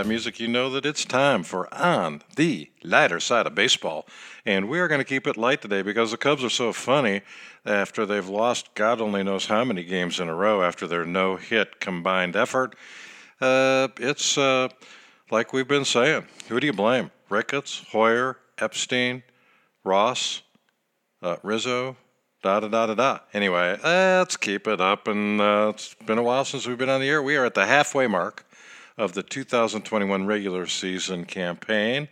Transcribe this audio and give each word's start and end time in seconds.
that 0.00 0.08
music, 0.08 0.40
you 0.40 0.48
know 0.48 0.70
that 0.70 0.86
it's 0.86 1.04
time 1.04 1.42
for 1.42 1.68
On 1.74 2.22
the 2.36 2.70
Lighter 2.82 3.20
Side 3.20 3.46
of 3.46 3.54
Baseball. 3.54 4.06
And 4.46 4.66
we 4.66 4.80
are 4.80 4.88
going 4.88 5.00
to 5.00 5.04
keep 5.04 5.26
it 5.26 5.36
light 5.36 5.60
today 5.60 5.82
because 5.82 6.10
the 6.10 6.16
Cubs 6.16 6.42
are 6.42 6.48
so 6.48 6.72
funny 6.72 7.20
after 7.66 8.06
they've 8.06 8.26
lost 8.26 8.74
God 8.74 9.02
only 9.02 9.22
knows 9.22 9.44
how 9.44 9.62
many 9.62 9.84
games 9.84 10.18
in 10.18 10.26
a 10.26 10.34
row 10.34 10.62
after 10.62 10.86
their 10.86 11.04
no 11.04 11.36
hit 11.36 11.80
combined 11.80 12.34
effort. 12.34 12.76
Uh, 13.42 13.88
it's 13.98 14.38
uh, 14.38 14.68
like 15.30 15.52
we've 15.52 15.68
been 15.68 15.84
saying 15.84 16.26
who 16.48 16.58
do 16.60 16.66
you 16.66 16.72
blame? 16.72 17.10
Ricketts, 17.28 17.84
Hoyer, 17.92 18.38
Epstein, 18.56 19.22
Ross, 19.84 20.40
uh, 21.22 21.36
Rizzo, 21.42 21.98
da 22.42 22.60
da 22.60 22.68
da 22.68 22.86
da 22.86 22.94
da. 22.94 23.18
Anyway, 23.34 23.78
let's 23.84 24.38
keep 24.38 24.66
it 24.66 24.80
up. 24.80 25.08
And 25.08 25.42
uh, 25.42 25.72
it's 25.74 25.92
been 26.06 26.16
a 26.16 26.22
while 26.22 26.46
since 26.46 26.66
we've 26.66 26.78
been 26.78 26.88
on 26.88 27.02
the 27.02 27.08
air. 27.10 27.22
We 27.22 27.36
are 27.36 27.44
at 27.44 27.52
the 27.52 27.66
halfway 27.66 28.06
mark 28.06 28.46
of 28.96 29.12
the 29.12 29.22
2021 29.22 30.26
regular 30.26 30.66
season 30.66 31.24
campaign. 31.24 32.08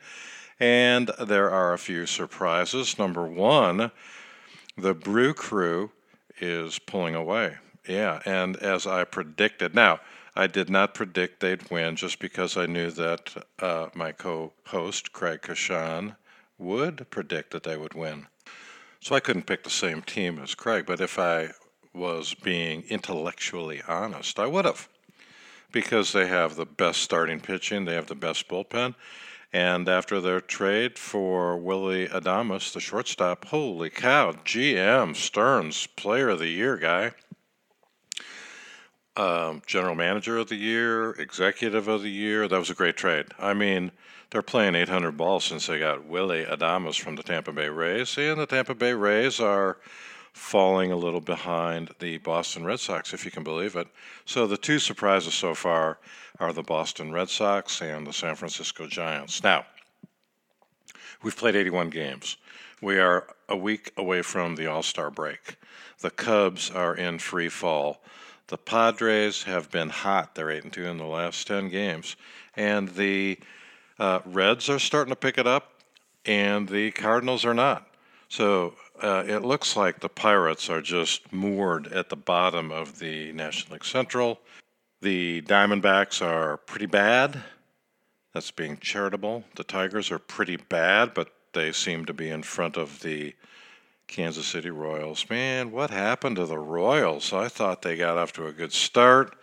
And 0.60 1.10
there 1.20 1.50
are 1.50 1.72
a 1.72 1.78
few 1.78 2.06
surprises. 2.06 2.98
Number 2.98 3.26
one, 3.26 3.90
the 4.76 4.94
Brew 4.94 5.34
Crew 5.34 5.90
is 6.40 6.78
pulling 6.78 7.14
away. 7.14 7.56
Yeah, 7.86 8.20
and 8.24 8.56
as 8.56 8.86
I 8.86 9.04
predicted, 9.04 9.74
now 9.74 10.00
I 10.36 10.46
did 10.46 10.68
not 10.68 10.94
predict 10.94 11.40
they'd 11.40 11.70
win 11.70 11.96
just 11.96 12.18
because 12.18 12.56
I 12.56 12.66
knew 12.66 12.90
that 12.92 13.44
uh, 13.58 13.88
my 13.94 14.12
co 14.12 14.52
host, 14.66 15.12
Craig 15.12 15.42
Coshun, 15.42 16.16
would 16.58 17.08
predict 17.10 17.52
that 17.52 17.62
they 17.62 17.76
would 17.76 17.94
win. 17.94 18.26
So 19.00 19.14
I 19.14 19.20
couldn't 19.20 19.46
pick 19.46 19.64
the 19.64 19.70
same 19.70 20.02
team 20.02 20.38
as 20.38 20.54
Craig, 20.54 20.84
but 20.86 21.00
if 21.00 21.18
I 21.18 21.50
was 21.94 22.34
being 22.34 22.82
intellectually 22.88 23.82
honest, 23.86 24.38
I 24.38 24.46
would 24.46 24.64
have 24.64 24.88
because 25.72 26.12
they 26.12 26.26
have 26.26 26.56
the 26.56 26.66
best 26.66 27.00
starting 27.02 27.40
pitching, 27.40 27.84
they 27.84 27.94
have 27.94 28.06
the 28.06 28.14
best 28.14 28.48
bullpen. 28.48 28.94
And 29.52 29.88
after 29.88 30.20
their 30.20 30.40
trade 30.40 30.98
for 30.98 31.56
Willie 31.56 32.08
Adames, 32.08 32.72
the 32.72 32.80
shortstop, 32.80 33.46
holy 33.46 33.88
cow, 33.88 34.32
GM 34.32 35.16
Stearns, 35.16 35.86
player 35.86 36.30
of 36.30 36.38
the 36.38 36.48
year 36.48 36.76
guy, 36.76 37.12
um, 39.16 39.62
general 39.66 39.94
manager 39.94 40.38
of 40.38 40.48
the 40.48 40.56
year, 40.56 41.12
executive 41.12 41.88
of 41.88 42.02
the 42.02 42.10
year. 42.10 42.46
That 42.46 42.58
was 42.58 42.70
a 42.70 42.74
great 42.74 42.96
trade. 42.96 43.26
I 43.38 43.54
mean, 43.54 43.90
they're 44.30 44.42
playing 44.42 44.74
800 44.74 45.16
balls 45.16 45.44
since 45.44 45.66
they 45.66 45.78
got 45.78 46.04
Willie 46.06 46.44
Adames 46.44 47.00
from 47.00 47.16
the 47.16 47.22
Tampa 47.22 47.52
Bay 47.52 47.68
Rays, 47.68 48.16
and 48.18 48.38
the 48.38 48.46
Tampa 48.46 48.74
Bay 48.74 48.92
Rays 48.92 49.40
are 49.40 49.78
falling 50.38 50.92
a 50.92 50.96
little 50.96 51.20
behind 51.20 51.90
the 51.98 52.18
Boston 52.18 52.64
Red 52.64 52.80
Sox, 52.80 53.12
if 53.12 53.24
you 53.24 53.30
can 53.30 53.42
believe 53.42 53.76
it. 53.76 53.88
So 54.24 54.46
the 54.46 54.56
two 54.56 54.78
surprises 54.78 55.34
so 55.34 55.54
far 55.54 55.98
are 56.38 56.52
the 56.52 56.62
Boston 56.62 57.12
Red 57.12 57.28
Sox 57.28 57.82
and 57.82 58.06
the 58.06 58.12
San 58.12 58.36
Francisco 58.36 58.86
Giants. 58.86 59.42
Now, 59.42 59.66
we've 61.22 61.36
played 61.36 61.56
81 61.56 61.90
games. 61.90 62.36
We 62.80 62.98
are 62.98 63.26
a 63.48 63.56
week 63.56 63.92
away 63.96 64.22
from 64.22 64.54
the 64.54 64.66
All 64.68 64.82
Star 64.82 65.10
break. 65.10 65.56
The 66.00 66.10
Cubs 66.10 66.70
are 66.70 66.94
in 66.94 67.18
free 67.18 67.48
fall. 67.48 68.00
The 68.46 68.58
Padres 68.58 69.42
have 69.42 69.70
been 69.70 69.90
hot. 69.90 70.34
They're 70.34 70.50
8 70.50 70.64
and 70.64 70.72
2 70.72 70.86
in 70.86 70.96
the 70.98 71.04
last 71.04 71.46
10 71.48 71.68
games. 71.68 72.16
And 72.56 72.88
the 72.90 73.38
uh, 73.98 74.20
Reds 74.24 74.70
are 74.70 74.78
starting 74.78 75.10
to 75.10 75.16
pick 75.16 75.36
it 75.36 75.46
up, 75.46 75.72
and 76.24 76.68
the 76.68 76.92
Cardinals 76.92 77.44
are 77.44 77.54
not. 77.54 77.88
So 78.28 78.74
uh, 79.02 79.24
it 79.26 79.42
looks 79.42 79.76
like 79.76 80.00
the 80.00 80.08
Pirates 80.08 80.68
are 80.68 80.82
just 80.82 81.32
moored 81.32 81.92
at 81.92 82.08
the 82.08 82.16
bottom 82.16 82.70
of 82.72 82.98
the 82.98 83.32
National 83.32 83.74
League 83.74 83.84
Central. 83.84 84.40
The 85.00 85.42
Diamondbacks 85.42 86.20
are 86.24 86.56
pretty 86.56 86.86
bad. 86.86 87.42
That's 88.34 88.50
being 88.50 88.76
charitable. 88.78 89.44
The 89.56 89.64
Tigers 89.64 90.10
are 90.10 90.18
pretty 90.18 90.56
bad, 90.56 91.14
but 91.14 91.32
they 91.52 91.72
seem 91.72 92.04
to 92.06 92.12
be 92.12 92.28
in 92.28 92.42
front 92.42 92.76
of 92.76 93.00
the 93.00 93.34
Kansas 94.06 94.46
City 94.46 94.70
Royals. 94.70 95.28
Man, 95.30 95.70
what 95.70 95.90
happened 95.90 96.36
to 96.36 96.46
the 96.46 96.58
Royals? 96.58 97.32
I 97.32 97.48
thought 97.48 97.82
they 97.82 97.96
got 97.96 98.18
off 98.18 98.32
to 98.34 98.46
a 98.46 98.52
good 98.52 98.72
start. 98.72 99.36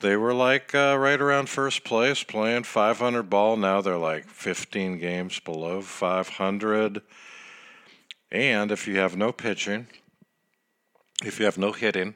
They 0.00 0.16
were 0.16 0.34
like 0.34 0.74
uh, 0.74 0.96
right 0.98 1.20
around 1.20 1.48
first 1.48 1.84
place, 1.84 2.24
playing 2.24 2.64
500 2.64 3.22
ball. 3.30 3.56
Now 3.56 3.80
they're 3.80 3.96
like 3.96 4.28
15 4.28 4.98
games 4.98 5.38
below 5.38 5.80
500. 5.80 7.02
And 8.32 8.72
if 8.72 8.88
you 8.88 8.98
have 8.98 9.14
no 9.14 9.30
pitching, 9.30 9.88
if 11.22 11.38
you 11.38 11.44
have 11.44 11.58
no 11.58 11.72
hitting, 11.72 12.14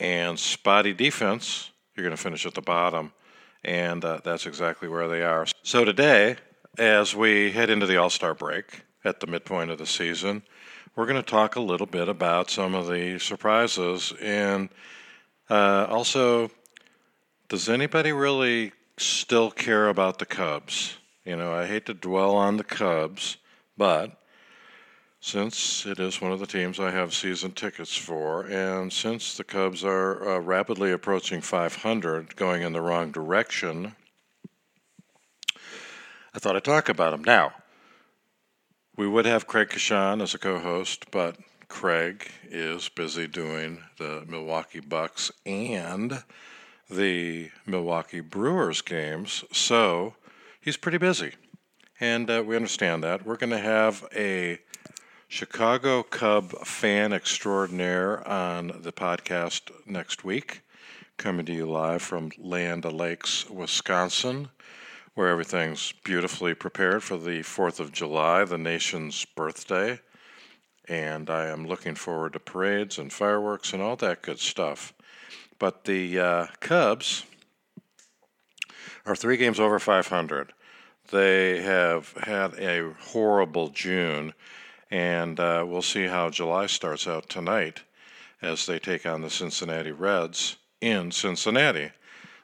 and 0.00 0.36
spotty 0.38 0.92
defense, 0.92 1.70
you're 1.94 2.04
going 2.04 2.16
to 2.16 2.22
finish 2.22 2.44
at 2.44 2.54
the 2.54 2.60
bottom. 2.60 3.12
And 3.64 4.04
uh, 4.04 4.20
that's 4.24 4.44
exactly 4.46 4.88
where 4.88 5.06
they 5.06 5.22
are. 5.22 5.46
So 5.62 5.84
today, 5.84 6.36
as 6.78 7.14
we 7.14 7.52
head 7.52 7.70
into 7.70 7.86
the 7.86 7.96
All 7.96 8.10
Star 8.10 8.34
break 8.34 8.82
at 9.04 9.20
the 9.20 9.28
midpoint 9.28 9.70
of 9.70 9.78
the 9.78 9.86
season, 9.86 10.42
we're 10.96 11.06
going 11.06 11.22
to 11.22 11.30
talk 11.30 11.54
a 11.54 11.60
little 11.60 11.86
bit 11.86 12.08
about 12.08 12.50
some 12.50 12.74
of 12.74 12.88
the 12.88 13.20
surprises. 13.20 14.12
And 14.20 14.68
uh, 15.48 15.86
also, 15.88 16.50
does 17.48 17.68
anybody 17.68 18.10
really 18.10 18.72
still 18.98 19.52
care 19.52 19.88
about 19.88 20.18
the 20.18 20.26
Cubs? 20.26 20.96
You 21.24 21.36
know, 21.36 21.52
I 21.52 21.66
hate 21.66 21.86
to 21.86 21.94
dwell 21.94 22.34
on 22.34 22.56
the 22.56 22.64
Cubs, 22.64 23.36
but 23.76 24.18
since 25.26 25.84
it 25.86 25.98
is 25.98 26.20
one 26.20 26.30
of 26.30 26.38
the 26.38 26.46
teams 26.46 26.78
I 26.78 26.92
have 26.92 27.12
season 27.12 27.50
tickets 27.50 27.96
for, 27.96 28.46
and 28.46 28.92
since 28.92 29.36
the 29.36 29.42
Cubs 29.42 29.84
are 29.84 30.36
uh, 30.36 30.38
rapidly 30.38 30.92
approaching 30.92 31.40
500, 31.40 32.36
going 32.36 32.62
in 32.62 32.72
the 32.72 32.80
wrong 32.80 33.10
direction, 33.10 33.96
I 36.32 36.38
thought 36.38 36.54
I'd 36.54 36.62
talk 36.62 36.88
about 36.88 37.10
them. 37.10 37.24
Now, 37.24 37.54
we 38.96 39.08
would 39.08 39.26
have 39.26 39.48
Craig 39.48 39.70
Coshun 39.70 40.22
as 40.22 40.32
a 40.32 40.38
co 40.38 40.60
host, 40.60 41.10
but 41.10 41.36
Craig 41.66 42.30
is 42.48 42.88
busy 42.88 43.26
doing 43.26 43.82
the 43.98 44.24
Milwaukee 44.28 44.78
Bucks 44.78 45.32
and 45.44 46.22
the 46.88 47.50
Milwaukee 47.66 48.20
Brewers 48.20 48.80
games, 48.80 49.42
so 49.50 50.14
he's 50.60 50.76
pretty 50.76 50.98
busy. 50.98 51.32
And 51.98 52.30
uh, 52.30 52.44
we 52.46 52.54
understand 52.54 53.02
that. 53.02 53.26
We're 53.26 53.36
going 53.36 53.50
to 53.50 53.58
have 53.58 54.06
a 54.14 54.60
Chicago 55.28 56.04
Cub 56.04 56.52
fan 56.64 57.12
extraordinaire 57.12 58.26
on 58.26 58.68
the 58.82 58.92
podcast 58.92 59.72
next 59.84 60.24
week, 60.24 60.62
coming 61.16 61.44
to 61.44 61.52
you 61.52 61.66
live 61.66 62.00
from 62.00 62.30
Land 62.38 62.84
Lakes, 62.84 63.50
Wisconsin, 63.50 64.50
where 65.14 65.28
everything's 65.28 65.92
beautifully 66.04 66.54
prepared 66.54 67.02
for 67.02 67.16
the 67.16 67.40
4th 67.40 67.80
of 67.80 67.90
July, 67.90 68.44
the 68.44 68.56
nation's 68.56 69.24
birthday. 69.24 69.98
And 70.88 71.28
I 71.28 71.46
am 71.46 71.66
looking 71.66 71.96
forward 71.96 72.34
to 72.34 72.40
parades 72.40 72.96
and 72.96 73.12
fireworks 73.12 73.72
and 73.72 73.82
all 73.82 73.96
that 73.96 74.22
good 74.22 74.38
stuff. 74.38 74.94
But 75.58 75.84
the 75.84 76.20
uh, 76.20 76.46
Cubs 76.60 77.24
are 79.04 79.16
three 79.16 79.36
games 79.36 79.58
over 79.58 79.80
500. 79.80 80.52
They 81.10 81.62
have 81.62 82.12
had 82.12 82.54
a 82.60 82.92
horrible 82.92 83.68
June 83.70 84.32
and 84.90 85.40
uh, 85.40 85.64
we'll 85.66 85.82
see 85.82 86.06
how 86.06 86.30
July 86.30 86.66
starts 86.66 87.06
out 87.06 87.28
tonight 87.28 87.82
as 88.42 88.66
they 88.66 88.78
take 88.78 89.06
on 89.06 89.22
the 89.22 89.30
Cincinnati 89.30 89.92
Reds 89.92 90.56
in 90.80 91.10
Cincinnati. 91.10 91.90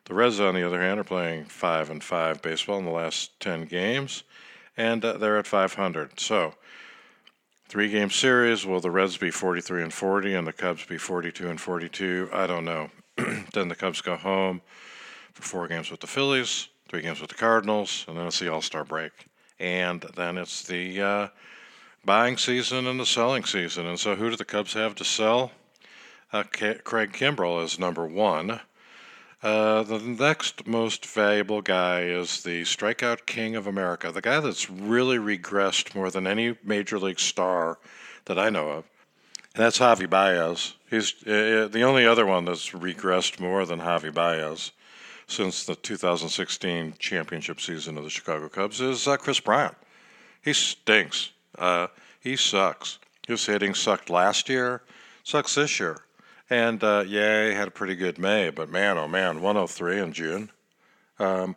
The 0.05 0.15
Reds, 0.15 0.41
on 0.41 0.55
the 0.55 0.67
other 0.67 0.81
hand, 0.81 0.99
are 0.99 1.05
playing 1.05 1.45
five 1.45 1.89
and 1.91 2.03
five 2.03 2.43
baseball 2.43 2.79
in 2.79 2.85
the 2.85 2.91
last 2.91 3.39
ten 3.39 3.67
games, 3.67 4.25
and 4.77 5.05
uh, 5.05 5.13
they're 5.15 5.39
at 5.39 5.47
500. 5.47 6.19
So, 6.19 6.55
three 7.69 7.89
game 7.89 8.11
series. 8.11 8.67
Will 8.67 8.81
the 8.81 8.91
Reds 8.91 9.17
be 9.17 9.31
43 9.31 9.85
and 9.85 9.93
40, 9.93 10.35
and 10.35 10.47
the 10.47 10.53
Cubs 10.53 10.85
be 10.85 10.99
42 10.99 11.49
and 11.49 11.61
42? 11.61 12.31
I 12.33 12.47
don't 12.47 12.65
know. 12.65 12.91
then 13.53 13.69
the 13.69 13.77
Cubs 13.77 14.01
go 14.01 14.17
home 14.17 14.61
for 15.35 15.43
four 15.43 15.69
games 15.69 15.91
with 15.91 16.01
the 16.01 16.07
Phillies, 16.07 16.69
three 16.89 17.03
games 17.03 17.21
with 17.21 17.31
the 17.31 17.37
Cardinals, 17.37 18.05
and 18.09 18.17
then 18.17 18.27
it's 18.27 18.41
the 18.41 18.53
All 18.53 18.63
Star 18.63 18.85
break, 18.85 19.13
and 19.61 20.01
then 20.17 20.37
it's 20.37 20.65
the 20.65 21.01
uh, 21.01 21.29
buying 22.05 22.37
season 22.37 22.87
and 22.87 22.99
the 22.99 23.07
selling 23.07 23.45
season. 23.45 23.87
And 23.87 23.99
so, 23.99 24.17
who 24.17 24.31
do 24.31 24.37
the 24.37 24.45
Cubs 24.45 24.75
have 24.75 24.95
to 24.97 25.05
sell? 25.05 25.53
Uh, 26.33 26.45
Craig 26.45 27.13
Kimbrel 27.13 27.63
is 27.63 27.79
number 27.79 28.07
one. 28.07 28.61
Uh, 29.43 29.83
the 29.83 29.99
next 29.99 30.67
most 30.69 31.05
valuable 31.05 31.61
guy 31.61 32.03
is 32.03 32.45
the 32.45 32.63
strikeout 32.63 33.27
king 33.27 33.57
of 33.57 33.67
America, 33.67 34.13
the 34.13 34.21
guy 34.21 34.39
that's 34.39 34.71
really 34.71 35.19
regressed 35.19 35.97
more 35.97 36.11
than 36.11 36.29
any 36.29 36.57
major 36.63 36.99
league 36.99 37.19
star 37.19 37.79
that 38.27 38.39
I 38.39 38.51
know 38.51 38.69
of. 38.69 38.85
And 39.55 39.65
that's 39.65 39.81
Javi 39.81 40.09
Baez. 40.09 40.75
He's 40.89 41.15
uh, 41.27 41.69
the 41.71 41.83
only 41.83 42.07
other 42.07 42.25
one 42.25 42.45
that's 42.45 42.71
regressed 42.71 43.41
more 43.41 43.67
than 43.67 43.81
Javi 43.81 44.15
Baez 44.15 44.71
since 45.27 45.65
the 45.65 45.75
2016 45.75 46.95
championship 46.99 47.61
season 47.61 47.99
of 47.99 48.05
the 48.05 48.11
Chicago 48.11 48.49
Cubs 48.49 48.81
is 48.81 49.09
uh, 49.09 49.17
Kris 49.17 49.41
Bryant. 49.41 49.75
He 50.41 50.53
stinks. 50.53 51.31
Uh, 51.59 51.89
he 52.21 52.37
sucks. 52.37 52.99
His 53.27 53.47
hitting 53.47 53.75
sucked 53.75 54.11
last 54.11 54.49
year, 54.49 54.83
sucks 55.23 55.55
this 55.55 55.79
year. 55.79 55.99
And 56.51 56.83
uh, 56.85 57.05
yeah, 57.07 57.49
he 57.49 57.55
had 57.55 57.69
a 57.69 57.71
pretty 57.71 57.95
good 57.95 58.19
May, 58.19 58.51
but 58.51 58.69
man, 58.69 58.99
oh 58.99 59.09
man, 59.09 59.41
103 59.41 59.99
in 59.99 60.13
June. 60.13 60.51
Um, 61.19 61.57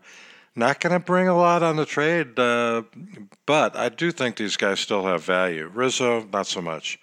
not 0.56 0.80
going 0.80 0.94
to 0.94 1.00
bring 1.00 1.28
a 1.28 1.36
lot 1.36 1.64
on 1.64 1.76
the 1.76 1.86
trade, 1.86 2.40
uh, 2.40 2.84
but 3.46 3.76
I 3.76 3.90
do 3.90 4.12
think 4.12 4.38
these 4.38 4.56
guys 4.56 4.80
still 4.80 5.06
have 5.06 5.24
value. 5.24 5.70
Rizzo, 5.74 6.26
not 6.32 6.48
so 6.48 6.62
much. 6.62 6.98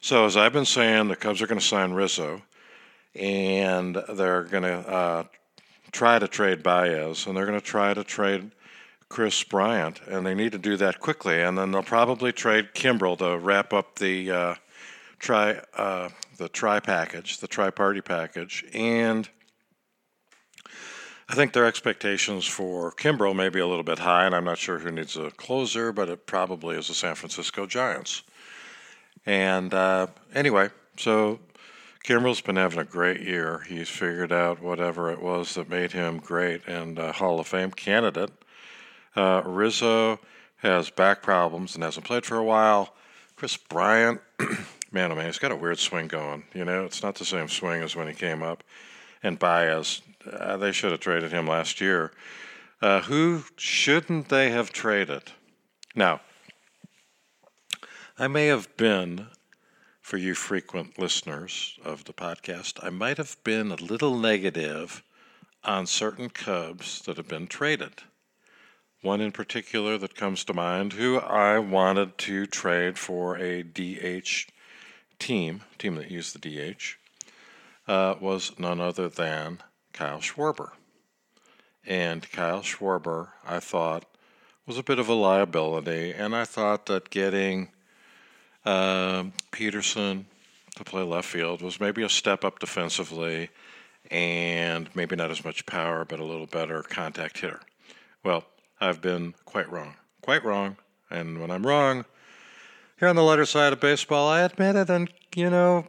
So, 0.00 0.24
as 0.24 0.36
I've 0.36 0.52
been 0.52 0.64
saying, 0.64 1.08
the 1.08 1.16
Cubs 1.16 1.42
are 1.42 1.46
going 1.46 1.60
to 1.60 1.66
sign 1.66 1.92
Rizzo, 1.92 2.40
and 3.14 3.96
they're 4.14 4.44
going 4.44 4.62
to 4.62 4.88
uh, 4.88 5.24
try 5.92 6.18
to 6.18 6.28
trade 6.28 6.62
Baez, 6.62 7.26
and 7.26 7.36
they're 7.36 7.46
going 7.46 7.60
to 7.60 7.66
try 7.66 7.92
to 7.92 8.04
trade 8.04 8.52
Kris 9.08 9.42
Bryant, 9.42 10.00
and 10.06 10.26
they 10.26 10.34
need 10.34 10.52
to 10.52 10.58
do 10.58 10.76
that 10.76 11.00
quickly. 11.00 11.40
And 11.40 11.56
then 11.56 11.72
they'll 11.72 11.82
probably 11.82 12.32
trade 12.32 12.70
Kimbrel 12.74 13.18
to 13.18 13.38
wrap 13.38 13.72
up 13.72 13.96
the 13.96 14.30
uh, 14.30 14.54
tri 15.18 15.60
uh, 15.74 16.10
the 16.36 16.48
tri 16.48 16.80
package, 16.80 17.38
the 17.38 17.48
tri 17.48 17.70
party 17.70 18.00
package, 18.00 18.64
and 18.72 19.28
I 21.30 21.34
think 21.34 21.52
their 21.52 21.66
expectations 21.66 22.46
for 22.46 22.90
Kimbrel 22.92 23.36
may 23.36 23.50
be 23.50 23.60
a 23.60 23.66
little 23.66 23.82
bit 23.82 23.98
high, 23.98 24.24
and 24.24 24.34
I'm 24.34 24.44
not 24.44 24.56
sure 24.56 24.78
who 24.78 24.90
needs 24.90 25.14
a 25.16 25.30
closer, 25.30 25.92
but 25.92 26.08
it 26.08 26.26
probably 26.26 26.76
is 26.76 26.88
the 26.88 26.94
San 26.94 27.16
Francisco 27.16 27.66
Giants. 27.66 28.22
And 29.26 29.74
uh, 29.74 30.06
anyway, 30.34 30.70
so 30.96 31.38
Kimbrel's 32.02 32.40
been 32.40 32.56
having 32.56 32.78
a 32.78 32.84
great 32.84 33.20
year. 33.20 33.62
He's 33.68 33.90
figured 33.90 34.32
out 34.32 34.62
whatever 34.62 35.12
it 35.12 35.20
was 35.20 35.54
that 35.54 35.68
made 35.68 35.92
him 35.92 36.18
great 36.18 36.66
and 36.66 36.98
a 36.98 37.12
Hall 37.12 37.38
of 37.38 37.46
Fame 37.46 37.72
candidate. 37.72 38.30
Uh, 39.16 39.42
Rizzo 39.44 40.20
has 40.58 40.90
back 40.90 41.22
problems 41.22 41.74
and 41.74 41.84
hasn't 41.84 42.06
played 42.06 42.26
for 42.26 42.36
a 42.36 42.44
while. 42.44 42.94
Kris 43.36 43.56
Bryant, 43.56 44.20
man, 44.92 45.12
oh 45.12 45.14
man, 45.14 45.26
he's 45.26 45.38
got 45.38 45.52
a 45.52 45.56
weird 45.56 45.78
swing 45.78 46.08
going. 46.08 46.44
You 46.54 46.64
know, 46.64 46.84
it's 46.84 47.02
not 47.02 47.14
the 47.14 47.24
same 47.24 47.48
swing 47.48 47.82
as 47.82 47.94
when 47.94 48.08
he 48.08 48.14
came 48.14 48.42
up. 48.42 48.64
And 49.22 49.38
Baez, 49.38 50.02
uh, 50.30 50.56
they 50.56 50.72
should 50.72 50.90
have 50.90 51.00
traded 51.00 51.32
him 51.32 51.46
last 51.46 51.80
year. 51.80 52.12
Uh, 52.80 53.02
who 53.02 53.44
shouldn't 53.56 54.28
they 54.28 54.50
have 54.50 54.72
traded? 54.72 55.32
Now, 55.94 56.20
I 58.18 58.28
may 58.28 58.46
have 58.46 58.76
been, 58.76 59.28
for 60.00 60.16
you 60.16 60.34
frequent 60.34 60.98
listeners 60.98 61.78
of 61.84 62.04
the 62.04 62.12
podcast, 62.12 62.78
I 62.82 62.90
might 62.90 63.16
have 63.16 63.36
been 63.44 63.70
a 63.70 63.76
little 63.76 64.16
negative 64.16 65.02
on 65.64 65.86
certain 65.86 66.30
Cubs 66.30 67.02
that 67.02 67.16
have 67.16 67.28
been 67.28 67.46
traded. 67.46 68.02
One 69.00 69.20
in 69.20 69.30
particular 69.30 69.96
that 69.98 70.16
comes 70.16 70.44
to 70.44 70.54
mind, 70.54 70.94
who 70.94 71.18
I 71.18 71.58
wanted 71.58 72.18
to 72.18 72.46
trade 72.46 72.98
for 72.98 73.36
a 73.36 73.62
DH 73.62 74.46
team, 75.18 75.62
team 75.78 75.94
that 75.94 76.10
used 76.10 76.34
the 76.34 76.74
DH, 76.74 76.96
uh, 77.86 78.16
was 78.20 78.58
none 78.58 78.80
other 78.80 79.08
than 79.08 79.58
Kyle 79.92 80.18
Schwarber. 80.18 80.70
And 81.86 82.30
Kyle 82.32 82.62
Schwarber, 82.62 83.28
I 83.46 83.60
thought, 83.60 84.04
was 84.66 84.76
a 84.78 84.82
bit 84.82 84.98
of 84.98 85.08
a 85.08 85.14
liability, 85.14 86.12
and 86.12 86.34
I 86.34 86.44
thought 86.44 86.86
that 86.86 87.08
getting 87.08 87.68
uh, 88.64 89.24
Pederson 89.52 90.24
to 90.76 90.84
play 90.84 91.02
left 91.02 91.28
field 91.28 91.62
was 91.62 91.80
maybe 91.80 92.02
a 92.02 92.08
step 92.08 92.44
up 92.44 92.58
defensively 92.58 93.48
and 94.10 94.88
maybe 94.94 95.16
not 95.16 95.30
as 95.30 95.44
much 95.44 95.66
power, 95.66 96.04
but 96.04 96.20
a 96.20 96.24
little 96.24 96.46
better 96.46 96.82
contact 96.82 97.38
hitter. 97.38 97.60
Well, 98.24 98.44
I've 98.80 99.00
been 99.00 99.34
quite 99.44 99.70
wrong. 99.70 99.94
Quite 100.22 100.44
wrong. 100.44 100.76
And 101.10 101.40
when 101.40 101.50
I'm 101.50 101.66
wrong, 101.66 102.04
here 102.98 103.08
on 103.08 103.16
the 103.16 103.22
lighter 103.22 103.46
side 103.46 103.72
of 103.72 103.80
baseball, 103.80 104.28
I 104.28 104.42
admit 104.42 104.76
it, 104.76 104.90
and, 104.90 105.10
you 105.34 105.50
know, 105.50 105.86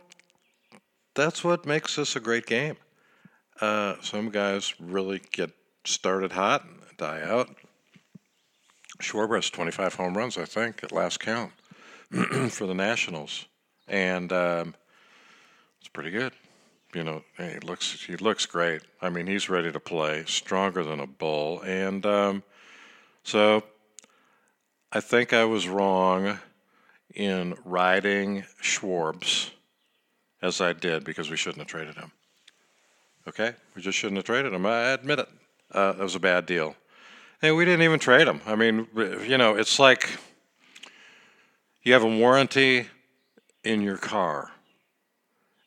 that's 1.16 1.44
what 1.44 1.66
makes 1.66 1.96
this 1.96 2.16
a 2.16 2.20
great 2.20 2.46
game. 2.46 2.78
Uh, 3.60 3.96
some 4.02 4.30
guys 4.30 4.74
really 4.80 5.22
get 5.32 5.52
started 5.86 6.32
hot 6.32 6.64
and 6.64 6.80
die 6.98 7.22
out. 7.22 7.50
Schwarber 9.02 9.36
has 9.36 9.50
25 9.50 9.96
home 9.96 10.18
runs, 10.18 10.38
I 10.38 10.46
think, 10.46 10.84
at 10.84 10.92
last 10.92 11.20
count 11.20 11.52
for 12.50 12.68
the 12.68 12.74
Nationals, 12.74 13.48
and 13.88 14.32
um, 14.32 14.76
it's 15.80 15.90
pretty 15.90 16.12
good. 16.12 16.34
You 16.94 17.04
know, 17.04 17.24
he 17.38 17.60
looks 17.60 18.04
he 18.04 18.18
looks 18.18 18.46
great. 18.46 18.82
I 19.02 19.10
mean, 19.10 19.28
he's 19.28 19.50
ready 19.50 19.72
to 19.72 19.80
play, 19.80 20.24
stronger 20.26 20.84
than 20.84 21.00
a 21.00 21.08
bull, 21.08 21.62
and 21.62 22.06
um, 22.06 22.44
so 23.30 23.64
I 24.92 25.02
think 25.02 25.34
I 25.34 25.46
was 25.46 25.68
wrong 25.68 26.40
in 27.14 27.56
riding 27.64 28.44
Schwarbs 28.60 29.52
as 30.42 30.62
I 30.62 30.74
did 30.74 31.04
because 31.04 31.30
we 31.30 31.38
shouldn't 31.38 31.60
have 31.60 31.68
traded 31.68 31.94
him. 31.94 32.12
Okay, 33.28 33.54
we 33.76 33.84
just 33.84 34.00
shouldn't 34.00 34.18
have 34.18 34.26
traded 34.26 34.52
him. 34.52 34.66
I 34.66 34.94
admit 34.94 35.20
it. 35.20 35.30
Uh, 35.72 35.92
that 35.92 36.02
was 36.02 36.16
a 36.16 36.20
bad 36.20 36.48
deal. 36.48 36.76
And 37.44 37.56
we 37.56 37.66
didn't 37.66 37.84
even 37.84 38.00
trade 38.00 38.28
him. 38.28 38.42
I 38.48 38.56
mean, 38.56 38.88
you 38.96 39.38
know, 39.38 39.54
it's 39.54 39.78
like 39.78 40.10
you 41.84 41.94
have 41.94 42.04
a 42.04 42.18
warranty 42.18 42.88
in 43.64 43.84
your 43.84 43.98
car, 43.98 44.50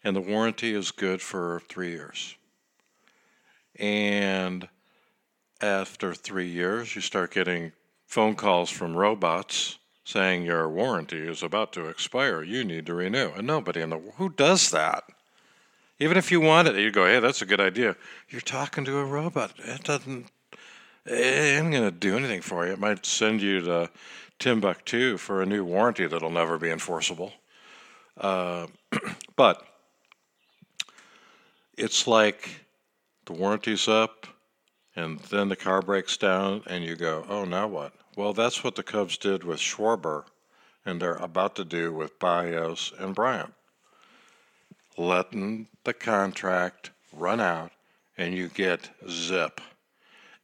and 0.03 0.17
the 0.17 0.21
warranty 0.21 0.75
is 0.75 0.91
good 0.91 1.23
for 1.23 1.63
three 1.69 1.91
years. 1.91 2.35
And 3.77 4.69
after 5.63 6.13
three 6.13 6.49
years, 6.49 6.95
you 6.95 7.01
start 7.01 7.33
getting 7.33 7.73
phone 8.07 8.35
calls 8.35 8.69
from 8.69 8.97
robots 8.97 9.79
saying 10.05 10.43
your 10.43 10.69
warranty 10.69 11.29
is 11.29 11.43
about 11.43 11.73
to 11.73 11.87
expire. 11.87 12.43
You 12.43 12.65
need 12.65 12.87
to 12.87 12.95
renew. 12.95 13.31
And 13.37 13.47
nobody 13.47 13.81
in 13.81 13.91
the 13.91 13.97
world 13.97 14.15
who 14.17 14.31
does 14.31 14.71
that? 14.71 15.05
Even 16.01 16.17
if 16.17 16.33
you 16.33 16.41
want 16.41 16.67
it, 16.67 16.77
you 16.77 16.91
go, 16.91 17.07
hey, 17.07 17.21
that's 17.21 17.43
a 17.43 17.47
good 17.47 17.61
idea. 17.61 17.97
You're 18.29 18.41
talking 18.41 18.85
to 18.85 18.99
a 18.99 19.05
robot. 19.05 19.53
It 19.59 19.85
doesn't. 19.85 20.27
It 21.07 21.59
ain't 21.59 21.71
going 21.71 21.85
to 21.85 21.91
do 21.91 22.17
anything 22.17 22.43
for 22.43 22.67
you. 22.67 22.73
It 22.73 22.79
might 22.79 23.07
send 23.07 23.41
you 23.41 23.61
to 23.63 23.91
Timbuktu 24.39 25.17
for 25.17 25.43
a 25.43 25.47
new 25.47 25.65
warranty 25.65 26.07
that'll 26.07 26.31
never 26.31 26.59
be 26.59 26.71
enforceable. 26.71 27.33
Uh, 28.17 28.67
but 29.37 29.65
it's 31.79 32.07
like 32.07 32.49
the 33.27 33.33
warranty's 33.33 33.89
up, 33.89 34.27
and 34.95 35.19
then 35.31 35.49
the 35.49 35.57
car 35.57 35.81
breaks 35.81 36.17
down, 36.17 36.63
and 36.67 36.85
you 36.85 36.97
go, 36.97 37.25
oh, 37.29 37.45
now 37.45 37.67
what? 37.67 37.93
Well, 38.17 38.33
that's 38.33 38.63
what 38.63 38.75
the 38.75 38.83
Cubs 38.83 39.17
did 39.17 39.43
with 39.43 39.59
Schwarber, 39.59 40.25
and 40.85 41.01
they're 41.01 41.15
about 41.15 41.57
to 41.57 41.65
do 41.65 41.93
with 41.93 42.19
Baez 42.19 42.93
and 42.99 43.15
Bryant. 43.15 43.55
Letting 44.99 45.69
the 45.85 45.95
contract 45.95 46.91
run 47.13 47.41
out, 47.41 47.73
and 48.19 48.35
you 48.35 48.49
get 48.49 48.91
zip. 49.09 49.61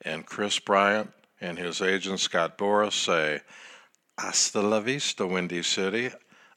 And 0.02 0.24
Kris 0.24 0.58
Bryant 0.58 1.12
and 1.40 1.58
his 1.58 1.82
agent 1.82 2.20
Scott 2.20 2.56
Boras 2.56 2.92
say, 2.92 3.40
Hasta 4.18 4.60
la 4.60 4.80
vista, 4.80 5.26
Windy 5.26 5.62
City. 5.62 6.10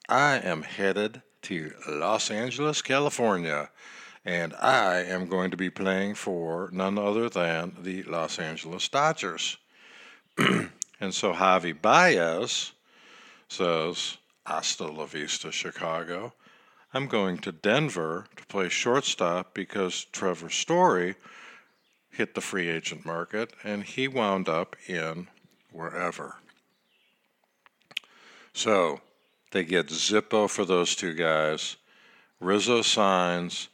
I 0.08 0.38
am 0.38 0.64
headed 0.64 1.22
to 1.44 1.72
Los 1.88 2.32
Angeles, 2.32 2.82
California, 2.82 3.70
and 4.24 4.54
I 4.56 5.04
am 5.04 5.28
going 5.28 5.52
to 5.52 5.58
be 5.58 5.70
playing 5.70 6.16
for 6.16 6.70
none 6.72 6.98
other 6.98 7.30
than 7.30 7.78
the 7.82 8.04
Los 8.04 8.40
Angeles 8.40 8.88
Dodgers. 8.90 9.58
And 11.02 11.16
so 11.16 11.34
Javi 11.34 11.74
Baez 11.74 12.74
says, 13.50 14.18
Hasta 14.46 14.86
la 14.86 15.06
vista, 15.06 15.52
Chicago. 15.52 16.34
I'm 16.94 17.08
going 17.08 17.40
to 17.40 17.52
Denver 17.52 18.28
to 18.36 18.46
play 18.46 18.70
shortstop 18.70 19.54
because 19.56 20.06
Trevor 20.12 20.50
Story 20.50 21.16
hit 22.12 22.36
the 22.36 22.42
free 22.42 22.70
agent 22.70 23.04
market 23.04 23.54
and 23.64 23.84
he 23.84 24.08
wound 24.08 24.48
up 24.48 24.76
in 24.88 25.28
wherever. 25.72 26.36
So 28.54 29.02
they 29.52 29.64
get 29.64 29.88
Zippo 29.88 30.50
for 30.50 30.66
those 30.66 30.96
two 30.96 31.14
guys. 31.14 31.78
Rizzo 32.40 32.82
signs, 32.82 33.70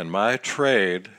and 0.00 0.10
my 0.10 0.38
trade 0.38 1.10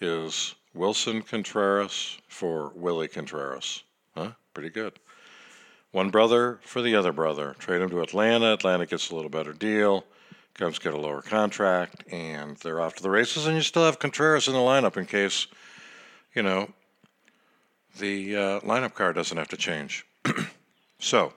is 0.00 0.56
Willson 0.76 1.22
Contreras 1.22 2.18
for 2.26 2.72
Willie 2.74 3.06
Contreras. 3.06 3.84
Huh? 4.16 4.32
Pretty 4.52 4.70
good. 4.70 4.94
One 5.92 6.10
brother 6.10 6.58
for 6.62 6.82
the 6.82 6.96
other 6.96 7.12
brother. 7.12 7.54
Trade 7.60 7.82
him 7.82 7.90
to 7.90 8.00
Atlanta. 8.00 8.52
Atlanta 8.52 8.84
gets 8.84 9.10
a 9.10 9.14
little 9.14 9.30
better 9.30 9.52
deal. 9.52 10.04
Cubs 10.54 10.80
get 10.80 10.92
a 10.92 10.98
lower 10.98 11.22
contract, 11.22 12.02
and 12.12 12.56
they're 12.56 12.80
off 12.80 12.96
to 12.96 13.02
the 13.04 13.10
races. 13.10 13.46
And 13.46 13.54
you 13.54 13.62
still 13.62 13.84
have 13.84 14.00
Contreras 14.00 14.48
in 14.48 14.54
the 14.54 14.58
lineup 14.58 14.96
in 14.96 15.06
case, 15.06 15.46
you 16.34 16.42
know, 16.42 16.72
the 18.00 18.34
uh, 18.34 18.60
lineup 18.62 18.94
card 18.94 19.14
doesn't 19.14 19.38
have 19.38 19.48
to 19.48 19.56
change. 19.56 20.04
so, 20.98 21.32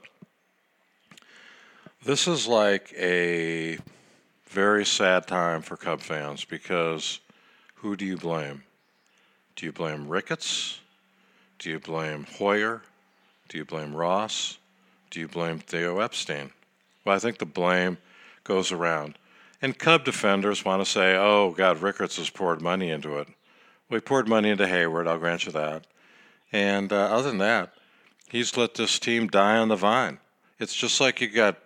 this 2.03 2.27
is 2.27 2.47
like 2.47 2.91
a 2.97 3.77
very 4.57 4.83
sad 4.83 5.27
time 5.27 5.61
for 5.61 5.77
Cub 5.77 6.01
fans 6.01 6.43
because 6.43 7.19
who 7.75 7.95
do 7.95 8.03
you 8.03 8.17
blame? 8.17 8.63
Do 9.55 9.67
you 9.67 9.71
blame 9.71 10.07
Ricketts? 10.07 10.79
Do 11.59 11.69
you 11.69 11.79
blame 11.79 12.25
Hoyer? 12.39 12.81
Do 13.49 13.59
you 13.59 13.65
blame 13.65 13.95
Ross? 13.95 14.57
Do 15.11 15.19
you 15.19 15.27
blame 15.27 15.59
Theo 15.59 15.99
Epstein? 15.99 16.49
Well, 17.05 17.15
I 17.15 17.19
think 17.19 17.37
the 17.37 17.45
blame 17.45 17.99
goes 18.43 18.71
around. 18.71 19.19
And 19.61 19.77
Cub 19.77 20.03
defenders 20.03 20.65
want 20.65 20.83
to 20.83 20.89
say, 20.89 21.15
oh, 21.15 21.51
God, 21.51 21.83
Ricketts 21.83 22.17
has 22.17 22.31
poured 22.31 22.59
money 22.59 22.89
into 22.89 23.19
it. 23.19 23.27
We 23.91 23.99
poured 23.99 24.27
money 24.27 24.49
into 24.49 24.65
Heyward, 24.65 25.07
I'll 25.07 25.19
grant 25.19 25.45
you 25.45 25.51
that. 25.51 25.85
And 26.51 26.91
uh, 26.91 26.95
other 26.95 27.29
than 27.29 27.37
that, 27.37 27.73
he's 28.27 28.57
let 28.57 28.73
this 28.73 28.97
team 28.97 29.27
die 29.27 29.57
on 29.57 29.67
the 29.67 29.75
vine. 29.75 30.17
It's 30.57 30.73
just 30.73 30.99
like 30.99 31.21
you 31.21 31.27
got 31.27 31.57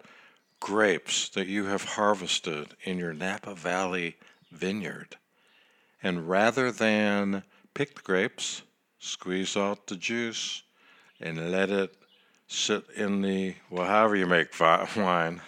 grapes 0.62 1.28
that 1.30 1.48
you 1.48 1.66
have 1.66 1.84
harvested 1.84 2.76
in 2.84 2.98
your 2.98 3.12
Napa 3.12 3.54
Valley 3.54 4.16
vineyard. 4.52 5.18
And 6.02 6.30
rather 6.30 6.72
than 6.72 7.44
pick 7.74 7.96
the 7.96 8.02
grapes, 8.02 8.62
squeeze 9.00 9.58
out 9.58 9.88
the 9.88 9.98
juice, 9.98 10.64
and 11.20 11.52
let 11.52 11.70
it 11.70 11.94
sit 12.48 12.86
in 12.96 13.22
the, 13.22 13.56
well, 13.70 13.88
however 13.88 14.16
you 14.16 14.28
make 14.28 14.58
wine, 14.60 15.42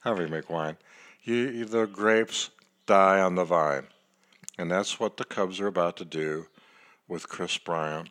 however 0.00 0.22
you 0.22 0.28
make 0.28 0.48
wine, 0.48 0.76
you, 1.22 1.64
the 1.64 1.86
grapes 1.86 2.50
die 2.86 3.20
on 3.20 3.34
the 3.34 3.44
vine. 3.44 3.86
And 4.56 4.70
that's 4.70 5.00
what 5.00 5.16
the 5.16 5.24
Cubs 5.24 5.60
are 5.60 5.66
about 5.66 5.96
to 5.96 6.04
do 6.04 6.46
with 7.08 7.28
Kris 7.28 7.58
Bryant 7.58 8.10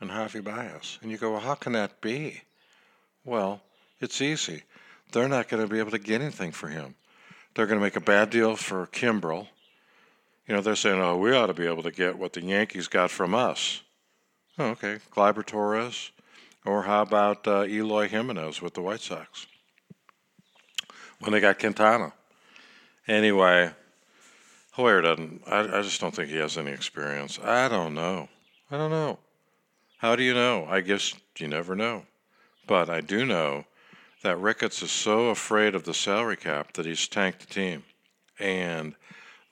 and 0.00 0.10
Javi 0.10 0.42
Baez. 0.42 0.98
And 1.02 1.10
you 1.10 1.18
go, 1.18 1.32
well, 1.32 1.40
how 1.40 1.54
can 1.54 1.72
that 1.72 2.00
be? 2.00 2.42
Well, 3.24 3.62
it's 4.00 4.20
easy. 4.20 4.64
They're 5.12 5.28
not 5.28 5.48
going 5.48 5.62
to 5.62 5.72
be 5.72 5.78
able 5.78 5.92
to 5.92 5.98
get 5.98 6.20
anything 6.20 6.52
for 6.52 6.68
him. 6.68 6.94
They're 7.54 7.66
going 7.66 7.78
to 7.78 7.84
make 7.84 7.96
a 7.96 8.00
bad 8.00 8.30
deal 8.30 8.56
for 8.56 8.86
Kimbrel. 8.86 9.48
You 10.48 10.54
know, 10.54 10.60
they're 10.60 10.76
saying, 10.76 11.00
oh, 11.00 11.16
we 11.16 11.34
ought 11.34 11.46
to 11.46 11.54
be 11.54 11.66
able 11.66 11.82
to 11.84 11.90
get 11.90 12.18
what 12.18 12.32
the 12.32 12.42
Yankees 12.42 12.88
got 12.88 13.10
from 13.10 13.34
us. 13.34 13.82
Oh, 14.58 14.66
okay, 14.70 14.98
Gleyber 15.12 15.44
Torres. 15.46 16.10
Or 16.64 16.82
how 16.82 17.02
about 17.02 17.46
uh, 17.46 17.64
Eloy 17.64 18.08
Jimenez 18.08 18.60
with 18.60 18.74
the 18.74 18.82
White 18.82 19.00
Sox? 19.00 19.46
When 21.20 21.32
they 21.32 21.40
got 21.40 21.58
Quintana. 21.58 22.12
Anyway, 23.06 23.70
Hoyer 24.72 25.02
doesn't. 25.02 25.42
I, 25.46 25.78
I 25.78 25.82
just 25.82 26.00
don't 26.00 26.14
think 26.14 26.30
he 26.30 26.36
has 26.38 26.58
any 26.58 26.72
experience. 26.72 27.38
I 27.42 27.68
don't 27.68 27.94
know. 27.94 28.28
I 28.70 28.76
don't 28.76 28.90
know. 28.90 29.18
How 29.98 30.16
do 30.16 30.22
you 30.22 30.34
know? 30.34 30.66
I 30.68 30.80
guess 30.80 31.14
you 31.38 31.48
never 31.48 31.76
know. 31.76 32.04
But 32.66 32.90
I 32.90 33.00
do 33.00 33.24
know 33.24 33.66
that 34.24 34.40
Ricketts 34.40 34.82
is 34.82 34.90
so 34.90 35.28
afraid 35.28 35.74
of 35.74 35.84
the 35.84 35.92
salary 35.92 36.38
cap 36.38 36.72
that 36.72 36.86
he's 36.86 37.06
tanked 37.06 37.40
the 37.40 37.46
team. 37.46 37.84
And 38.38 38.94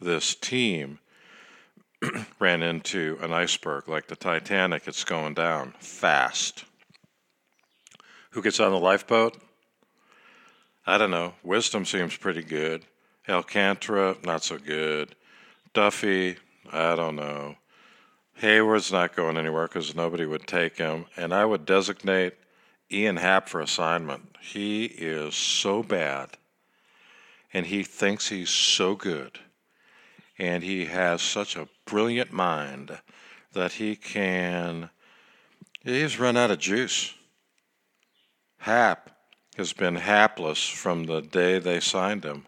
this 0.00 0.34
team 0.34 0.98
ran 2.40 2.62
into 2.62 3.18
an 3.20 3.34
iceberg 3.34 3.86
like 3.86 4.08
the 4.08 4.16
Titanic. 4.16 4.88
It's 4.88 5.04
going 5.04 5.34
down 5.34 5.74
fast. 5.78 6.64
Who 8.30 8.40
gets 8.40 8.60
on 8.60 8.72
the 8.72 8.78
lifeboat? 8.78 9.36
I 10.86 10.96
don't 10.96 11.10
know. 11.10 11.34
Wisdom 11.42 11.84
seems 11.84 12.16
pretty 12.16 12.42
good. 12.42 12.86
Alcantara, 13.28 14.16
not 14.24 14.42
so 14.42 14.56
good. 14.56 15.14
Duffy, 15.74 16.36
I 16.72 16.96
don't 16.96 17.16
know. 17.16 17.56
Heyward's 18.40 18.90
not 18.90 19.14
going 19.14 19.36
anywhere 19.36 19.68
because 19.68 19.94
nobody 19.94 20.24
would 20.24 20.46
take 20.46 20.78
him. 20.78 21.04
And 21.14 21.34
I 21.34 21.44
would 21.44 21.66
designate 21.66 22.36
Ian 22.92 23.16
Happ 23.16 23.49
for 23.49 23.61
assignment. 23.61 24.37
He 24.40 24.84
is 24.84 25.34
so 25.34 25.82
bad, 25.82 26.37
and 27.52 27.66
he 27.66 27.82
thinks 27.82 28.28
he's 28.28 28.50
so 28.50 28.94
good, 28.94 29.38
and 30.38 30.62
he 30.62 30.87
has 30.87 31.22
such 31.22 31.56
a 31.56 31.68
brilliant 31.84 32.32
mind 32.32 32.99
that 33.52 33.72
he 33.72 33.96
can. 33.96 34.90
He's 35.84 36.18
run 36.18 36.37
out 36.37 36.50
of 36.50 36.58
juice. 36.58 37.14
Happ 38.58 39.11
has 39.56 39.72
been 39.72 39.96
hapless 39.96 40.68
from 40.68 41.04
the 41.04 41.20
day 41.20 41.58
they 41.58 41.80
signed 41.80 42.25
him 42.25 42.46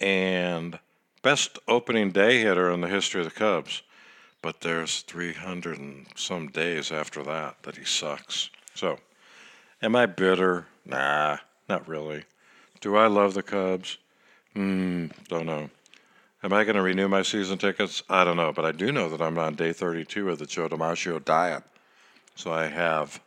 and 0.00 0.78
best 1.22 1.58
opening 1.66 2.10
day 2.10 2.40
hitter 2.40 2.70
in 2.70 2.80
the 2.80 2.88
history 2.88 3.20
of 3.20 3.26
the 3.26 3.34
Cubs. 3.34 3.82
But 4.40 4.60
there's 4.60 5.00
300 5.02 5.78
and 5.78 6.06
some 6.14 6.48
days 6.48 6.92
after 6.92 7.22
that 7.24 7.62
that 7.64 7.76
he 7.76 7.84
sucks. 7.84 8.50
So, 8.74 8.98
am 9.82 9.96
I 9.96 10.06
bitter? 10.06 10.66
Nah, 10.84 11.38
not 11.68 11.88
really. 11.88 12.24
Do 12.80 12.96
I 12.96 13.06
love 13.06 13.34
the 13.34 13.42
Cubs? 13.42 13.98
Hmm, 14.54 15.06
don't 15.28 15.46
know. 15.46 15.70
Am 16.42 16.52
I 16.52 16.64
going 16.64 16.76
to 16.76 16.82
renew 16.82 17.08
my 17.08 17.22
season 17.22 17.58
tickets? 17.58 18.02
I 18.08 18.22
don't 18.24 18.36
know, 18.36 18.52
but 18.52 18.64
I 18.64 18.72
do 18.72 18.92
know 18.92 19.08
that 19.08 19.20
I'm 19.20 19.38
on 19.38 19.56
day 19.56 19.72
32 19.72 20.30
of 20.30 20.38
the 20.38 20.46
Joe 20.46 20.68
DiMaggio 20.68 21.24
diet. 21.24 21.64
So 22.36 22.52
I 22.52 22.66
have, 22.66 23.20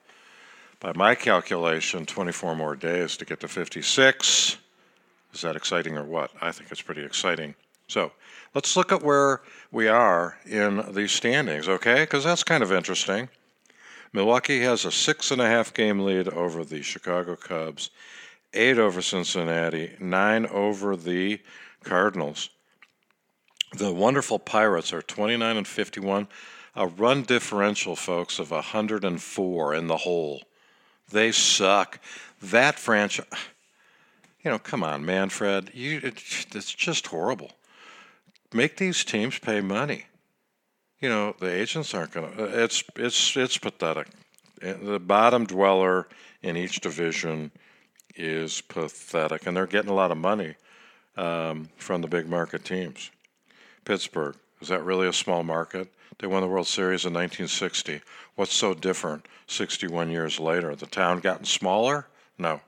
by 0.79 0.93
my 0.96 1.15
calculation, 1.15 2.05
24 2.05 2.55
more 2.55 2.77
days 2.77 3.17
to 3.17 3.25
get 3.25 3.41
to 3.41 3.50
56. 3.50 4.58
Is 5.34 5.41
that 5.41 5.55
exciting 5.58 5.98
or 5.98 6.05
what? 6.05 6.31
I 6.41 6.51
think 6.51 6.72
it's 6.72 6.81
pretty 6.81 7.03
exciting. 7.03 7.55
So 7.88 8.13
let's 8.55 8.77
look 8.77 8.93
at 8.93 9.03
where 9.03 9.41
we 9.70 9.89
are 9.89 10.38
in 10.46 10.93
these 10.93 11.12
standings, 11.12 11.67
okay? 11.67 12.03
Because 12.03 12.24
that's 12.24 12.43
kind 12.43 12.63
of 12.63 12.72
interesting. 12.72 13.27
Milwaukee 14.13 14.62
has 14.62 14.86
a 14.86 14.91
six 14.91 15.32
and 15.32 15.41
a 15.41 15.48
half 15.48 15.74
game 15.74 16.00
lead 16.00 16.27
over 16.30 16.63
the 16.63 16.82
Chicago 16.82 17.36
Cubs, 17.36 17.89
eight 18.53 18.77
over 18.77 19.01
Cincinnati, 19.01 19.96
nine 20.00 20.46
over 20.48 20.96
the 20.96 21.39
Cardinals. 21.84 22.50
The 23.77 23.94
wonderful 23.94 24.38
Pirates 24.39 24.91
are 24.91 25.01
29 25.01 25.58
and 25.58 25.68
51, 25.68 26.27
a 26.75 26.88
run 26.88 27.24
differential, 27.24 27.96
folks, 27.96 28.38
of 28.38 28.51
104 28.51 29.74
in 29.74 29.88
the 29.88 29.98
hole. 29.98 30.44
They 31.10 31.32
suck. 31.32 32.00
That 32.41 32.77
franchise 32.77 33.25
you 34.44 34.50
know, 34.50 34.60
come 34.60 34.84
on, 34.84 35.06
Manfred. 35.06 35.72
You, 35.74 36.01
it's 36.03 36.74
just 36.74 37.08
horrible. 37.08 37.51
Make 38.53 38.77
these 38.77 39.03
teams 39.03 39.38
pay 39.38 39.62
money. 39.62 40.06
You 41.01 41.10
know, 41.10 41.36
the 41.39 41.51
agents 41.51 41.93
aren't 41.93 42.12
going 42.12 42.31
to. 42.38 42.63
It's 42.63 42.84
it's 42.96 43.36
it's 43.36 43.58
pathetic. 43.58 44.08
The 44.60 45.00
bottom 45.00 45.46
dweller 45.46 46.08
in 46.43 46.55
each 46.55 46.79
division 46.79 47.51
is 48.15 48.62
pathetic, 48.62 49.48
and 49.48 49.58
they're 49.58 49.65
getting 49.67 49.89
a 49.89 49.96
lot 49.96 50.12
of 50.12 50.17
money 50.17 50.55
um, 51.17 51.70
from 51.77 52.01
the 52.01 52.08
big 52.08 52.29
market 52.29 52.63
teams. 52.63 53.10
Pittsburgh 53.84 54.36
is 54.62 54.67
that 54.67 54.84
really 54.84 55.08
a 55.08 55.13
small 55.13 55.43
market? 55.43 55.91
They 56.20 56.27
won 56.27 56.41
the 56.41 56.48
World 56.48 56.67
Series 56.67 57.03
in 57.03 57.13
1960. 57.13 58.01
What's 58.36 58.53
so 58.53 58.75
different 58.75 59.25
61 59.48 60.12
years 60.12 60.39
later? 60.39 60.75
The 60.75 60.86
town 60.86 61.20
gotten 61.20 61.46
smaller? 61.46 62.08
No. 62.38 62.62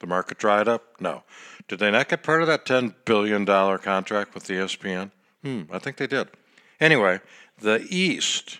The 0.00 0.08
market 0.08 0.38
dried 0.38 0.66
up? 0.66 1.00
No. 1.00 1.22
Did 1.68 1.78
they 1.78 1.90
not 1.90 2.08
get 2.08 2.24
part 2.24 2.42
of 2.42 2.48
that 2.48 2.64
$10 2.66 2.94
billion 3.04 3.46
contract 3.46 4.34
with 4.34 4.48
ESPN? 4.48 5.12
Hmm, 5.42 5.62
I 5.70 5.78
think 5.78 5.96
they 5.98 6.08
did. 6.08 6.28
Anyway, 6.80 7.20
the 7.58 7.86
East. 7.88 8.58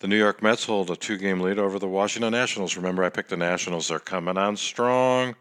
The 0.00 0.08
New 0.08 0.16
York 0.16 0.42
Mets 0.42 0.64
hold 0.64 0.90
a 0.90 0.96
two 0.96 1.18
game 1.18 1.40
lead 1.40 1.58
over 1.58 1.78
the 1.78 1.88
Washington 1.88 2.32
Nationals. 2.32 2.76
Remember, 2.76 3.04
I 3.04 3.10
picked 3.10 3.28
the 3.28 3.36
Nationals. 3.36 3.88
They're 3.88 3.98
coming 3.98 4.38
on 4.38 4.56
strong. 4.56 5.36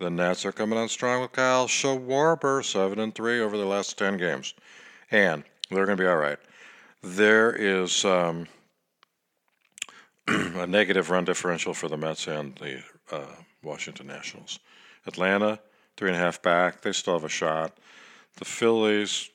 The 0.00 0.10
Nats 0.10 0.44
are 0.44 0.50
coming 0.50 0.76
on 0.76 0.88
strong 0.88 1.22
with 1.22 1.30
Kyle 1.30 1.68
Schwarber, 1.68 2.64
7 2.64 2.98
and 2.98 3.14
3 3.14 3.40
over 3.40 3.56
the 3.56 3.64
last 3.64 3.96
10 3.96 4.16
games. 4.16 4.54
And 5.12 5.44
they're 5.70 5.86
going 5.86 5.96
to 5.96 6.02
be 6.02 6.08
all 6.08 6.16
right. 6.16 6.38
There 7.02 7.52
is 7.52 8.04
um, 8.04 8.48
a 10.26 10.66
negative 10.66 11.10
run 11.10 11.24
differential 11.24 11.72
for 11.72 11.88
the 11.88 11.96
Mets 11.96 12.26
and 12.26 12.56
the 12.56 12.82
uh, 13.12 13.36
Washington 13.62 14.08
Nationals. 14.08 14.58
Atlanta, 15.06 15.60
three 15.96 16.08
and 16.08 16.16
a 16.16 16.20
half 16.20 16.42
back. 16.42 16.80
They 16.80 16.92
still 16.92 17.14
have 17.14 17.24
a 17.24 17.28
shot. 17.28 17.78
The 18.38 18.44
Phillies, 18.44 19.30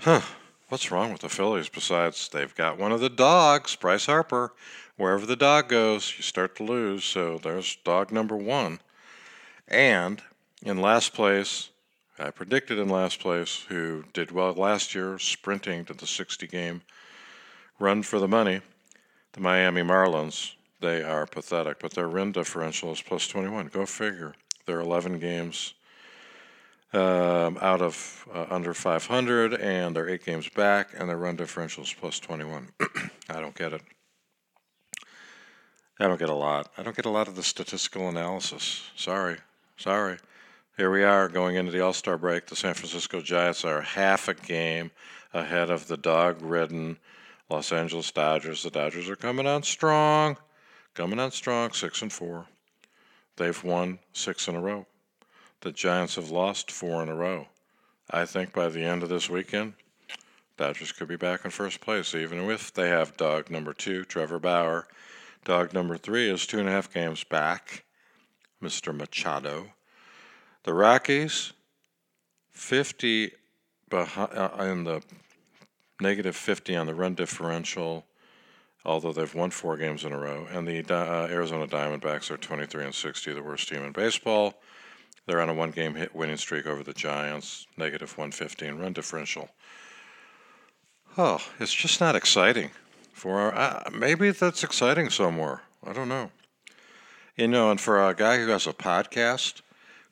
huh? 0.00 0.20
What's 0.68 0.90
wrong 0.90 1.12
with 1.12 1.22
the 1.22 1.30
Phillies 1.30 1.70
besides 1.70 2.28
they've 2.28 2.54
got 2.54 2.76
one 2.76 2.92
of 2.92 3.00
the 3.00 3.08
dogs, 3.08 3.74
Bryce 3.74 4.04
Harper. 4.04 4.52
Wherever 4.98 5.24
the 5.24 5.34
dog 5.34 5.70
goes, 5.70 6.12
you 6.18 6.22
start 6.22 6.56
to 6.56 6.62
lose. 6.62 7.04
So 7.04 7.38
there's 7.38 7.76
dog 7.84 8.12
number 8.12 8.36
one. 8.36 8.80
And 9.66 10.20
in 10.62 10.82
last 10.82 11.14
place, 11.14 11.70
I 12.18 12.30
predicted 12.30 12.78
in 12.78 12.90
last 12.90 13.18
place, 13.18 13.64
who 13.70 14.04
did 14.12 14.30
well 14.30 14.52
last 14.52 14.94
year, 14.94 15.18
sprinting 15.18 15.86
to 15.86 15.94
the 15.94 16.06
60 16.06 16.46
game 16.48 16.82
run 17.78 18.02
for 18.02 18.18
the 18.18 18.28
money, 18.28 18.60
the 19.32 19.40
Miami 19.40 19.80
Marlins. 19.80 20.52
They 20.80 21.02
are 21.02 21.24
pathetic, 21.24 21.78
but 21.80 21.94
their 21.94 22.10
win 22.10 22.32
differential 22.32 22.92
is 22.92 23.00
plus 23.00 23.26
21. 23.26 23.68
Go 23.68 23.86
figure. 23.86 24.34
They're 24.66 24.80
11 24.80 25.18
games 25.18 25.72
um, 26.92 27.58
out 27.60 27.82
of 27.82 28.26
uh, 28.32 28.46
under 28.50 28.74
500, 28.74 29.54
and 29.54 29.94
they're 29.94 30.08
eight 30.08 30.24
games 30.24 30.48
back, 30.48 30.90
and 30.96 31.08
their 31.08 31.16
run 31.16 31.36
differential 31.36 31.82
is 31.82 31.92
plus 31.92 32.18
21. 32.18 32.68
I 33.28 33.40
don't 33.40 33.54
get 33.54 33.72
it. 33.72 33.82
I 36.00 36.06
don't 36.06 36.18
get 36.18 36.28
a 36.28 36.34
lot. 36.34 36.70
I 36.78 36.82
don't 36.82 36.96
get 36.96 37.06
a 37.06 37.10
lot 37.10 37.28
of 37.28 37.36
the 37.36 37.42
statistical 37.42 38.08
analysis. 38.08 38.90
Sorry. 38.96 39.36
Sorry. 39.76 40.18
Here 40.76 40.90
we 40.90 41.02
are 41.02 41.28
going 41.28 41.56
into 41.56 41.72
the 41.72 41.80
All 41.80 41.92
Star 41.92 42.16
break. 42.16 42.46
The 42.46 42.56
San 42.56 42.74
Francisco 42.74 43.20
Giants 43.20 43.64
are 43.64 43.82
half 43.82 44.28
a 44.28 44.34
game 44.34 44.92
ahead 45.34 45.70
of 45.70 45.88
the 45.88 45.96
dog 45.96 46.40
ridden 46.40 46.98
Los 47.50 47.72
Angeles 47.72 48.12
Dodgers. 48.12 48.62
The 48.62 48.70
Dodgers 48.70 49.10
are 49.10 49.16
coming 49.16 49.46
on 49.46 49.64
strong 49.64 50.36
coming 50.98 51.20
on 51.20 51.30
strong, 51.30 51.70
six 51.70 52.02
and 52.02 52.12
four. 52.12 52.46
They've 53.36 53.62
won 53.62 54.00
six 54.12 54.48
in 54.48 54.56
a 54.56 54.60
row. 54.60 54.84
The 55.60 55.72
Giants 55.72 56.14
have 56.14 56.30
lost 56.30 56.70
four 56.70 57.02
in 57.02 57.08
a 57.08 57.14
row. 57.14 57.48
I 58.10 58.24
think 58.24 58.52
by 58.52 58.68
the 58.68 58.84
end 58.84 59.02
of 59.02 59.08
this 59.08 59.28
weekend, 59.28 59.74
Dodgers 60.56 60.92
could 60.92 61.08
be 61.08 61.16
back 61.16 61.44
in 61.44 61.50
first 61.50 61.80
place, 61.80 62.14
even 62.14 62.50
if 62.50 62.72
they 62.72 62.88
have 62.88 63.16
dog 63.16 63.48
number 63.48 63.72
two, 63.72 64.04
Trevor 64.04 64.40
Bauer. 64.40 64.88
Dog 65.44 65.72
number 65.72 65.96
three 65.96 66.28
is 66.28 66.46
two 66.46 66.58
and 66.58 66.68
a 66.68 66.72
half 66.72 66.92
games 66.92 67.22
back, 67.22 67.84
Mr. 68.62 68.94
Machado. 68.94 69.72
The 70.64 70.74
Rockies, 70.74 71.52
50 72.50 73.32
behind, 73.88 74.30
uh, 74.36 74.50
in 74.60 74.84
the 74.84 75.02
negative 76.00 76.34
50 76.34 76.74
on 76.74 76.86
the 76.86 76.94
run 76.94 77.14
differential, 77.14 78.04
although 78.84 79.12
they've 79.12 79.34
won 79.34 79.50
four 79.50 79.76
games 79.76 80.04
in 80.04 80.12
a 80.12 80.18
row. 80.18 80.46
And 80.50 80.66
the 80.66 80.84
uh, 80.92 81.28
Arizona 81.30 81.68
Diamondbacks 81.68 82.30
are 82.30 82.36
23 82.36 82.84
and 82.84 82.94
60, 82.94 83.32
the 83.32 83.42
worst 83.42 83.68
team 83.68 83.84
in 83.84 83.92
baseball. 83.92 84.60
They're 85.28 85.42
on 85.42 85.50
a 85.50 85.54
one 85.54 85.72
game 85.72 85.94
hit 85.94 86.14
winning 86.14 86.38
streak 86.38 86.66
over 86.66 86.82
the 86.82 86.94
Giants, 86.94 87.66
negative 87.76 88.16
115 88.16 88.76
run 88.76 88.94
differential. 88.94 89.50
Oh, 91.18 91.42
it's 91.60 91.74
just 91.74 92.00
not 92.00 92.16
exciting. 92.16 92.70
For 93.12 93.38
our, 93.38 93.54
uh, 93.54 93.90
maybe 93.92 94.30
that's 94.30 94.64
exciting 94.64 95.10
somewhere. 95.10 95.60
I 95.84 95.92
don't 95.92 96.08
know. 96.08 96.30
You 97.36 97.46
know, 97.46 97.70
and 97.70 97.78
for 97.78 98.08
a 98.08 98.14
guy 98.14 98.38
who 98.38 98.48
has 98.48 98.66
a 98.66 98.72
podcast 98.72 99.60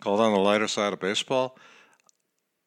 called 0.00 0.20
On 0.20 0.34
the 0.34 0.38
Lighter 0.38 0.68
Side 0.68 0.92
of 0.92 1.00
Baseball, 1.00 1.56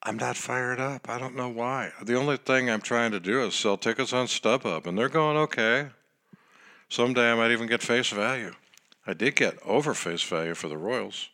I'm 0.02 0.18
not 0.18 0.36
fired 0.36 0.80
up. 0.80 1.08
I 1.08 1.20
don't 1.20 1.36
know 1.36 1.50
why. 1.50 1.92
The 2.02 2.16
only 2.16 2.38
thing 2.38 2.68
I'm 2.68 2.82
trying 2.82 3.12
to 3.12 3.20
do 3.20 3.44
is 3.44 3.54
sell 3.54 3.78
tickets 3.78 4.12
on 4.12 4.26
StubHub, 4.26 4.88
and 4.88 4.98
they're 4.98 5.08
going 5.08 5.38
okay. 5.38 5.90
Someday 6.90 7.32
I 7.32 7.36
might 7.36 7.52
even 7.52 7.68
get 7.68 7.84
face 7.84 8.10
value. 8.10 8.54
I 9.06 9.14
did 9.14 9.36
get 9.36 9.60
over 9.64 9.94
face 9.94 10.24
value 10.24 10.56
for 10.56 10.68
the 10.68 10.78
Royals. 10.78 11.30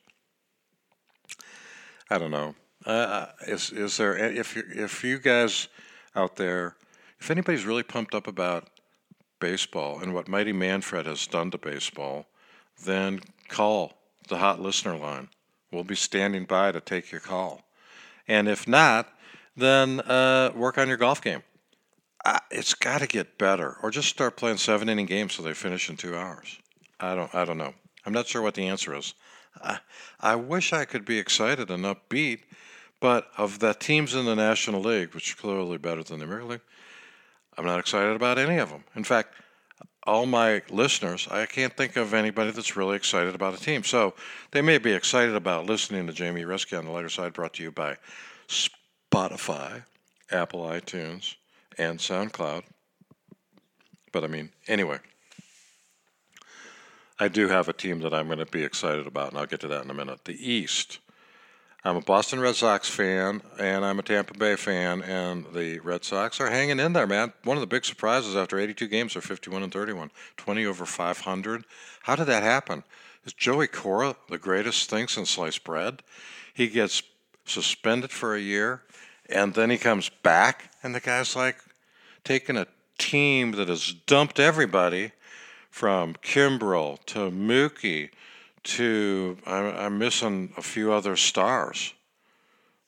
I 2.10 2.18
don't 2.18 2.32
know. 2.32 2.56
Uh, 2.86 2.90
uh 2.90 3.32
is 3.48 3.72
is 3.72 3.98
there 3.98 4.16
if 4.16 4.56
you, 4.56 4.64
if 4.70 5.04
you 5.04 5.18
guys 5.18 5.68
out 6.16 6.36
there 6.36 6.76
if 7.20 7.32
anybody's 7.32 7.66
really 7.66 7.84
pumped 7.84 8.14
up 8.14 8.28
about 8.28 8.70
baseball 9.40 10.00
and 10.00 10.14
what 10.14 10.28
Mighty 10.28 10.54
Manfred 10.54 11.06
has 11.06 11.28
done 11.28 11.52
to 11.52 11.58
baseball, 11.58 12.28
then 12.84 13.22
call 13.48 13.94
the 14.28 14.38
hot 14.38 14.60
listener 14.60 14.98
line. 14.98 15.30
We'll 15.72 15.84
be 15.84 15.96
standing 15.96 16.46
by 16.46 16.72
to 16.72 16.80
take 16.80 17.12
your 17.12 17.22
call. 17.22 17.64
And 18.28 18.48
if 18.48 18.68
not, 18.68 19.10
then 19.56 20.02
uh, 20.02 20.52
work 20.56 20.78
on 20.78 20.88
your 20.88 20.98
golf 20.98 21.22
game. 21.22 21.44
Uh, 22.24 22.40
it's 22.50 22.74
got 22.74 23.02
to 23.02 23.08
get 23.08 23.38
better, 23.38 23.78
or 23.84 23.92
just 23.92 24.10
start 24.10 24.36
playing 24.36 24.58
seven 24.58 24.90
inning 24.90 25.06
games 25.06 25.34
so 25.34 25.44
they 25.44 25.54
finish 25.54 25.90
in 25.90 25.98
two 25.98 26.16
hours. 26.16 26.58
I 27.00 27.14
don't. 27.14 27.34
I 27.36 27.46
don't 27.46 27.58
know. 27.58 27.74
I'm 28.06 28.14
not 28.14 28.28
sure 28.28 28.42
what 28.42 28.56
the 28.56 28.68
answer 28.68 28.96
is. 28.96 29.14
I, 30.20 30.36
wish 30.36 30.74
I 30.74 30.86
could 30.86 31.06
be 31.06 31.20
excited 31.20 31.70
and 31.70 31.84
upbeat, 31.84 32.42
but 33.00 33.28
of 33.38 33.60
the 33.60 33.74
teams 33.74 34.16
in 34.16 34.26
the 34.26 34.36
National 34.36 34.82
League, 34.82 35.14
which 35.14 35.34
are 35.34 35.38
clearly 35.38 35.78
better 35.78 36.04
than 36.04 36.20
the 36.20 36.26
American 36.26 36.50
League, 36.50 36.62
I'm 37.58 37.66
not 37.66 37.80
excited 37.80 38.16
about 38.16 38.38
any 38.38 38.58
of 38.58 38.70
them. 38.70 38.84
In 38.96 39.04
fact, 39.04 39.36
all 40.06 40.26
my 40.26 40.62
listeners, 40.70 41.28
I 41.32 41.46
can't 41.46 41.76
think 41.76 41.96
of 41.96 42.14
anybody 42.14 42.52
that's 42.52 42.76
really 42.76 42.96
excited 42.96 43.34
about 43.34 43.60
a 43.60 43.64
team. 43.64 43.84
So 43.84 44.14
they 44.52 44.62
may 44.62 44.78
be 44.78 44.92
excited 44.92 45.36
about 45.36 45.66
listening 45.66 46.06
to 46.08 46.14
Jamie 46.14 46.44
Reski 46.44 46.78
on 46.78 46.86
the 46.86 46.92
lighter 46.92 47.10
side, 47.10 47.34
brought 47.34 47.54
to 47.56 47.64
you 47.64 47.72
by 47.72 47.98
Spotify, 48.48 49.84
Apple 50.32 50.62
iTunes, 50.62 51.36
and 51.78 52.00
SoundCloud. 52.00 52.64
But 54.12 54.24
I 54.24 54.28
mean, 54.28 54.52
anyway, 54.68 55.00
I 57.18 57.30
do 57.30 57.48
have 57.48 57.70
a 57.70 57.74
team 57.74 58.00
that 58.00 58.14
I'm 58.14 58.28
going 58.28 58.40
to 58.40 58.46
be 58.46 58.64
excited 58.64 59.08
about, 59.08 59.30
and 59.30 59.38
I'll 59.38 59.46
get 59.46 59.62
to 59.62 59.70
that 59.70 59.86
in 59.86 59.90
a 59.90 59.94
minute. 59.94 60.25
The 60.25 60.34
East. 60.34 61.00
I'm 61.86 61.96
a 61.96 62.01
Boston 62.01 62.40
Red 62.40 62.56
Sox 62.56 62.90
fan 62.90 63.44
and 63.60 63.86
I'm 63.86 64.00
a 64.00 64.01
Tampa 64.01 64.34
Bay 64.34 64.56
fan, 64.56 65.04
and 65.04 65.46
the 65.54 65.78
Red 65.80 66.04
Sox 66.04 66.42
are 66.42 66.50
hanging 66.50 66.80
in 66.80 66.94
there, 66.94 67.06
man. 67.06 67.32
One 67.44 67.58
of 67.58 67.62
the 67.62 67.68
big 67.68 67.86
surprises 67.86 68.36
after 68.36 68.58
82 68.58 68.88
games 68.88 69.16
are 69.16 69.22
51 69.22 69.62
and 69.62 69.72
31, 69.72 70.10
20 70.36 70.66
over 70.66 70.84
500. 70.84 71.64
How 72.01 72.16
did 72.16 72.25
that 72.25 72.42
happen? 72.42 72.84
Is 73.24 73.34
Joey 73.34 73.68
Cora 73.68 74.16
the 74.30 74.40
greatest 74.40 74.90
thing 74.90 75.08
since 75.08 75.30
sliced 75.30 75.64
bread? 75.64 76.01
He 76.56 76.70
gets 76.70 77.04
suspended 77.46 78.12
for 78.12 78.34
a 78.34 78.42
year, 78.42 78.82
and 79.30 79.54
then 79.54 79.70
he 79.70 79.78
comes 79.78 80.10
back, 80.10 80.72
and 80.82 80.96
the 80.96 81.00
guy's 81.00 81.36
like 81.36 81.58
taking 82.24 82.58
a 82.58 82.66
team 82.98 83.51
that 83.51 83.70
has 83.70 83.94
dumped 84.08 84.40
everybody 84.40 85.12
from 85.75 86.14
Kimbrel 86.24 86.98
to 87.05 87.29
Mookie 87.29 88.09
to 88.64 89.38
I'm, 89.46 89.75
I'm 89.75 89.98
missing 89.98 90.53
a 90.55 90.61
few 90.61 90.94
other 90.94 91.18
stars. 91.18 91.94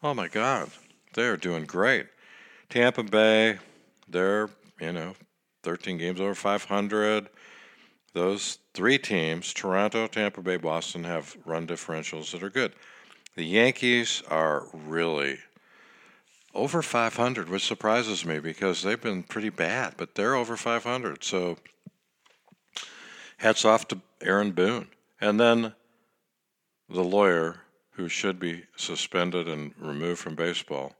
Oh 0.02 0.13
my 0.13 0.30
God, 0.30 0.69
they're 1.13 1.36
doing 1.36 1.65
great. 1.65 2.06
Tampa 2.69 3.04
Bay, 3.04 3.58
they're 4.08 4.50
you 4.80 4.93
know 4.93 5.15
13 5.63 5.97
games 5.97 6.21
over 6.21 6.34
500. 6.34 7.28
Those 8.13 8.60
three 8.73 8.97
teams, 8.97 9.54
Toronto, 9.54 10.08
Tampa 10.08 10.41
Bay, 10.41 10.56
Boston, 10.56 11.04
have 11.04 11.36
run 11.43 11.67
differentials 11.67 12.32
that 12.32 12.41
are 12.41 12.50
good. 12.50 12.71
The 13.36 13.43
Yankees 13.43 14.23
are 14.30 14.63
really 14.71 15.39
over 16.56 16.82
500, 16.82 17.50
which 17.50 17.65
surprises 17.65 18.23
me 18.23 18.39
because 18.39 18.82
they've 18.82 19.02
been 19.02 19.23
pretty 19.23 19.50
bad, 19.50 19.95
but 19.97 20.15
they're 20.15 20.36
over 20.36 20.56
500. 20.56 21.21
So 21.21 21.58
hats 23.38 23.65
off 23.65 23.88
to 23.88 24.02
Aaron 24.21 24.52
Boone. 24.52 24.88
And 25.21 25.39
then 25.39 25.73
the 26.89 27.04
lawyer 27.04 27.62
who 27.91 28.08
should 28.08 28.39
be 28.39 28.63
suspended 28.76 29.47
and 29.47 29.73
removed 29.80 30.19
from 30.19 30.36
baseball, 30.36 30.95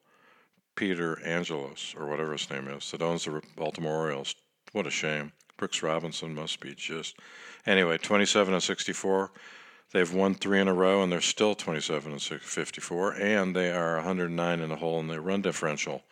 Peter 0.76 1.20
Angelos, 1.24 1.94
or 1.98 2.08
whatever 2.08 2.32
his 2.32 2.50
name 2.50 2.68
is, 2.68 2.90
that 2.92 3.02
owns 3.02 3.26
the 3.26 3.42
Baltimore 3.56 3.96
Orioles. 3.96 4.36
What 4.72 4.88
a 4.88 4.92
shame. 4.92 5.32
Brooks 5.58 5.82
Robinson 5.82 6.36
must 6.36 6.60
be 6.60 6.76
just. 6.76 7.16
Anyway, 7.66 7.98
27 7.98 8.54
and 8.54 8.64
64. 8.64 9.32
They've 9.92 10.14
won 10.14 10.36
three 10.36 10.60
in 10.60 10.68
a 10.68 10.74
row, 10.74 11.02
and 11.02 11.12
they're 11.12 11.22
still 11.22 11.56
27 11.56 12.12
and 12.12 12.22
54, 12.22 13.14
and 13.14 13.56
they 13.56 13.72
are 13.72 13.96
109 13.96 14.60
in 14.60 14.70
the 14.70 14.76
hole 14.76 15.00
in 15.00 15.08
their 15.08 15.22
run 15.22 15.42
differential. 15.42 16.04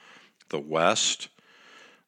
The 0.49 0.59
West, 0.59 1.27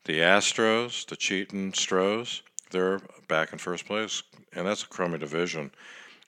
the 0.05 0.19
Astros, 0.19 1.05
the 1.05 1.15
Cheating 1.15 1.73
Stros, 1.73 2.41
they're 2.69 2.99
back 3.27 3.53
in 3.53 3.59
first 3.59 3.85
place, 3.85 4.23
and 4.53 4.67
that's 4.67 4.83
a 4.83 4.87
crummy 4.87 5.17
division. 5.17 5.71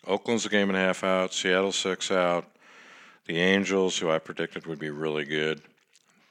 Oakland's 0.08 0.46
a 0.46 0.50
game 0.50 0.70
and 0.70 0.78
a 0.78 0.82
half 0.82 1.04
out, 1.04 1.34
Seattle 1.34 1.72
six 1.72 2.12
out. 2.12 2.46
The 3.26 3.38
Angels, 3.38 3.98
who 3.98 4.10
I 4.10 4.20
predicted 4.20 4.66
would 4.66 4.80
be 4.80 4.90
really 4.90 5.26
good, 5.26 5.62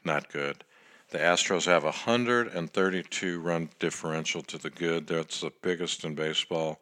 not 0.05 0.33
good. 0.33 0.65
The 1.11 1.19
Astros 1.19 1.65
have 1.67 1.85
a 1.85 1.87
132 1.87 3.41
run 3.41 3.71
differential 3.79 4.43
to 4.43 4.59
the 4.59 4.71
good. 4.71 5.07
That's 5.07 5.41
the 5.41 5.53
biggest 5.63 6.05
in 6.05 6.15
baseball. 6.15 6.81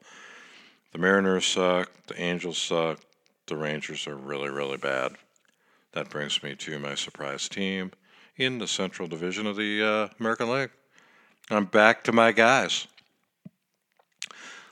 The 0.92 0.98
Mariners 0.98 1.46
suck. 1.46 1.90
The 2.06 2.20
Angels 2.20 2.58
suck. 2.58 3.00
The 3.46 3.56
Rangers 3.56 4.06
are 4.08 4.16
really, 4.16 4.48
really 4.48 4.78
bad. 4.78 5.12
That 5.92 6.10
brings 6.10 6.42
me 6.42 6.56
to 6.56 6.78
my 6.78 6.94
surprise 6.94 7.48
team 7.48 7.92
in 8.36 8.58
the 8.58 8.66
Central 8.66 9.06
Division 9.06 9.46
of 9.46 9.56
the 9.56 9.82
uh, 9.82 10.08
American 10.18 10.50
League. 10.50 10.70
I'm 11.50 11.66
back 11.66 12.02
to 12.04 12.12
my 12.12 12.32
guys 12.32 12.88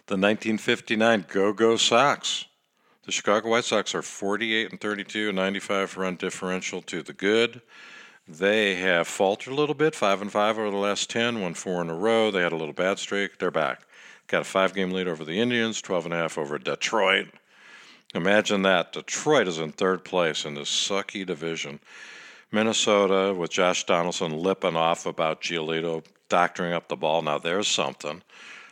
the 0.06 0.16
1959 0.16 1.24
Go 1.28 1.54
Go 1.54 1.76
Sox. 1.76 2.44
The 3.06 3.12
Chicago 3.12 3.48
White 3.48 3.64
Sox 3.64 3.94
are 3.94 4.02
48 4.02 4.70
and 4.70 4.80
32, 4.80 5.32
95 5.32 5.96
run 5.96 6.16
differential 6.16 6.82
to 6.82 7.02
the 7.02 7.14
good. 7.14 7.62
They 8.28 8.74
have 8.76 9.08
faltered 9.08 9.54
a 9.54 9.56
little 9.56 9.74
bit, 9.74 9.94
five 9.94 10.20
and 10.20 10.30
five 10.30 10.58
over 10.58 10.70
the 10.70 10.76
last 10.76 11.08
10, 11.08 11.40
won 11.40 11.54
four 11.54 11.80
in 11.80 11.88
a 11.88 11.94
row. 11.94 12.30
They 12.30 12.42
had 12.42 12.52
a 12.52 12.56
little 12.56 12.74
bad 12.74 12.98
streak. 12.98 13.38
They're 13.38 13.50
back. 13.50 13.86
Got 14.26 14.42
a 14.42 14.44
five 14.44 14.74
game 14.74 14.90
lead 14.90 15.08
over 15.08 15.24
the 15.24 15.40
Indians, 15.40 15.80
12 15.80 16.06
and 16.06 16.14
a 16.14 16.18
half 16.18 16.36
over 16.36 16.58
Detroit. 16.58 17.28
Imagine 18.14 18.60
that. 18.62 18.92
Detroit 18.92 19.48
is 19.48 19.58
in 19.58 19.72
third 19.72 20.04
place 20.04 20.44
in 20.44 20.54
this 20.54 20.68
sucky 20.68 21.24
division. 21.24 21.80
Minnesota, 22.52 23.32
with 23.32 23.50
Josh 23.50 23.84
Donaldson 23.84 24.36
lipping 24.36 24.76
off 24.76 25.06
about 25.06 25.40
Giolito 25.40 26.04
doctoring 26.28 26.74
up 26.74 26.88
the 26.88 26.96
ball. 26.96 27.22
Now 27.22 27.38
there's 27.38 27.68
something 27.68 28.22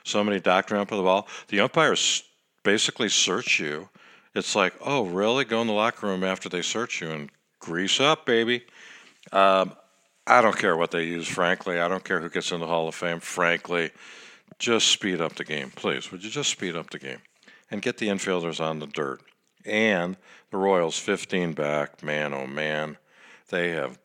somebody 0.04 0.40
doctoring 0.40 0.80
up 0.80 0.88
the 0.88 0.96
ball. 0.96 1.28
The 1.48 1.60
umpires 1.60 2.22
basically 2.62 3.08
search 3.08 3.60
you. 3.60 3.88
It's 4.34 4.54
like, 4.54 4.74
oh, 4.80 5.06
really? 5.06 5.44
Go 5.44 5.60
in 5.60 5.66
the 5.66 5.72
locker 5.72 6.06
room 6.06 6.24
after 6.24 6.48
they 6.48 6.62
search 6.62 7.00
you 7.00 7.10
and 7.10 7.30
grease 7.60 8.00
up, 8.00 8.24
baby. 8.24 8.64
Um, 9.30 9.74
I 10.26 10.40
don't 10.40 10.56
care 10.56 10.76
what 10.76 10.90
they 10.90 11.04
use, 11.04 11.28
frankly. 11.28 11.78
I 11.78 11.88
don't 11.88 12.04
care 12.04 12.20
who 12.20 12.30
gets 12.30 12.52
in 12.52 12.60
the 12.60 12.66
Hall 12.66 12.88
of 12.88 12.94
Fame, 12.94 13.20
frankly. 13.20 13.90
Just 14.58 14.88
speed 14.88 15.20
up 15.20 15.34
the 15.34 15.44
game, 15.44 15.70
please. 15.74 16.10
Would 16.10 16.22
you 16.22 16.30
just 16.30 16.50
speed 16.50 16.76
up 16.76 16.90
the 16.90 16.98
game 16.98 17.18
and 17.70 17.82
get 17.82 17.98
the 17.98 18.08
infielders 18.08 18.60
on 18.60 18.78
the 18.78 18.86
dirt? 18.86 19.20
And 19.64 20.16
the 20.50 20.58
Royals, 20.58 20.98
15 20.98 21.52
back. 21.52 22.02
Man, 22.02 22.32
oh 22.32 22.46
man, 22.46 22.98
they 23.50 23.70
have 23.70 23.98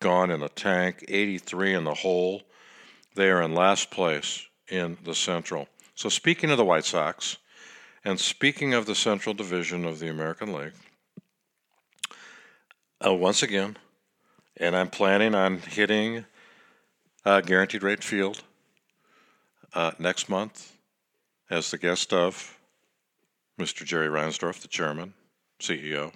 gone 0.00 0.30
in 0.30 0.40
the 0.40 0.48
tank, 0.48 1.04
83 1.08 1.74
in 1.74 1.84
the 1.84 1.94
hole. 1.94 2.42
They 3.16 3.30
are 3.30 3.42
in 3.42 3.54
last 3.54 3.90
place 3.90 4.46
in 4.68 4.96
the 5.04 5.14
Central. 5.14 5.68
So, 5.94 6.08
speaking 6.08 6.50
of 6.50 6.56
the 6.56 6.64
White 6.64 6.84
Sox, 6.84 7.36
and 8.04 8.18
speaking 8.18 8.74
of 8.74 8.86
the 8.86 8.94
Central 8.94 9.34
Division 9.34 9.84
of 9.84 9.98
the 9.98 10.08
American 10.08 10.52
League, 10.52 10.72
uh, 13.04 13.14
once 13.14 13.42
again, 13.42 13.76
and 14.56 14.76
I'm 14.76 14.90
planning 14.90 15.34
on 15.34 15.58
hitting 15.58 16.24
uh, 17.24 17.40
Guaranteed 17.40 17.82
Rate 17.82 18.04
Field 18.04 18.42
uh, 19.74 19.92
next 19.98 20.28
month 20.28 20.76
as 21.50 21.70
the 21.70 21.78
guest 21.78 22.12
of 22.12 22.58
Mr. 23.58 23.84
Jerry 23.84 24.08
Reinsdorf, 24.08 24.60
the 24.60 24.68
chairman, 24.68 25.14
CEO 25.60 26.12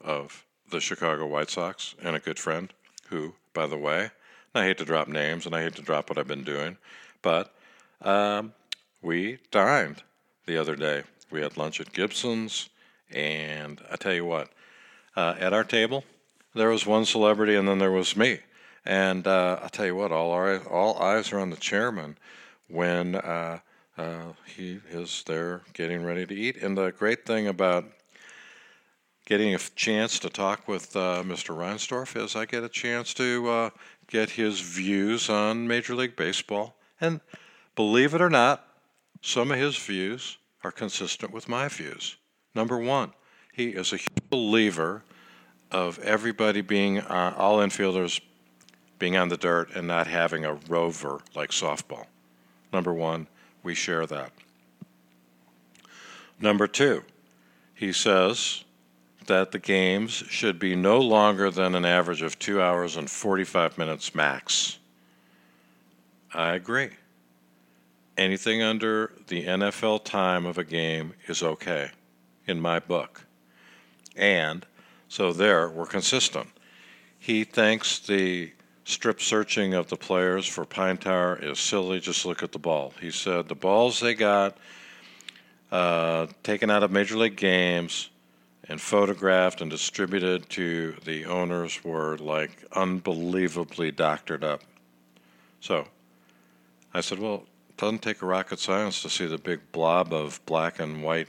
of 0.00 0.44
the 0.70 0.80
Chicago 0.80 1.26
White 1.26 1.50
Sox, 1.50 1.94
and 2.02 2.16
a 2.16 2.20
good 2.20 2.38
friend 2.38 2.72
who, 3.08 3.34
by 3.52 3.66
the 3.66 3.76
way, 3.76 4.10
I 4.54 4.64
hate 4.64 4.78
to 4.78 4.84
drop 4.84 5.08
names 5.08 5.46
and 5.46 5.54
I 5.54 5.62
hate 5.62 5.74
to 5.76 5.82
drop 5.82 6.08
what 6.08 6.18
I've 6.18 6.26
been 6.26 6.44
doing, 6.44 6.76
but 7.22 7.54
um, 8.02 8.52
we 9.02 9.38
dined 9.50 10.02
the 10.46 10.56
other 10.56 10.76
day. 10.76 11.02
We 11.30 11.42
had 11.42 11.56
lunch 11.56 11.80
at 11.80 11.92
Gibson's, 11.92 12.68
and 13.10 13.80
I 13.90 13.96
tell 13.96 14.14
you 14.14 14.24
what, 14.24 14.50
uh, 15.16 15.34
at 15.38 15.52
our 15.52 15.64
table, 15.64 16.04
there 16.54 16.68
was 16.68 16.86
one 16.86 17.04
celebrity 17.04 17.54
and 17.54 17.68
then 17.68 17.78
there 17.78 17.90
was 17.90 18.16
me. 18.16 18.40
And 18.84 19.26
uh, 19.26 19.60
I 19.62 19.68
tell 19.68 19.86
you 19.86 19.94
what, 19.94 20.12
all 20.12 20.32
our, 20.32 20.58
all 20.68 20.98
eyes 20.98 21.32
are 21.32 21.38
on 21.38 21.50
the 21.50 21.56
chairman 21.56 22.16
when 22.68 23.14
uh, 23.14 23.58
uh, 23.98 24.32
he 24.46 24.80
is 24.90 25.22
there 25.26 25.62
getting 25.74 26.02
ready 26.02 26.26
to 26.26 26.34
eat. 26.34 26.56
And 26.56 26.76
the 26.76 26.90
great 26.90 27.26
thing 27.26 27.46
about 27.46 27.84
getting 29.26 29.54
a 29.54 29.58
chance 29.58 30.18
to 30.20 30.30
talk 30.30 30.66
with 30.66 30.96
uh, 30.96 31.22
Mr. 31.24 31.56
Reinsdorf 31.56 32.20
is 32.20 32.34
I 32.34 32.46
get 32.46 32.64
a 32.64 32.68
chance 32.68 33.14
to 33.14 33.48
uh, 33.48 33.70
get 34.08 34.30
his 34.30 34.60
views 34.60 35.28
on 35.28 35.68
Major 35.68 35.94
League 35.94 36.16
Baseball. 36.16 36.74
And 37.00 37.20
believe 37.74 38.14
it 38.14 38.20
or 38.20 38.30
not, 38.30 38.66
some 39.22 39.50
of 39.50 39.58
his 39.58 39.76
views 39.76 40.38
are 40.62 40.72
consistent 40.72 41.32
with 41.32 41.48
my 41.48 41.68
views. 41.68 42.16
Number 42.54 42.78
one, 42.78 43.12
he 43.52 43.70
is 43.70 43.92
a 43.92 43.98
believer 44.28 45.02
of 45.70 45.98
everybody 46.00 46.60
being 46.60 46.98
uh, 46.98 47.34
all 47.36 47.58
infielders 47.58 48.20
being 48.98 49.16
on 49.16 49.28
the 49.28 49.36
dirt 49.36 49.70
and 49.74 49.86
not 49.86 50.06
having 50.06 50.44
a 50.44 50.54
rover 50.68 51.20
like 51.34 51.50
softball. 51.50 52.06
Number 52.72 52.92
one, 52.92 53.26
we 53.62 53.74
share 53.74 54.06
that. 54.06 54.32
Number 56.40 56.66
two, 56.66 57.02
he 57.74 57.92
says 57.92 58.64
that 59.26 59.52
the 59.52 59.58
games 59.58 60.12
should 60.28 60.58
be 60.58 60.74
no 60.74 60.98
longer 60.98 61.50
than 61.50 61.74
an 61.74 61.84
average 61.84 62.22
of 62.22 62.38
two 62.38 62.60
hours 62.60 62.96
and 62.96 63.10
45 63.10 63.78
minutes 63.78 64.14
max. 64.14 64.78
I 66.32 66.54
agree. 66.54 66.90
Anything 68.20 68.60
under 68.60 69.12
the 69.28 69.46
NFL 69.46 70.04
time 70.04 70.44
of 70.44 70.58
a 70.58 70.62
game 70.64 71.14
is 71.26 71.42
okay 71.42 71.88
in 72.46 72.60
my 72.60 72.78
book. 72.78 73.24
And 74.14 74.66
so 75.08 75.32
there, 75.32 75.70
we're 75.70 75.86
consistent. 75.86 76.48
He 77.18 77.44
thinks 77.44 77.98
the 77.98 78.52
strip 78.84 79.22
searching 79.22 79.72
of 79.72 79.88
the 79.88 79.96
players 79.96 80.46
for 80.46 80.66
Pine 80.66 80.98
Tar 80.98 81.38
is 81.38 81.58
silly. 81.58 81.98
Just 81.98 82.26
look 82.26 82.42
at 82.42 82.52
the 82.52 82.58
ball. 82.58 82.92
He 83.00 83.10
said 83.10 83.48
the 83.48 83.54
balls 83.54 84.00
they 84.00 84.12
got 84.12 84.58
uh, 85.72 86.26
taken 86.42 86.68
out 86.68 86.82
of 86.82 86.90
major 86.90 87.16
league 87.16 87.36
games 87.36 88.10
and 88.68 88.78
photographed 88.78 89.62
and 89.62 89.70
distributed 89.70 90.46
to 90.50 90.94
the 91.06 91.24
owners 91.24 91.82
were 91.82 92.18
like 92.18 92.50
unbelievably 92.72 93.92
doctored 93.92 94.44
up. 94.44 94.60
So 95.62 95.86
I 96.92 97.00
said, 97.00 97.18
well, 97.18 97.46
doesn't 97.80 98.02
take 98.02 98.20
a 98.20 98.26
rocket 98.26 98.58
science 98.58 99.00
to 99.00 99.08
see 99.08 99.26
the 99.26 99.38
big 99.38 99.60
blob 99.72 100.12
of 100.12 100.44
black 100.44 100.80
and 100.80 101.02
white 101.02 101.28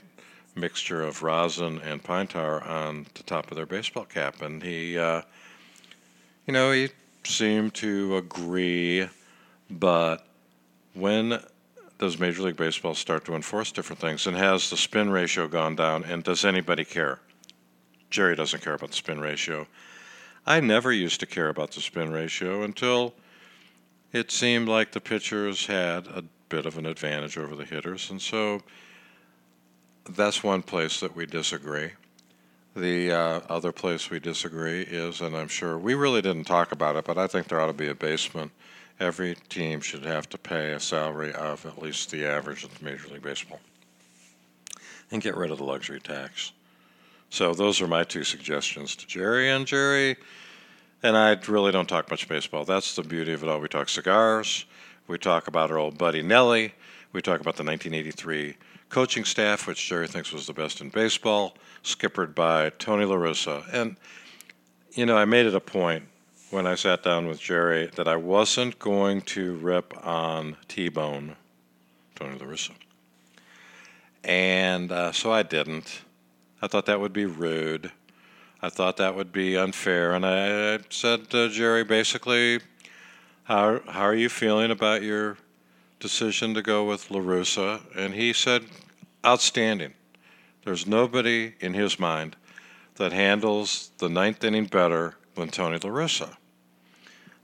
mixture 0.53 1.01
of 1.01 1.23
rosin 1.23 1.79
and 1.79 2.03
pine 2.03 2.27
tar 2.27 2.61
on 2.63 3.07
the 3.13 3.23
top 3.23 3.49
of 3.49 3.55
their 3.55 3.65
baseball 3.65 4.03
cap. 4.03 4.41
And 4.41 4.61
he, 4.61 4.97
uh, 4.97 5.21
you 6.45 6.53
know, 6.53 6.73
he 6.73 6.89
seemed 7.23 7.73
to 7.75 8.17
agree, 8.17 9.07
but 9.69 10.27
when 10.93 11.41
does 11.99 12.19
Major 12.19 12.43
League 12.43 12.57
Baseball 12.57 12.95
start 12.95 13.23
to 13.25 13.35
enforce 13.35 13.71
different 13.71 14.01
things? 14.01 14.27
And 14.27 14.35
has 14.35 14.69
the 14.69 14.75
spin 14.75 15.09
ratio 15.09 15.47
gone 15.47 15.77
down? 15.77 16.03
And 16.03 16.21
does 16.21 16.43
anybody 16.43 16.83
care? 16.83 17.19
Jerry 18.09 18.35
doesn't 18.35 18.61
care 18.61 18.73
about 18.73 18.89
the 18.89 18.97
spin 18.97 19.21
ratio. 19.21 19.67
I 20.45 20.59
never 20.59 20.91
used 20.91 21.21
to 21.21 21.25
care 21.25 21.47
about 21.47 21.71
the 21.71 21.79
spin 21.79 22.11
ratio 22.11 22.63
until 22.63 23.13
it 24.11 24.31
seemed 24.31 24.67
like 24.67 24.91
the 24.91 24.99
pitchers 24.99 25.67
had 25.67 26.07
a 26.07 26.25
bit 26.51 26.65
of 26.65 26.77
an 26.77 26.85
advantage 26.85 27.37
over 27.37 27.55
the 27.55 27.65
hitters. 27.65 28.11
And 28.11 28.21
so 28.21 28.61
that's 30.09 30.43
one 30.43 30.61
place 30.61 30.99
that 30.99 31.15
we 31.15 31.25
disagree. 31.25 31.91
The 32.75 33.11
uh, 33.11 33.39
other 33.49 33.71
place 33.71 34.09
we 34.09 34.19
disagree 34.19 34.81
is, 34.81 35.21
and 35.21 35.35
I'm 35.35 35.47
sure 35.47 35.77
we 35.77 35.93
really 35.93 36.21
didn't 36.21 36.45
talk 36.45 36.71
about 36.71 36.95
it, 36.95 37.05
but 37.05 37.17
I 37.17 37.27
think 37.27 37.47
there 37.47 37.59
ought 37.59 37.67
to 37.67 37.73
be 37.73 37.89
a 37.89 37.95
basement. 37.95 38.51
Every 38.99 39.35
team 39.49 39.81
should 39.81 40.05
have 40.05 40.29
to 40.29 40.37
pay 40.37 40.73
a 40.73 40.79
salary 40.79 41.33
of 41.33 41.65
at 41.65 41.81
least 41.81 42.11
the 42.11 42.25
average 42.25 42.63
of 42.63 42.81
Major 42.81 43.07
League 43.07 43.23
Baseball 43.23 43.59
and 45.09 45.21
get 45.21 45.35
rid 45.35 45.51
of 45.51 45.57
the 45.57 45.63
luxury 45.63 45.99
tax. 45.99 46.51
So 47.29 47.53
those 47.53 47.81
are 47.81 47.87
my 47.87 48.03
two 48.03 48.23
suggestions 48.23 48.95
to 48.97 49.07
Jerry. 49.07 49.49
And 49.49 49.65
Jerry 49.65 50.17
and 51.03 51.17
I 51.17 51.37
really 51.47 51.71
don't 51.71 51.89
talk 51.89 52.09
much 52.11 52.27
baseball. 52.27 52.63
That's 52.65 52.95
the 52.95 53.03
beauty 53.03 53.33
of 53.33 53.43
it 53.43 53.49
all. 53.49 53.59
We 53.59 53.67
talk 53.67 53.89
cigars. 53.89 54.65
We 55.11 55.17
talk 55.17 55.49
about 55.49 55.71
our 55.71 55.77
old 55.77 55.97
buddy 55.97 56.21
Nelly. 56.21 56.73
We 57.11 57.21
talk 57.21 57.41
about 57.41 57.57
the 57.57 57.65
1983 57.65 58.55
coaching 58.87 59.25
staff, 59.25 59.67
which 59.67 59.89
Jerry 59.89 60.07
thinks 60.07 60.31
was 60.31 60.47
the 60.47 60.53
best 60.53 60.79
in 60.79 60.87
baseball, 60.87 61.57
skippered 61.83 62.33
by 62.33 62.69
Tony 62.79 63.03
La 63.03 63.17
Russa. 63.17 63.65
And, 63.73 63.97
you 64.93 65.05
know, 65.05 65.17
I 65.17 65.25
made 65.25 65.47
it 65.47 65.53
a 65.53 65.59
point 65.59 66.05
when 66.49 66.65
I 66.65 66.75
sat 66.75 67.03
down 67.03 67.27
with 67.27 67.41
Jerry 67.41 67.87
that 67.97 68.07
I 68.07 68.15
wasn't 68.15 68.79
going 68.79 69.19
to 69.23 69.55
rip 69.55 69.93
on 70.07 70.55
T 70.69 70.87
Bone, 70.87 71.35
Tony 72.15 72.39
La 72.39 72.45
Russa. 72.45 72.71
And 74.23 74.93
uh, 74.93 75.11
so 75.11 75.29
I 75.29 75.43
didn't. 75.43 76.03
I 76.61 76.67
thought 76.67 76.85
that 76.85 77.01
would 77.01 77.11
be 77.11 77.25
rude. 77.25 77.91
I 78.61 78.69
thought 78.69 78.95
that 78.95 79.13
would 79.13 79.33
be 79.33 79.57
unfair. 79.57 80.13
And 80.13 80.25
I 80.25 80.79
said 80.89 81.29
to 81.31 81.49
Jerry, 81.49 81.83
basically, 81.83 82.61
how, 83.51 83.81
how 83.85 84.03
are 84.03 84.15
you 84.15 84.29
feeling 84.29 84.71
about 84.71 85.03
your 85.03 85.37
decision 85.99 86.53
to 86.53 86.61
go 86.61 86.85
with 86.85 87.11
La 87.11 87.19
Russa, 87.19 87.81
and 87.97 88.13
he 88.13 88.31
said, 88.31 88.63
outstanding. 89.25 89.93
There's 90.63 90.87
nobody 90.87 91.55
in 91.59 91.73
his 91.73 91.99
mind 91.99 92.37
that 92.95 93.11
handles 93.11 93.91
the 93.97 94.07
ninth 94.07 94.41
inning 94.45 94.67
better 94.67 95.15
than 95.35 95.49
Tony 95.49 95.79
La 95.83 95.89
Russa. 95.89 96.37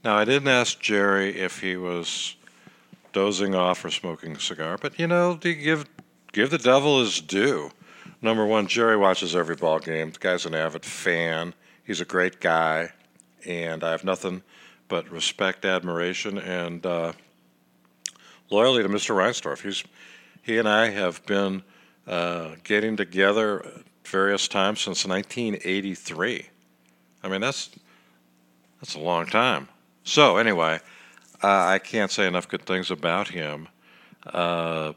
Now, 0.02 0.16
I 0.16 0.24
didn't 0.24 0.48
ask 0.48 0.80
Jerry 0.80 1.38
if 1.38 1.60
he 1.60 1.76
was 1.76 2.36
dozing 3.12 3.54
off 3.54 3.84
or 3.84 3.90
smoking 3.90 4.36
a 4.36 4.40
cigar, 4.40 4.78
but 4.78 4.98
you 4.98 5.06
know, 5.06 5.34
give 5.34 5.84
give 6.32 6.48
the 6.48 6.58
devil 6.58 7.00
his 7.00 7.20
due. 7.20 7.70
Number 8.22 8.46
one, 8.46 8.66
Jerry 8.66 8.96
watches 8.96 9.36
every 9.36 9.56
ball 9.56 9.78
game. 9.78 10.12
The 10.12 10.18
guy's 10.18 10.46
an 10.46 10.54
avid 10.54 10.86
fan. 10.86 11.52
He's 11.84 12.00
a 12.00 12.06
great 12.06 12.40
guy, 12.40 12.92
and 13.44 13.84
I 13.84 13.90
have 13.90 14.04
nothing 14.04 14.42
but 14.88 15.08
respect, 15.10 15.64
admiration, 15.64 16.38
and 16.38 16.84
uh, 16.84 17.12
loyalty 18.50 18.82
to 18.82 18.88
Mr. 18.88 19.14
Reinsdorf. 19.14 19.62
He's, 19.62 19.84
he 20.42 20.58
and 20.58 20.68
I 20.68 20.90
have 20.90 21.24
been 21.26 21.62
uh, 22.06 22.56
getting 22.64 22.96
together 22.96 23.82
various 24.04 24.48
times 24.48 24.80
since 24.80 25.06
1983. 25.06 26.46
I 27.22 27.28
mean, 27.28 27.40
that's 27.40 27.70
that's 28.80 28.94
a 28.94 29.00
long 29.00 29.26
time. 29.26 29.68
So 30.04 30.36
anyway, 30.36 30.80
uh, 31.42 31.48
I 31.48 31.78
can't 31.78 32.10
say 32.10 32.26
enough 32.26 32.48
good 32.48 32.64
things 32.64 32.90
about 32.90 33.28
him. 33.28 33.68
Uh, 34.26 34.92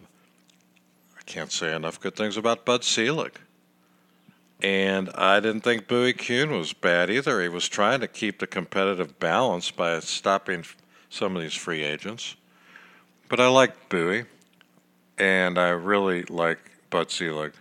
I 1.18 1.22
can't 1.26 1.52
say 1.52 1.76
enough 1.76 2.00
good 2.00 2.16
things 2.16 2.38
about 2.38 2.66
Bud 2.66 2.84
Selig. 2.84 3.40
And 4.62 5.10
I 5.16 5.40
didn't 5.40 5.62
think 5.62 5.88
Bowie 5.88 6.14
Kuhn 6.14 6.52
was 6.52 6.72
bad 6.72 7.10
either. 7.10 7.42
He 7.42 7.50
was 7.50 7.68
trying 7.68 8.00
to 8.02 8.08
keep 8.08 8.40
the 8.40 8.48
competitive 8.48 9.20
balance 9.20 9.72
by 9.72 10.00
stopping 10.02 10.66
some 11.10 11.36
of 11.36 11.42
these 11.42 11.56
free 11.56 11.84
agents. 11.84 12.36
But 13.28 13.40
I 13.40 13.48
like 13.48 13.90
Bowie, 13.90 14.26
and 15.18 15.58
I 15.58 15.70
really 15.70 16.24
like 16.24 16.60
Bud 16.92 17.10
Selig, 17.10 17.54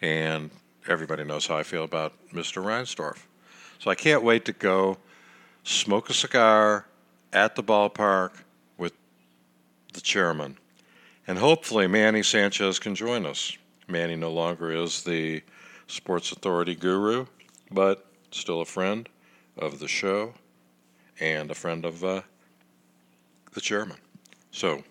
and 0.00 0.50
everybody 0.88 1.24
knows 1.24 1.46
how 1.46 1.58
I 1.58 1.64
feel 1.64 1.84
about 1.84 2.14
Mr. 2.32 2.62
Reinsdorf. 2.62 3.18
So 3.78 3.90
I 3.90 3.94
can't 3.94 4.22
wait 4.22 4.44
to 4.46 4.52
go 4.52 4.96
smoke 5.64 6.08
a 6.08 6.14
cigar 6.14 6.86
at 7.32 7.56
the 7.56 7.62
ballpark 7.62 8.30
with 8.78 8.94
the 9.92 10.00
chairman. 10.00 10.56
And 11.26 11.38
hopefully 11.38 11.86
Manny 11.86 12.22
Sanchez 12.22 12.78
can 12.78 12.94
join 12.94 13.26
us. 13.26 13.56
Manny 13.86 14.16
no 14.16 14.32
longer 14.32 14.72
is 14.72 15.02
the 15.04 15.42
sports 15.88 16.30
authority 16.30 16.74
guru, 16.74 17.26
but 17.70 18.06
still 18.30 18.60
a 18.60 18.64
friend 18.64 19.08
of 19.56 19.80
the 19.80 19.88
show 19.88 20.34
and 21.18 21.50
a 21.50 21.54
friend 21.54 21.84
of 21.84 22.04
uh, 22.04 22.22
the 23.54 23.60
chairman. 23.60 23.96
So 24.52 24.84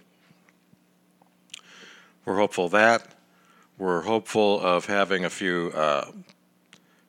we're 2.25 2.37
hopeful 2.37 2.67
that. 2.69 3.15
We're 3.77 4.01
hopeful 4.01 4.59
of 4.59 4.87
having 4.87 5.23
a 5.23 5.29
few 5.29 5.71
uh, 5.73 6.11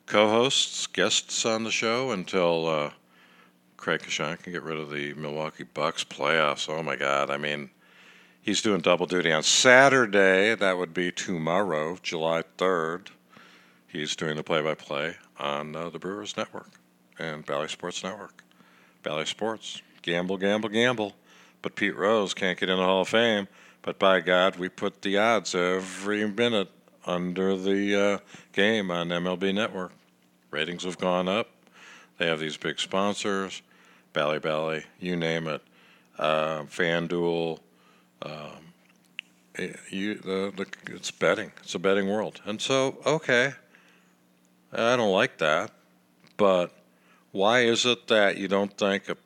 co 0.05 0.29
hosts, 0.29 0.87
guests 0.87 1.45
on 1.45 1.63
the 1.63 1.71
show 1.71 2.11
until 2.11 2.67
uh, 2.67 2.91
Craig 3.75 4.01
Coshun 4.01 4.41
can 4.41 4.53
get 4.53 4.63
rid 4.63 4.79
of 4.79 4.91
the 4.91 5.13
Milwaukee 5.15 5.63
Bucks 5.63 6.03
playoffs. 6.03 6.69
Oh 6.69 6.83
my 6.83 6.95
God! 6.95 7.31
I 7.31 7.37
mean, 7.37 7.71
he's 8.41 8.61
doing 8.61 8.81
double 8.81 9.07
duty 9.07 9.31
on 9.31 9.41
Saturday. 9.41 10.53
That 10.53 10.77
would 10.77 10.93
be 10.93 11.11
tomorrow, 11.11 11.97
July 12.03 12.43
third. 12.57 13.09
He's 13.91 14.15
doing 14.15 14.35
the 14.35 14.43
play-by-play 14.43 15.15
on 15.39 15.75
uh, 15.75 15.89
the 15.89 15.97
Brewers 15.97 16.37
Network 16.37 16.69
and 17.17 17.43
Bally 17.43 17.67
Sports 17.67 18.03
Network. 18.03 18.43
Bally 19.01 19.25
Sports, 19.25 19.81
gamble, 20.03 20.37
gamble, 20.37 20.69
gamble. 20.69 21.15
But 21.63 21.75
Pete 21.75 21.95
Rose 21.95 22.35
can't 22.35 22.59
get 22.59 22.69
in 22.69 22.77
the 22.77 22.83
Hall 22.83 23.01
of 23.01 23.09
Fame. 23.09 23.47
But 23.81 23.97
by 23.97 24.19
God, 24.19 24.57
we 24.57 24.69
put 24.69 25.01
the 25.01 25.17
odds 25.17 25.55
every 25.55 26.29
minute 26.29 26.69
under 27.05 27.57
the 27.57 27.99
uh, 27.99 28.17
game 28.53 28.91
on 28.91 29.09
MLB 29.09 29.55
Network. 29.55 29.91
Ratings 30.51 30.83
have 30.83 30.99
gone 30.99 31.27
up. 31.27 31.49
They 32.19 32.27
have 32.27 32.39
these 32.39 32.57
big 32.57 32.79
sponsors, 32.79 33.61
Bally 34.13 34.39
Bally, 34.39 34.83
you 34.99 35.15
name 35.15 35.47
it, 35.47 35.61
uh, 36.19 36.63
FanDuel. 36.63 37.59
Um, 38.21 38.73
it, 39.55 39.71
eh, 39.71 39.77
you, 39.89 40.15
the, 40.15 40.53
the, 40.55 40.67
it's 40.93 41.09
betting. 41.09 41.51
It's 41.63 41.73
a 41.73 41.79
betting 41.79 42.07
world. 42.07 42.41
And 42.45 42.61
so, 42.61 42.97
okay, 43.05 43.53
I 44.71 44.95
don't 44.95 45.11
like 45.11 45.37
that. 45.39 45.71
But 46.37 46.71
why 47.31 47.61
is 47.61 47.85
it 47.85 48.07
that 48.07 48.37
you 48.37 48.47
don't 48.47 48.75
think 48.77 49.09
a 49.09 49.17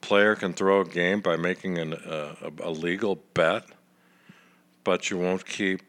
player 0.00 0.34
can 0.34 0.52
throw 0.52 0.80
a 0.80 0.84
game 0.84 1.20
by 1.20 1.36
making 1.36 1.78
an, 1.78 1.94
uh, 1.94 2.34
a, 2.62 2.70
legal 2.70 3.16
bet, 3.34 3.64
but 4.84 5.10
you 5.10 5.18
won't 5.18 5.44
keep 5.44 5.82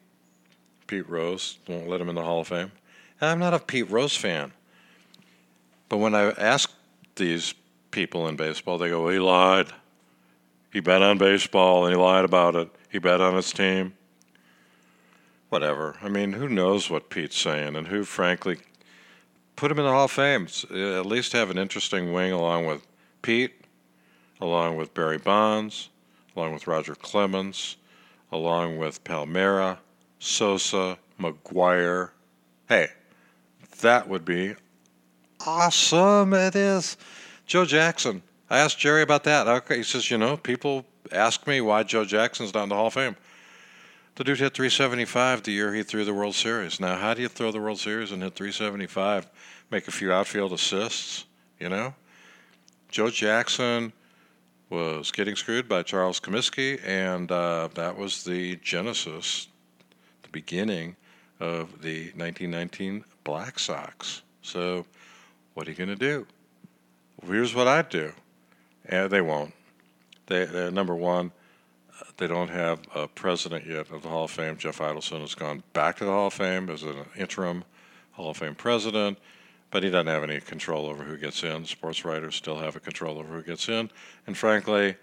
Pete 0.87 1.07
Rose, 1.07 1.59
won't 1.67 1.87
let 1.87 2.01
him 2.01 2.09
in 2.09 2.15
the 2.15 2.23
Hall 2.23 2.41
of 2.41 2.47
Fame? 2.47 2.71
I'm 3.21 3.39
not 3.39 3.53
a 3.53 3.59
Pete 3.59 3.89
Rose 3.89 4.15
fan. 4.15 4.51
But 5.87 5.97
when 5.97 6.15
I 6.15 6.31
ask 6.31 6.71
these 7.15 7.53
people 7.91 8.27
in 8.27 8.35
baseball, 8.35 8.77
they 8.77 8.89
go, 8.89 9.03
well, 9.03 9.13
he 9.13 9.19
lied. 9.19 9.67
He 10.71 10.79
bet 10.79 11.01
on 11.01 11.17
baseball 11.17 11.85
and 11.85 11.95
he 11.95 12.01
lied 12.01 12.25
about 12.25 12.55
it. 12.55 12.69
He 12.89 12.99
bet 12.99 13.21
on 13.21 13.35
his 13.35 13.51
team. 13.51 13.93
Whatever. 15.49 15.97
I 16.01 16.09
mean, 16.09 16.33
who 16.33 16.47
knows 16.47 16.89
what 16.89 17.09
Pete's 17.09 17.37
saying 17.37 17.75
and 17.75 17.87
who, 17.87 18.03
frankly, 18.03 18.59
put 19.59 19.71
him 19.71 19.79
in 19.79 19.85
the 19.85 19.91
Hall 19.91 20.05
of 20.05 20.11
Fame. 20.11 20.47
Uh, 20.71 20.99
at 20.99 21.05
least 21.05 21.33
have 21.33 21.49
an 21.49 21.57
interesting 21.57 22.13
wing 22.13 22.31
along 22.31 22.65
with 22.65 22.87
Pete, 23.21 23.53
along 24.39 24.77
with 24.77 24.93
Barry 24.93 25.17
Bonds, 25.17 25.89
along 26.35 26.53
with 26.53 26.65
Roger 26.65 26.95
Clemens, 26.95 27.75
along 28.31 28.77
with 28.77 29.03
Palmeiro, 29.03 29.77
Sosa, 30.17 30.97
McGwire. 31.19 32.11
Hey, 32.69 32.87
that 33.81 34.07
would 34.07 34.23
be 34.23 34.55
awesome. 35.45 36.33
It 36.33 36.55
is. 36.55 36.95
Joe 37.45 37.65
Jackson. 37.65 38.21
I 38.49 38.59
asked 38.59 38.79
Jerry 38.79 39.01
about 39.01 39.25
that. 39.25 39.47
Okay, 39.47 39.77
he 39.77 39.83
says, 39.83 40.09
you 40.09 40.17
know, 40.17 40.37
people 40.37 40.85
ask 41.11 41.45
me 41.45 41.59
why 41.59 41.83
Joe 41.83 42.05
Jackson's 42.05 42.53
not 42.53 42.63
in 42.63 42.69
the 42.69 42.75
Hall 42.75 42.87
of 42.87 42.93
Fame. 42.93 43.17
The 44.19 44.25
dude 44.25 44.39
hit 44.39 44.53
375 44.53 45.43
the 45.43 45.53
year 45.53 45.73
he 45.73 45.81
threw 45.81 46.03
the 46.03 46.13
World 46.13 46.35
Series. 46.35 46.81
Now, 46.81 46.97
how 46.97 47.13
do 47.13 47.21
you 47.21 47.29
throw 47.29 47.53
the 47.53 47.61
World 47.61 47.79
Series 47.79 48.11
and 48.11 48.21
hit 48.21 48.35
375? 48.35 49.25
Make 49.71 49.87
a 49.87 49.91
few 49.91 50.11
outfield 50.11 50.51
assists, 50.51 51.23
you 51.57 51.69
know? 51.69 51.95
Joe 52.89 53.09
Jackson 53.11 53.93
was 54.69 55.09
getting 55.13 55.37
screwed 55.37 55.69
by 55.69 55.83
Charles 55.83 56.19
Comiskey, 56.19 56.85
and 56.85 57.31
uh, 57.31 57.69
that 57.75 57.97
was 57.97 58.25
the 58.25 58.57
genesis, 58.57 59.47
the 60.23 60.29
beginning 60.33 60.97
of 61.39 61.81
the 61.81 62.07
1919 62.07 63.05
Black 63.23 63.57
Sox. 63.57 64.23
So, 64.41 64.85
what 65.53 65.65
are 65.65 65.71
you 65.71 65.77
going 65.77 65.87
to 65.87 65.95
do? 65.95 66.27
Well, 67.21 67.31
here's 67.31 67.55
what 67.55 67.69
I'd 67.69 67.87
do. 67.87 68.11
And 68.83 69.09
they 69.09 69.21
won't. 69.21 69.53
They, 70.25 70.69
number 70.71 70.93
one, 70.93 71.31
they 72.17 72.27
don't 72.27 72.49
have 72.49 72.79
a 72.93 73.07
president 73.07 73.65
yet 73.65 73.89
of 73.91 74.01
the 74.01 74.09
Hall 74.09 74.25
of 74.25 74.31
Fame. 74.31 74.57
Jeff 74.57 74.79
Idelson 74.79 75.21
has 75.21 75.35
gone 75.35 75.63
back 75.73 75.97
to 75.97 76.05
the 76.05 76.11
Hall 76.11 76.27
of 76.27 76.33
Fame 76.33 76.69
as 76.69 76.83
an 76.83 76.97
interim 77.17 77.63
Hall 78.11 78.31
of 78.31 78.37
Fame 78.37 78.55
president, 78.55 79.17
but 79.71 79.83
he 79.83 79.89
doesn't 79.89 80.07
have 80.07 80.23
any 80.23 80.39
control 80.39 80.87
over 80.87 81.03
who 81.03 81.17
gets 81.17 81.43
in. 81.43 81.65
Sports 81.65 82.03
writers 82.05 82.35
still 82.35 82.57
have 82.57 82.75
a 82.75 82.79
control 82.79 83.19
over 83.19 83.33
who 83.33 83.43
gets 83.43 83.69
in. 83.69 83.89
And 84.27 84.37
frankly, 84.37 84.95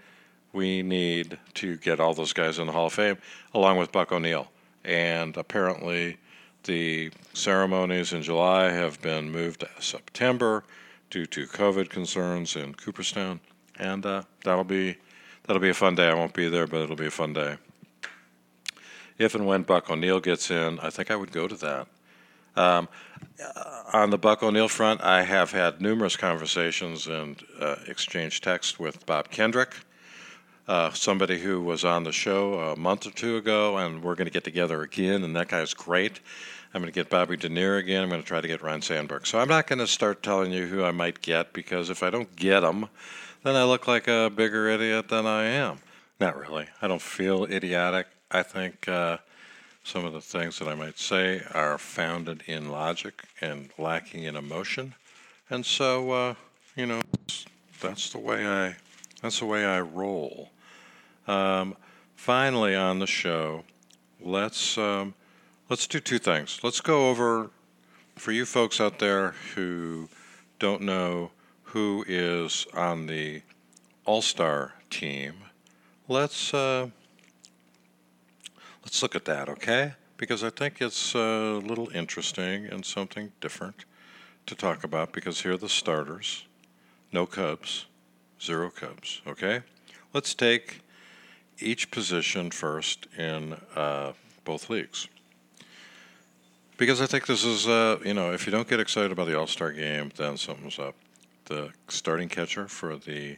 we 0.52 0.82
need 0.82 1.38
to 1.54 1.76
get 1.76 2.00
all 2.00 2.14
those 2.14 2.32
guys 2.32 2.58
in 2.58 2.66
the 2.66 2.72
Hall 2.72 2.86
of 2.86 2.92
Fame, 2.92 3.18
along 3.54 3.78
with 3.78 3.92
Buck 3.92 4.12
O'Neil. 4.12 4.50
And 4.84 5.36
apparently, 5.36 6.16
the 6.64 7.10
ceremonies 7.32 8.12
in 8.12 8.22
July 8.22 8.70
have 8.70 9.00
been 9.00 9.30
moved 9.30 9.60
to 9.60 9.68
September 9.80 10.64
due 11.10 11.26
to 11.26 11.46
COVID 11.46 11.88
concerns 11.88 12.56
in 12.56 12.74
Cooperstown, 12.74 13.40
and 13.78 14.04
uh, 14.04 14.22
that'll 14.44 14.64
be 14.64 14.96
that'll 15.46 15.62
be 15.62 15.70
a 15.70 15.74
fun 15.74 15.94
day. 15.94 16.08
I 16.08 16.14
won't 16.14 16.34
be 16.34 16.48
there, 16.48 16.66
but 16.66 16.82
it'll 16.82 16.96
be 16.96 17.06
a 17.06 17.10
fun 17.10 17.32
day. 17.32 17.56
If 19.18 19.34
and 19.34 19.46
when 19.46 19.62
Buck 19.62 19.88
O'Neil 19.88 20.20
gets 20.20 20.50
in, 20.50 20.78
I 20.80 20.90
think 20.90 21.10
I 21.10 21.16
would 21.16 21.32
go 21.32 21.48
to 21.48 21.56
that. 21.56 21.86
Um, 22.56 22.88
uh, 23.42 23.82
on 23.92 24.10
the 24.10 24.18
Buck 24.18 24.42
O'Neil 24.42 24.68
front, 24.68 25.02
I 25.02 25.22
have 25.22 25.52
had 25.52 25.80
numerous 25.80 26.16
conversations 26.16 27.06
and 27.06 27.42
uh, 27.60 27.76
exchanged 27.86 28.42
text 28.42 28.80
with 28.80 29.04
Bob 29.06 29.30
Kendrick, 29.30 29.74
uh, 30.66 30.90
somebody 30.92 31.38
who 31.38 31.62
was 31.62 31.84
on 31.84 32.04
the 32.04 32.12
show 32.12 32.58
a 32.58 32.76
month 32.76 33.06
or 33.06 33.10
two 33.10 33.36
ago, 33.36 33.76
and 33.78 34.02
we're 34.02 34.14
going 34.14 34.26
to 34.26 34.32
get 34.32 34.44
together 34.44 34.82
again, 34.82 35.22
and 35.22 35.36
that 35.36 35.48
guy's 35.48 35.74
great. 35.74 36.20
I'm 36.74 36.82
going 36.82 36.92
to 36.92 36.98
get 36.98 37.08
Bobby 37.08 37.36
Dernier 37.36 37.76
again. 37.76 38.02
I'm 38.02 38.08
going 38.08 38.20
to 38.20 38.26
try 38.26 38.40
to 38.40 38.48
get 38.48 38.62
Ryne 38.62 38.82
Sandberg. 38.82 39.26
So 39.26 39.38
I'm 39.38 39.48
not 39.48 39.66
going 39.66 39.78
to 39.78 39.86
start 39.86 40.22
telling 40.22 40.52
you 40.52 40.66
who 40.66 40.84
I 40.84 40.90
might 40.90 41.22
get 41.22 41.54
because 41.54 41.88
if 41.88 42.02
I 42.02 42.10
don't 42.10 42.34
get 42.36 42.60
them, 42.60 42.88
then 43.42 43.56
I 43.56 43.64
look 43.64 43.86
like 43.86 44.08
a 44.08 44.30
bigger 44.34 44.68
idiot 44.68 45.08
than 45.08 45.26
I 45.26 45.44
am. 45.44 45.78
Not 46.18 46.36
really. 46.36 46.66
I 46.80 46.88
don't 46.88 47.02
feel 47.02 47.44
idiotic. 47.44 48.06
I 48.30 48.42
think 48.42 48.88
uh, 48.88 49.18
some 49.84 50.04
of 50.04 50.12
the 50.12 50.20
things 50.20 50.58
that 50.58 50.68
I 50.68 50.74
might 50.74 50.98
say 50.98 51.42
are 51.52 51.78
founded 51.78 52.42
in 52.46 52.70
logic 52.70 53.24
and 53.40 53.70
lacking 53.78 54.24
in 54.24 54.34
emotion, 54.34 54.94
and 55.48 55.64
so 55.64 56.10
uh, 56.10 56.34
you 56.74 56.86
know 56.86 57.00
that's 57.80 58.10
the 58.10 58.18
way 58.18 58.46
I 58.46 58.76
that's 59.22 59.38
the 59.38 59.46
way 59.46 59.64
I 59.64 59.80
roll. 59.80 60.50
Um, 61.28 61.76
finally, 62.16 62.74
on 62.74 62.98
the 62.98 63.06
show, 63.06 63.64
let's 64.20 64.76
um, 64.76 65.14
let's 65.68 65.86
do 65.86 66.00
two 66.00 66.18
things. 66.18 66.60
Let's 66.62 66.80
go 66.80 67.10
over 67.10 67.50
for 68.16 68.32
you 68.32 68.44
folks 68.44 68.80
out 68.80 68.98
there 68.98 69.34
who 69.54 70.08
don't 70.58 70.82
know 70.82 71.30
who 71.66 72.04
is 72.06 72.66
on 72.74 73.06
the 73.06 73.42
All 74.04 74.22
Star 74.22 74.74
team, 74.90 75.34
let's 76.08 76.54
uh, 76.54 76.88
let's 78.84 79.02
look 79.02 79.16
at 79.16 79.24
that, 79.24 79.48
okay? 79.48 79.94
Because 80.16 80.42
I 80.42 80.50
think 80.50 80.80
it's 80.80 81.14
a 81.14 81.60
little 81.64 81.90
interesting 81.94 82.66
and 82.66 82.84
something 82.84 83.32
different 83.40 83.84
to 84.46 84.54
talk 84.54 84.84
about. 84.84 85.12
Because 85.12 85.42
here 85.42 85.52
are 85.52 85.56
the 85.56 85.68
starters: 85.68 86.46
no 87.12 87.26
Cubs, 87.26 87.86
zero 88.40 88.70
Cubs. 88.70 89.20
Okay, 89.26 89.62
let's 90.14 90.34
take 90.34 90.80
each 91.58 91.90
position 91.90 92.50
first 92.50 93.06
in 93.18 93.54
uh, 93.74 94.12
both 94.44 94.70
leagues. 94.70 95.08
Because 96.78 97.00
I 97.00 97.06
think 97.06 97.26
this 97.26 97.42
is, 97.42 97.66
uh, 97.66 97.98
you 98.04 98.12
know, 98.12 98.34
if 98.34 98.44
you 98.44 98.52
don't 98.52 98.68
get 98.68 98.80
excited 98.80 99.10
about 99.10 99.26
the 99.26 99.38
All 99.38 99.46
Star 99.46 99.72
game, 99.72 100.12
then 100.16 100.36
something's 100.36 100.78
up 100.78 100.94
the 101.46 101.70
starting 101.88 102.28
catcher 102.28 102.68
for 102.68 102.96
the 102.96 103.36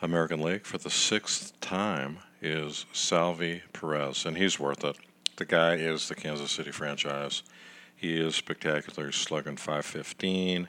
American 0.00 0.40
League 0.40 0.64
for 0.64 0.78
the 0.78 0.90
sixth 0.90 1.58
time 1.60 2.18
is 2.40 2.86
Salvy 2.92 3.62
Perez, 3.72 4.24
and 4.24 4.36
he's 4.36 4.58
worth 4.58 4.84
it. 4.84 4.96
The 5.36 5.44
guy 5.44 5.74
is 5.74 6.08
the 6.08 6.14
Kansas 6.14 6.50
City 6.50 6.70
franchise. 6.70 7.42
He 7.94 8.18
is 8.20 8.34
spectacular, 8.34 9.06
he's 9.06 9.16
slugging 9.16 9.56
515, 9.56 10.68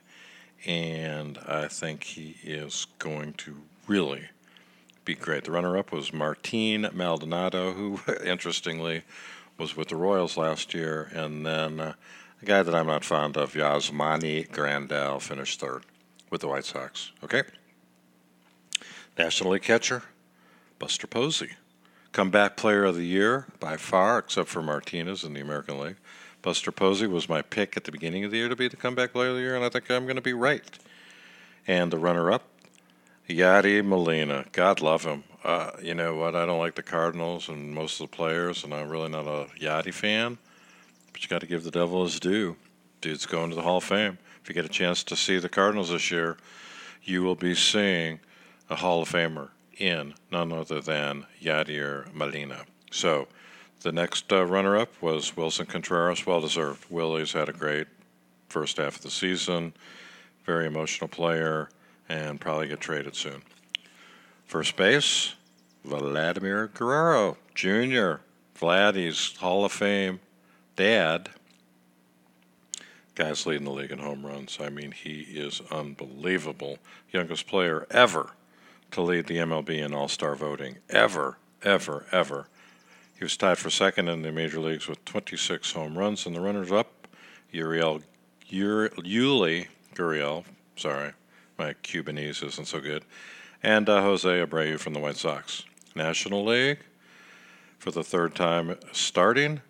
and 0.66 1.40
I 1.48 1.68
think 1.68 2.04
he 2.04 2.38
is 2.44 2.88
going 3.00 3.34
to 3.34 3.58
really 3.88 4.30
be 5.06 5.16
great. 5.16 5.46
The 5.46 5.52
runner 5.52 5.78
up 5.78 5.92
was 5.92 6.14
Martin 6.14 6.88
Maldonado, 6.94 7.74
who, 7.74 8.00
interestingly, 8.26 9.04
was 9.58 9.76
with 9.76 9.90
the 9.90 9.96
Royals 9.96 10.38
last 10.38 10.74
year, 10.74 11.10
and 11.14 11.46
then. 11.46 11.80
Uh, 11.80 11.94
a 12.44 12.46
guy 12.46 12.62
that 12.62 12.76
I'm 12.76 12.88
not 12.88 13.06
fond 13.06 13.38
of, 13.38 13.54
Yasmani 13.54 14.50
Grandal, 14.50 15.22
finished 15.22 15.62
third 15.62 15.84
with 16.30 16.42
the 16.42 16.48
White 16.50 16.66
Sox. 16.66 17.14
Okay? 17.24 17.44
National 19.18 19.52
League 19.52 19.62
catcher, 19.62 20.04
Buster 20.78 21.08
Posey. 21.08 21.52
Comeback 22.12 22.58
player 22.58 22.84
of 22.84 22.98
the 22.98 23.06
year 23.06 23.48
by 23.62 23.78
far, 23.78 24.20
except 24.20 24.50
for 24.50 24.62
Martinez 24.62 25.24
in 25.24 25.34
the 25.34 25.40
American 25.40 25.80
League. 25.80 25.96
Buster 26.42 26.74
Posey 26.74 27.08
was 27.08 27.30
my 27.30 27.42
pick 27.42 27.78
at 27.78 27.86
the 27.86 27.94
beginning 27.94 28.26
of 28.26 28.32
the 28.32 28.38
year 28.38 28.50
to 28.50 28.58
be 28.58 28.68
the 28.68 28.76
comeback 28.76 29.14
player 29.14 29.30
of 29.30 29.36
the 29.36 29.42
year, 29.42 29.56
and 29.56 29.64
I 29.64 29.70
think 29.70 29.90
I'm 29.90 30.04
going 30.04 30.18
to 30.18 30.22
be 30.22 30.34
right. 30.34 30.70
And 31.66 31.92
the 31.92 31.98
runner 31.98 32.30
up, 32.30 32.44
Yadi 33.30 33.84
Molina. 33.86 34.46
God 34.52 34.82
love 34.82 35.06
him. 35.06 35.24
Uh, 35.46 35.72
you 35.82 35.94
know 35.94 36.16
what? 36.16 36.36
I 36.36 36.46
don't 36.46 36.60
like 36.60 36.76
the 36.76 36.84
Cardinals 36.84 37.48
and 37.48 37.74
most 37.74 38.02
of 38.02 38.12
the 38.12 38.16
players, 38.16 38.66
and 38.66 38.74
I'm 38.74 38.90
really 38.90 39.10
not 39.10 39.28
a 39.28 39.48
Yadi 39.58 39.94
fan. 39.94 40.40
But 41.14 41.24
you 41.24 41.30
got 41.30 41.42
to 41.42 41.48
give 41.48 41.64
the 41.64 41.72
devil 41.72 42.04
his 42.04 42.20
due. 42.20 42.58
Dude's 43.00 43.26
going 43.26 43.52
to 43.52 43.56
the 43.56 43.62
Hall 43.62 43.78
of 43.78 43.84
Fame. 43.84 44.18
If 44.42 44.50
you 44.50 44.56
get 44.56 44.66
a 44.66 44.70
chance 44.70 45.04
to 45.06 45.16
see 45.16 45.40
the 45.40 45.48
Cardinals 45.48 45.90
this 45.90 46.12
year, 46.12 46.38
you 47.04 47.24
will 47.24 47.36
be 47.36 47.56
seeing 47.56 48.20
a 48.70 48.76
Hall 48.76 49.02
of 49.02 49.10
Famer 49.10 49.50
in 49.78 50.14
none 50.32 50.52
other 50.52 50.82
than 50.82 51.26
Yadier 51.42 52.14
Molina. 52.14 52.66
So 52.92 53.28
the 53.82 53.92
next 53.92 54.32
uh, 54.32 54.46
runner 54.46 54.78
up 54.78 54.90
was 55.02 55.36
Willson 55.36 55.68
Contreras, 55.68 56.26
well 56.26 56.42
deserved. 56.42 56.86
Willie's 56.90 57.34
had 57.34 57.50
a 57.50 57.54
great 57.54 57.88
first 58.50 58.78
half 58.78 58.98
of 58.98 59.02
the 59.02 59.12
season, 59.12 59.74
very 60.46 60.66
emotional 60.66 61.08
player, 61.08 61.70
and 62.10 62.40
probably 62.40 62.68
get 62.68 62.80
traded 62.80 63.16
soon. 63.16 63.42
First 64.46 64.76
base, 64.76 65.34
Vladimir 65.84 66.68
Guerrero 66.68 67.38
Jr., 67.56 68.22
Vladdy's 68.56 69.36
Hall 69.38 69.66
of 69.66 69.72
Fame 69.72 70.20
dad. 70.76 71.30
Guy's 73.16 73.46
leading 73.46 73.66
the 73.66 73.72
league 73.72 73.92
in 73.92 74.00
home 74.00 74.26
runs. 74.26 74.58
I 74.60 74.70
mean, 74.70 74.92
he 74.92 75.22
is 75.22 75.62
unbelievable. 75.70 76.80
Youngest 77.12 77.48
player 77.48 77.86
ever 77.92 78.32
to 78.92 79.02
lead 79.02 79.28
the 79.28 79.38
MLB 79.38 79.84
in 79.84 79.94
All 79.94 80.08
Star 80.08 80.36
voting. 80.36 80.78
Ever, 80.90 81.38
ever, 81.62 82.06
ever. 82.12 82.48
He 83.18 83.24
was 83.24 83.38
tied 83.38 83.58
for 83.58 83.70
second 83.70 84.08
in 84.08 84.22
the 84.24 84.32
major 84.32 84.60
leagues 84.60 84.88
with 84.88 85.04
26 85.06 85.72
home 85.74 85.98
runs, 85.98 86.26
and 86.26 86.36
the 86.36 86.42
runners 86.42 86.72
up, 86.72 87.08
Uriel, 87.52 88.02
Yuli 88.52 89.68
Gurriel, 89.96 90.44
sorry, 90.76 91.14
my 91.58 91.74
Cubanese 91.84 92.42
isn't 92.42 92.68
so 92.68 92.80
good, 92.80 93.06
and 93.62 93.88
uh, 93.88 94.02
Jose 94.02 94.28
Abreu 94.28 94.80
from 94.80 94.94
the 94.94 95.00
White 95.00 95.18
Sox. 95.18 95.64
National 95.96 96.44
League, 96.44 96.80
for 97.78 97.92
the 97.92 98.04
third 98.04 98.34
time 98.36 98.76
starting, 98.92 99.62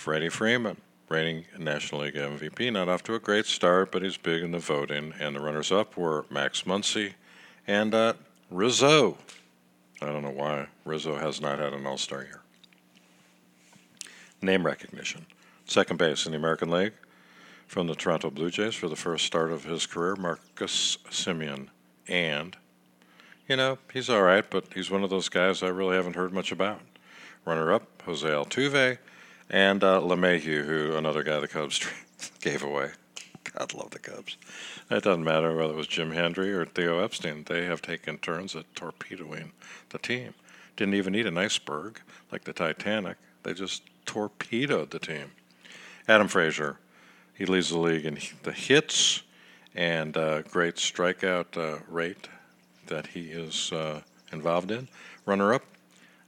Freddie 0.00 0.30
Freeman, 0.30 0.78
reigning 1.10 1.44
National 1.58 2.00
League 2.00 2.14
MVP. 2.14 2.72
Not 2.72 2.88
off 2.88 3.02
to 3.02 3.14
a 3.14 3.18
great 3.18 3.44
start, 3.44 3.92
but 3.92 4.00
he's 4.00 4.16
big 4.16 4.42
in 4.42 4.50
the 4.50 4.58
voting. 4.58 5.12
And 5.20 5.36
the 5.36 5.40
runners 5.40 5.70
up 5.70 5.94
were 5.94 6.24
Max 6.30 6.62
Muncy 6.62 7.12
and 7.66 7.94
uh, 7.94 8.14
Rizzo. 8.50 9.18
I 10.00 10.06
don't 10.06 10.22
know 10.22 10.30
why 10.30 10.68
Rizzo 10.86 11.18
has 11.18 11.42
not 11.42 11.58
had 11.58 11.74
an 11.74 11.86
All 11.86 11.98
Star 11.98 12.22
year. 12.22 12.40
Name 14.40 14.64
recognition. 14.64 15.26
Second 15.66 15.98
base 15.98 16.24
in 16.24 16.32
the 16.32 16.38
American 16.38 16.70
League 16.70 16.94
from 17.66 17.86
the 17.86 17.94
Toronto 17.94 18.30
Blue 18.30 18.50
Jays 18.50 18.74
for 18.74 18.88
the 18.88 18.96
first 18.96 19.26
start 19.26 19.52
of 19.52 19.64
his 19.64 19.84
career, 19.84 20.16
Marcus 20.16 20.96
Semien. 21.10 21.66
And, 22.08 22.56
you 23.46 23.54
know, 23.54 23.76
he's 23.92 24.08
all 24.08 24.22
right, 24.22 24.48
but 24.48 24.64
he's 24.74 24.90
one 24.90 25.04
of 25.04 25.10
those 25.10 25.28
guys 25.28 25.62
I 25.62 25.68
really 25.68 25.96
haven't 25.96 26.16
heard 26.16 26.32
much 26.32 26.52
about. 26.52 26.80
Runner 27.44 27.70
up, 27.70 28.00
Jose 28.06 28.26
Altuve 28.26 28.96
and 29.50 29.82
uh, 29.82 30.00
LeMahieu, 30.00 30.64
who 30.64 30.96
another 30.96 31.22
guy 31.22 31.40
the 31.40 31.48
Cubs 31.48 31.84
gave 32.40 32.62
away. 32.62 32.90
God 33.52 33.74
love 33.74 33.90
the 33.90 33.98
Cubs. 33.98 34.36
It 34.90 35.02
doesn't 35.02 35.24
matter 35.24 35.54
whether 35.54 35.72
it 35.72 35.76
was 35.76 35.86
Jim 35.86 36.12
Hendry 36.12 36.52
or 36.52 36.64
Theo 36.64 37.00
Epstein. 37.00 37.44
They 37.44 37.64
have 37.64 37.82
taken 37.82 38.18
turns 38.18 38.54
at 38.54 38.72
torpedoing 38.76 39.52
the 39.88 39.98
team. 39.98 40.34
Didn't 40.76 40.94
even 40.94 41.12
need 41.12 41.26
an 41.26 41.36
iceberg 41.36 42.00
like 42.30 42.44
the 42.44 42.52
Titanic. 42.52 43.16
They 43.42 43.54
just 43.54 43.82
torpedoed 44.06 44.90
the 44.90 44.98
team. 44.98 45.32
Adam 46.08 46.28
Frazier, 46.28 46.78
he 47.34 47.44
leads 47.44 47.70
the 47.70 47.78
league 47.78 48.04
in 48.04 48.18
the 48.42 48.52
hits 48.52 49.22
and 49.74 50.16
uh, 50.16 50.42
great 50.42 50.76
strikeout 50.76 51.56
uh, 51.56 51.80
rate 51.88 52.28
that 52.86 53.08
he 53.08 53.30
is 53.30 53.72
uh, 53.72 54.00
involved 54.32 54.70
in. 54.70 54.88
Runner 55.26 55.54
up, 55.54 55.64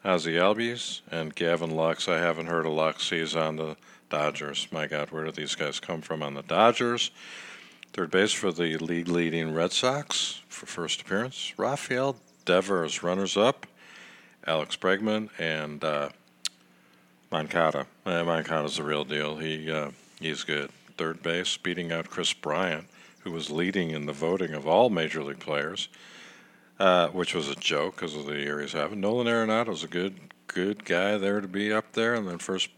Ozzie 0.05 0.35
Albies 0.35 1.01
and 1.13 1.33
Gavin 1.33 1.71
Lux. 1.71 2.09
I 2.09 2.19
haven't 2.19 2.47
heard 2.47 2.67
of 2.67 2.73
Lux. 2.73 3.11
He's 3.11 3.37
on 3.37 3.55
the 3.55 3.77
Dodgers. 4.11 4.67
My 4.73 4.89
God, 4.89 5.13
where 5.13 5.25
do 5.25 5.31
these 5.31 5.55
guys 5.55 5.79
come 5.79 6.01
from 6.01 6.25
on 6.25 6.35
the 6.35 6.43
Dodgers? 6.43 7.13
Third 7.93 8.11
base 8.11 8.33
for 8.33 8.51
the 8.51 8.79
league 8.79 9.07
leading 9.07 9.55
Red 9.55 9.71
Sox 9.71 10.41
for 10.49 10.67
first 10.67 11.03
appearance. 11.03 11.53
Rafael 11.57 12.17
Devers, 12.45 13.05
runners 13.05 13.37
up. 13.37 13.65
Alex 14.45 14.75
Bregman 14.75 15.29
and 15.39 15.85
uh, 15.85 16.09
Moncada. 17.31 17.87
Uh, 18.05 18.25
Moncada's 18.25 18.79
the 18.79 18.83
real 18.83 19.05
deal. 19.05 19.37
He 19.37 19.71
uh, 19.71 19.93
he's 20.19 20.43
good. 20.43 20.71
Third 20.99 21.23
base, 21.23 21.57
beating 21.57 21.93
out 21.93 22.11
Kris 22.11 22.33
Bryant, 22.33 22.89
who 23.21 23.31
was 23.31 23.53
leading 23.53 23.91
in 23.91 24.07
the 24.07 24.13
voting 24.13 24.53
of 24.53 24.67
all 24.67 24.91
major 24.91 25.23
league 25.23 25.39
players 25.39 25.89
uh, 26.83 27.07
which 27.11 27.33
was 27.33 27.49
a 27.49 27.55
joke 27.55 27.95
because 27.95 28.17
of 28.17 28.27
the 28.27 28.41
year 28.41 28.61
he's 28.61 28.73
having. 28.73 29.01
Nolan 29.01 29.29
Arenado's 29.29 29.85
a 29.85 29.87
good, 29.89 30.17
good 30.49 30.85
guy 30.85 31.17
there 31.17 31.41
to 31.41 31.47
be 31.47 31.73
up 31.73 31.93
there 31.93 32.13
in 32.13 32.25
the 32.25 32.39
first 32.41 32.71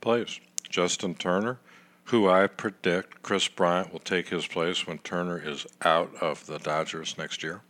place. 0.00 0.38
Justin 0.68 1.16
Turner, 1.16 1.58
who 2.04 2.30
I 2.30 2.46
predict 2.46 3.22
Kris 3.22 3.48
Bryant 3.48 3.92
will 3.92 3.98
take 3.98 4.28
his 4.28 4.46
place 4.46 4.86
when 4.86 4.98
Turner 4.98 5.36
is 5.36 5.66
out 5.82 6.14
of 6.20 6.46
the 6.46 6.60
Dodgers 6.60 7.18
next 7.18 7.42
year. 7.42 7.62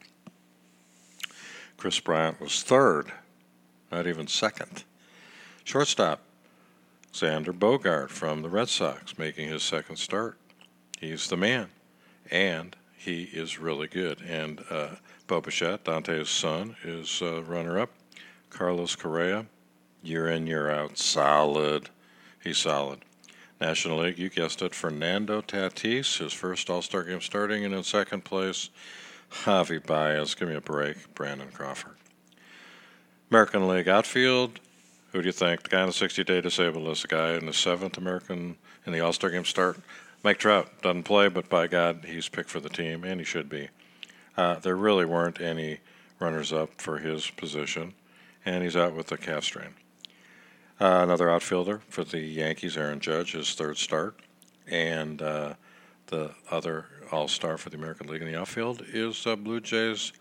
Kris 1.78 1.98
Bryant 1.98 2.42
was 2.42 2.62
third, 2.62 3.10
not 3.90 4.06
even 4.06 4.26
second. 4.26 4.84
Shortstop, 5.64 6.20
Xander 7.10 7.58
Bogaerts 7.58 8.10
from 8.10 8.42
the 8.42 8.50
Red 8.50 8.68
Sox, 8.68 9.16
making 9.16 9.48
his 9.48 9.62
second 9.62 9.96
start. 9.96 10.36
He's 11.00 11.28
the 11.28 11.38
man, 11.38 11.68
and 12.30 12.76
he 13.00 13.22
is 13.22 13.58
really 13.58 13.86
good. 13.86 14.20
And 14.20 14.62
uh, 14.68 14.88
Bo 15.26 15.40
Dante's 15.40 16.28
son, 16.28 16.76
is 16.84 17.22
uh, 17.22 17.42
runner 17.42 17.80
up. 17.80 17.90
Carlos 18.50 18.94
Correa, 18.94 19.46
year 20.02 20.28
in, 20.28 20.46
year 20.46 20.70
out, 20.70 20.98
solid. 20.98 21.88
He's 22.42 22.58
solid. 22.58 23.00
National 23.58 24.00
League, 24.00 24.18
you 24.18 24.28
guessed 24.28 24.60
it, 24.60 24.74
Fernando 24.74 25.40
Tatis, 25.40 26.18
his 26.18 26.32
first 26.32 26.68
All 26.68 26.82
Star 26.82 27.04
game 27.04 27.22
starting, 27.22 27.64
and 27.64 27.74
in 27.74 27.82
second 27.84 28.24
place, 28.24 28.68
Javi 29.30 29.84
Baez. 29.84 30.34
Give 30.34 30.48
me 30.48 30.56
a 30.56 30.60
break, 30.60 31.14
Brandon 31.14 31.48
Crawford. 31.52 31.96
American 33.30 33.66
League 33.66 33.88
outfield, 33.88 34.60
who 35.12 35.22
do 35.22 35.26
you 35.26 35.32
think? 35.32 35.62
The 35.62 35.68
guy 35.70 35.80
on 35.80 35.86
the 35.86 35.92
60 35.92 36.22
day 36.24 36.40
disabled 36.40 36.84
list, 36.84 37.02
the 37.02 37.08
guy 37.08 37.32
in 37.32 37.46
the 37.46 37.52
seventh 37.54 37.96
American 37.96 38.56
in 38.84 38.92
the 38.92 39.00
All 39.00 39.12
Star 39.12 39.30
game 39.30 39.44
start. 39.44 39.78
Mike 40.22 40.38
Trout 40.38 40.82
doesn't 40.82 41.04
play, 41.04 41.28
but 41.28 41.48
by 41.48 41.66
God, 41.66 42.04
he's 42.06 42.28
picked 42.28 42.50
for 42.50 42.60
the 42.60 42.68
team, 42.68 43.04
and 43.04 43.20
he 43.20 43.24
should 43.24 43.48
be. 43.48 43.68
Uh, 44.36 44.56
there 44.56 44.76
really 44.76 45.04
weren't 45.04 45.40
any 45.40 45.80
runners 46.18 46.52
up 46.52 46.80
for 46.80 46.98
his 46.98 47.30
position, 47.30 47.94
and 48.44 48.62
he's 48.62 48.76
out 48.76 48.94
with 48.94 49.10
a 49.12 49.16
calf 49.16 49.44
strain. 49.44 49.74
Uh, 50.80 51.00
another 51.02 51.30
outfielder 51.30 51.80
for 51.88 52.04
the 52.04 52.20
Yankees, 52.20 52.76
Aaron 52.76 53.00
Judge, 53.00 53.32
his 53.32 53.54
third 53.54 53.78
start, 53.78 54.20
and 54.66 55.20
uh, 55.22 55.54
the 56.06 56.30
other 56.50 56.86
All 57.10 57.28
Star 57.28 57.58
for 57.58 57.70
the 57.70 57.76
American 57.76 58.08
League 58.08 58.22
in 58.22 58.30
the 58.30 58.38
outfield 58.38 58.82
is 58.92 59.26
uh, 59.26 59.36
Blue 59.36 59.60
Jays 59.60 60.12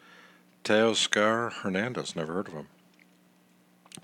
Teoscar 0.64 1.52
Hernandez. 1.52 2.16
Never 2.16 2.34
heard 2.34 2.48
of 2.48 2.54
him. 2.54 2.68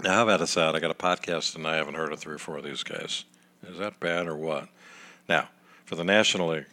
Now, 0.02 0.14
how 0.14 0.24
about 0.24 0.40
this 0.40 0.58
out? 0.58 0.76
I 0.76 0.80
got 0.80 0.92
a 0.92 0.96
podcast 0.96 1.56
and 1.56 1.66
I 1.68 1.76
haven't 1.76 1.94
heard 1.96 2.12
of 2.12 2.20
three 2.20 2.36
or 2.36 2.40
four 2.40 2.58
of 2.58 2.64
these 2.64 2.84
guys. 2.84 3.26
Is 3.68 3.78
that 3.78 4.00
bad 4.00 4.28
or 4.28 4.36
what? 4.36 4.68
Now, 5.28 5.50
for 5.86 5.96
the 5.96 6.04
National 6.04 6.50
League, 6.50 6.66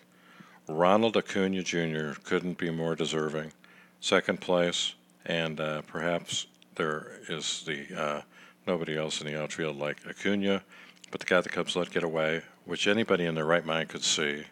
Ronald 0.69 1.17
Acuna 1.17 1.63
Jr. 1.63 2.13
couldn't 2.25 2.59
be 2.59 2.71
more 2.71 2.97
deserving. 2.97 3.53
Second 4.01 4.41
place, 4.41 4.95
and 5.27 5.61
uh, 5.61 5.83
perhaps 5.83 6.47
there 6.75 7.21
is 7.29 7.63
the 7.67 7.87
uh, 7.97 8.23
nobody 8.67 8.97
else 8.97 9.21
in 9.21 9.27
the 9.27 9.41
outfield 9.41 9.77
like 9.77 9.99
Acuna, 10.09 10.63
but 11.11 11.21
the 11.21 11.27
guy 11.27 11.41
the 11.41 11.49
Cubs 11.49 11.77
let 11.77 11.91
get 11.91 12.03
away, 12.03 12.43
which 12.65 12.87
anybody 12.87 13.27
in 13.27 13.35
their 13.35 13.45
right 13.45 13.65
mind 13.65 13.91
could 13.91 14.03
see, 14.03 14.45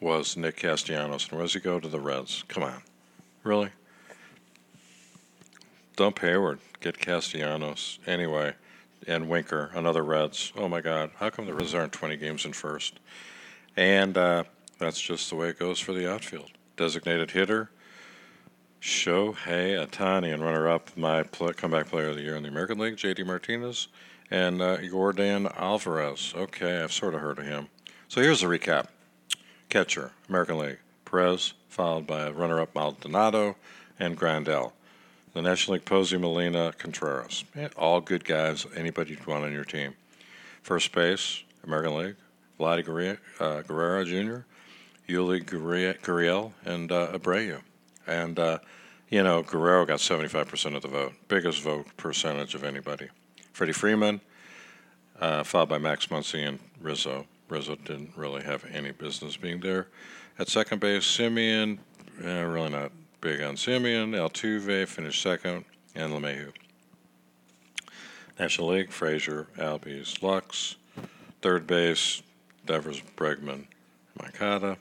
was 0.00 0.36
Nick 0.36 0.56
Castellanos. 0.56 1.28
And 1.28 1.32
where 1.32 1.42
does 1.42 1.52
he 1.52 1.60
go 1.60 1.78
to 1.78 1.88
the 1.88 2.00
Reds? 2.00 2.44
Come 2.48 2.62
on, 2.62 2.82
really? 3.44 3.70
Dump 5.96 6.18
Heyward, 6.20 6.58
get 6.80 6.98
Castellanos 6.98 7.98
anyway, 8.06 8.54
and 9.06 9.28
Winker, 9.28 9.70
another 9.74 10.02
Reds. 10.02 10.52
Oh 10.56 10.68
my 10.68 10.80
God, 10.80 11.10
how 11.16 11.28
come 11.28 11.44
the 11.44 11.54
Reds 11.54 11.74
aren't 11.74 11.92
20 11.92 12.16
games 12.16 12.46
in 12.46 12.54
first? 12.54 12.98
And 13.76 14.16
uh, 14.16 14.44
that's 14.78 15.00
just 15.00 15.30
the 15.30 15.36
way 15.36 15.48
it 15.48 15.58
goes 15.58 15.78
for 15.78 15.92
the 15.92 16.10
outfield. 16.10 16.50
Designated 16.76 17.32
hitter, 17.32 17.70
Shohei 18.80 19.86
Ohtani, 19.86 20.32
and 20.32 20.42
runner-up, 20.42 20.96
my 20.96 21.22
comeback 21.22 21.88
player 21.88 22.08
of 22.08 22.16
the 22.16 22.22
year 22.22 22.36
in 22.36 22.42
the 22.42 22.48
American 22.48 22.78
League, 22.78 22.96
J.D. 22.96 23.24
Martinez, 23.24 23.88
and 24.30 24.62
uh, 24.62 24.78
Alvarez. 25.56 26.32
Okay, 26.34 26.82
I've 26.82 26.92
sort 26.92 27.14
of 27.14 27.20
heard 27.20 27.38
of 27.38 27.44
him. 27.44 27.68
So 28.08 28.22
here's 28.22 28.42
a 28.42 28.46
recap. 28.46 28.86
Catcher, 29.68 30.12
American 30.28 30.58
League, 30.58 30.78
Perez, 31.04 31.52
followed 31.68 32.06
by 32.06 32.30
runner-up 32.30 32.74
Maldonado 32.74 33.56
and 33.98 34.16
Grandal. 34.18 34.72
The 35.34 35.42
National 35.42 35.74
League, 35.74 35.84
Posey, 35.84 36.16
Molina, 36.16 36.72
Contreras. 36.76 37.44
All 37.76 38.00
good 38.00 38.24
guys, 38.24 38.66
anybody 38.74 39.10
you'd 39.10 39.26
want 39.26 39.44
on 39.44 39.52
your 39.52 39.64
team. 39.64 39.94
First 40.62 40.90
base, 40.92 41.44
American 41.64 41.96
League, 41.96 42.16
Vladdy 42.60 42.84
Guerrero, 42.84 43.16
uh, 43.40 43.62
Guerrero 43.62 44.04
Jr., 44.04 44.40
Yuli 45.10 45.42
Gurriel, 45.42 46.52
and 46.64 46.92
uh, 46.92 47.08
Abreu. 47.12 47.62
And, 48.06 48.38
uh, 48.38 48.58
you 49.08 49.22
know, 49.22 49.42
Guerrero 49.42 49.86
got 49.86 49.98
75% 49.98 50.76
of 50.76 50.82
the 50.82 50.88
vote, 50.88 51.14
biggest 51.26 51.62
vote 51.62 51.86
percentage 51.96 52.54
of 52.54 52.62
anybody. 52.62 53.08
Freddie 53.52 53.72
Freeman, 53.72 54.20
uh, 55.18 55.42
followed 55.42 55.70
by 55.70 55.78
Max 55.78 56.06
Muncy 56.06 56.46
and 56.46 56.58
Rizzo. 56.80 57.26
Rizzo 57.48 57.76
didn't 57.76 58.12
really 58.14 58.42
have 58.42 58.64
any 58.70 58.92
business 58.92 59.36
being 59.36 59.60
there. 59.60 59.88
At 60.38 60.48
second 60.48 60.80
base, 60.80 61.04
Semien, 61.04 61.78
eh, 62.22 62.40
really 62.42 62.70
not 62.70 62.92
big 63.20 63.40
on 63.40 63.56
Semien. 63.56 64.14
Altuve 64.14 64.86
finished 64.86 65.22
second, 65.22 65.64
and 65.94 66.12
LeMahieu. 66.12 66.52
National 68.38 68.68
League, 68.68 68.90
Frazier, 68.90 69.48
Albies, 69.56 70.22
Lux. 70.22 70.76
Third 71.42 71.66
base, 71.66 72.22
Devers, 72.70 73.02
Bregman, 73.16 73.64
Moncada. 74.16 74.76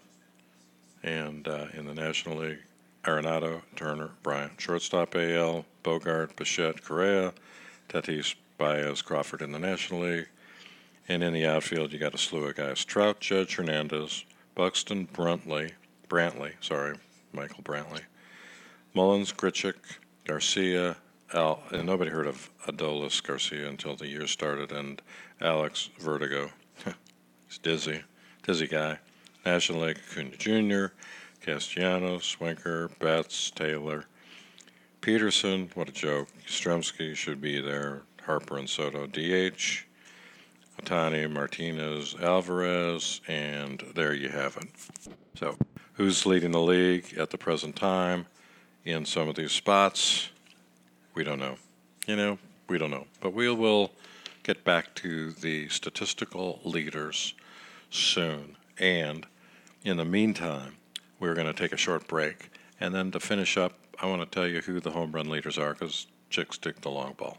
And 1.02 1.48
uh, 1.48 1.70
in 1.74 1.88
the 1.88 1.94
National 1.96 2.38
League, 2.38 2.60
Arenado, 3.04 3.64
Turner, 3.76 4.12
Bryant. 4.22 4.62
Shortstop 4.62 5.16
AL, 5.16 5.66
Bogart, 5.82 6.36
Bichette, 6.36 6.84
Correa, 6.84 7.34
Tatis, 7.88 8.36
Baez, 8.60 9.02
Crawford 9.02 9.42
in 9.42 9.52
the 9.52 9.58
National 9.58 10.02
League. 10.02 10.28
And 11.08 11.24
in 11.24 11.34
the 11.34 11.48
outfield, 11.48 11.92
you 11.92 11.98
got 11.98 12.14
a 12.14 12.20
slew 12.20 12.46
of 12.46 12.56
guys: 12.56 12.86
Trout, 12.86 13.22
Judge, 13.22 13.56
Hernandez, 13.56 14.24
Buxton, 14.54 15.08
Brantley, 15.12 15.72
Brantley, 16.08 16.52
sorry, 16.62 16.96
Michael 17.34 17.64
Brantley, 17.64 18.02
Mullins, 18.94 19.34
Grichuk, 19.34 19.98
Garcia, 20.28 20.98
Al, 21.34 21.64
and 21.72 21.88
nobody 21.88 22.12
heard 22.12 22.28
of 22.28 22.52
Adolis 22.68 23.24
Garcia 23.24 23.68
until 23.68 23.96
the 23.96 24.06
year 24.06 24.28
started, 24.28 24.72
and 24.72 25.02
Alex 25.42 25.90
Verdugo. 25.98 26.52
He's 27.50 27.58
dizzy, 27.58 28.04
dizzy 28.44 28.68
guy. 28.68 29.00
National 29.44 29.82
League, 29.82 30.00
Acuna 30.12 30.38
Jr., 30.38 30.94
Castellanos, 31.42 32.40
Winker, 32.40 32.90
Betts, 33.00 33.50
Taylor, 33.50 34.06
Pederson, 35.02 35.76
what 35.76 35.90
a 35.90 35.92
joke. 35.92 36.28
Stremski 36.46 37.16
should 37.16 37.42
be 37.42 37.60
there. 37.60 38.04
Harper 38.24 38.58
and 38.58 38.70
Soto, 38.70 39.08
DH. 39.08 39.86
Ohtani, 40.80 41.30
Martinez, 41.30 42.16
Alvarez, 42.22 43.22
and 43.28 43.84
there 43.96 44.14
you 44.14 44.30
have 44.30 44.56
it. 44.58 44.68
So, 45.36 45.58
who's 45.94 46.28
leading 46.28 46.52
the 46.52 46.62
league 46.62 47.16
at 47.18 47.32
the 47.32 47.38
present 47.38 47.76
time 47.76 48.28
in 48.86 49.06
some 49.06 49.28
of 49.28 49.36
these 49.36 49.52
spots? 49.52 50.30
We 51.16 51.24
don't 51.24 51.40
know. 51.40 51.56
You 52.06 52.16
know, 52.16 52.38
we 52.68 52.78
don't 52.78 52.92
know. 52.92 53.08
But 53.20 53.34
we 53.34 53.50
will 53.50 53.92
get 54.50 54.64
back 54.64 54.96
to 54.96 55.32
the 55.34 55.70
statistical 55.70 56.60
leaders 56.64 57.36
soon. 57.92 58.58
And 58.80 59.28
in 59.84 59.98
the 59.98 60.06
meantime, 60.06 60.78
we're 61.20 61.36
going 61.36 61.46
to 61.46 61.54
take 61.54 61.72
a 61.72 61.78
short 61.78 62.08
break. 62.08 62.50
And 62.80 62.96
then 62.96 63.12
to 63.12 63.20
finish 63.20 63.58
up, 63.58 63.74
I 64.02 64.08
want 64.08 64.24
to 64.24 64.26
tell 64.28 64.48
you 64.48 64.62
who 64.62 64.80
the 64.80 64.90
home 64.90 65.12
run 65.12 65.30
leaders 65.30 65.60
are 65.60 65.74
because 65.74 66.08
chicks 66.32 66.58
dig 66.58 66.82
the 66.82 66.90
long 66.90 67.14
ball. 67.14 67.38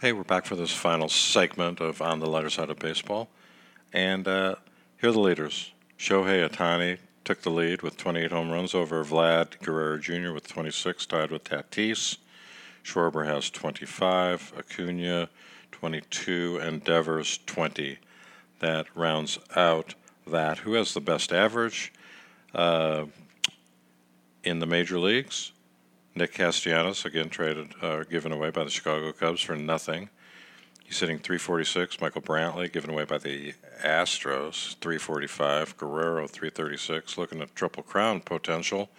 Hey, 0.00 0.12
we're 0.12 0.24
back 0.24 0.44
for 0.44 0.56
this 0.56 0.72
final 0.72 1.08
segment 1.08 1.78
of 1.80 2.02
On 2.02 2.18
the 2.18 2.26
Lighter 2.26 2.50
Side 2.50 2.70
of 2.70 2.80
Baseball. 2.80 3.28
And 3.92 4.26
uh, 4.26 4.56
here 5.00 5.10
are 5.10 5.12
the 5.12 5.20
leaders. 5.20 5.70
Shohei 5.96 6.48
Ohtani 6.48 6.98
took 7.22 7.42
the 7.42 7.50
lead 7.50 7.82
with 7.82 7.96
28 7.96 8.32
home 8.32 8.50
runs 8.50 8.74
over 8.74 9.04
Vlad 9.04 9.60
Guerrero 9.60 9.96
Jr. 9.96 10.32
with 10.32 10.48
26, 10.48 11.06
tied 11.06 11.30
with 11.30 11.44
Tatis. 11.44 12.16
Schwarber 12.84 13.26
has 13.26 13.50
25, 13.50 14.54
Acuna 14.58 15.28
22, 15.70 16.58
and 16.62 16.84
Devers 16.84 17.38
20. 17.46 17.98
That 18.60 18.86
rounds 18.94 19.38
out 19.56 19.94
that. 20.26 20.58
Who 20.58 20.74
has 20.74 20.94
the 20.94 21.00
best 21.00 21.32
average 21.32 21.92
uh, 22.54 23.06
in 24.44 24.58
the 24.58 24.66
major 24.66 24.98
leagues? 24.98 25.52
Nick 26.14 26.34
Castellanos, 26.34 27.04
again 27.04 27.30
traded, 27.30 27.74
uh, 27.80 28.04
given 28.04 28.32
away 28.32 28.50
by 28.50 28.64
the 28.64 28.70
Chicago 28.70 29.12
Cubs 29.12 29.40
for 29.40 29.56
nothing. 29.56 30.10
He's 30.84 31.00
hitting 31.00 31.18
346. 31.18 32.02
Michael 32.02 32.20
Brantley, 32.20 32.70
given 32.70 32.90
away 32.90 33.04
by 33.04 33.16
the 33.16 33.54
Astros, 33.82 34.76
345. 34.76 35.78
Guerrero, 35.78 36.26
336. 36.26 37.16
Looking 37.16 37.40
at 37.40 37.56
triple 37.56 37.82
crown 37.82 38.20
potential. 38.20 38.90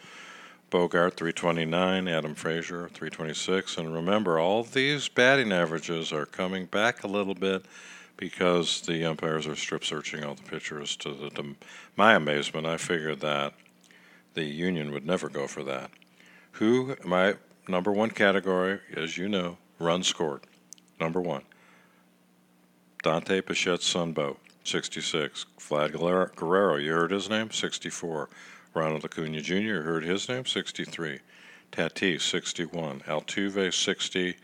Bogart, 0.74 1.18
329. 1.18 2.08
Adam 2.08 2.34
Frazier, 2.34 2.90
326. 2.96 3.78
And 3.78 3.94
remember, 3.94 4.40
all 4.40 4.64
these 4.64 5.08
batting 5.08 5.52
averages 5.52 6.12
are 6.12 6.26
coming 6.26 6.66
back 6.66 7.04
a 7.04 7.08
little 7.08 7.36
bit 7.36 7.64
because 8.18 8.82
the 8.82 9.06
umpires 9.06 9.46
are 9.46 9.56
strip 9.56 9.86
searching 9.86 10.24
all 10.24 10.34
the 10.34 10.42
pitchers. 10.42 10.96
To, 10.96 11.14
the, 11.14 11.30
to 11.30 11.56
my 11.96 12.16
amazement, 12.16 12.66
I 12.66 12.78
figured 12.78 13.20
that 13.20 13.54
the 14.34 14.46
union 14.46 14.92
would 14.94 15.06
never 15.06 15.30
go 15.30 15.46
for 15.46 15.64
that. 15.64 15.92
Who, 16.54 16.96
my 17.06 17.36
number 17.68 17.92
one 17.92 18.10
category, 18.10 18.80
as 18.96 19.16
you 19.16 19.30
know, 19.30 19.60
runs 19.78 20.08
scored. 20.08 20.42
Number 21.00 21.22
one. 21.22 21.44
Dante 23.04 23.42
Bichette's 23.42 23.94
Sunboat, 23.94 24.38
66. 24.64 25.46
Vlad 25.60 25.92
Guerrero, 26.36 26.78
you 26.78 26.94
heard 26.94 27.12
his 27.12 27.30
name? 27.30 27.52
64. 27.52 28.28
Ronald 28.74 29.06
Acuna 29.06 29.42
Jr., 29.42 29.82
heard 29.82 30.04
his 30.04 30.28
name? 30.28 30.46
63. 30.46 31.20
Tatis, 31.72 32.22
61. 32.22 33.02
Altuve, 33.02 33.74
60. 33.74 34.36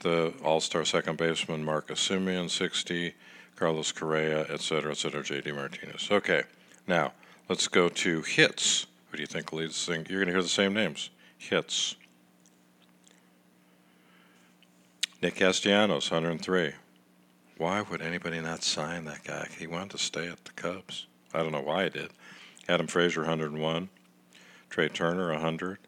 The 0.00 0.32
All 0.44 0.60
Star 0.60 0.84
second 0.84 1.18
baseman, 1.18 1.64
Marcus 1.64 2.08
Semien, 2.08 2.48
60. 2.50 3.14
Carlos 3.58 3.90
Correa, 3.90 4.42
etc., 4.42 4.92
etc., 4.92 5.22
JD 5.22 5.52
Martinez. 5.52 6.08
Okay, 6.12 6.44
now 6.86 7.12
let's 7.48 7.66
go 7.66 7.88
to 7.88 8.22
hits. 8.22 8.86
Who 9.10 9.16
do 9.16 9.22
you 9.22 9.26
think 9.26 9.52
leads 9.52 9.84
the 9.84 9.94
thing? 9.94 10.06
You're 10.08 10.20
going 10.20 10.28
to 10.28 10.32
hear 10.32 10.42
the 10.42 10.48
same 10.48 10.74
names 10.74 11.10
hits. 11.38 11.96
Nick 15.20 15.34
Castellanos, 15.34 16.08
103. 16.08 16.72
Why 17.56 17.80
would 17.82 18.00
anybody 18.00 18.40
not 18.40 18.62
sign 18.62 19.04
that 19.06 19.24
guy? 19.24 19.48
He 19.58 19.66
wanted 19.66 19.90
to 19.90 19.98
stay 19.98 20.28
at 20.28 20.44
the 20.44 20.52
Cubs. 20.52 21.06
I 21.34 21.42
don't 21.42 21.50
know 21.50 21.60
why 21.60 21.84
he 21.84 21.90
did. 21.90 22.10
Adam 22.68 22.86
Frazier, 22.86 23.20
101. 23.20 23.88
Trea 24.70 24.88
Turner, 24.88 25.30
100. 25.32 25.78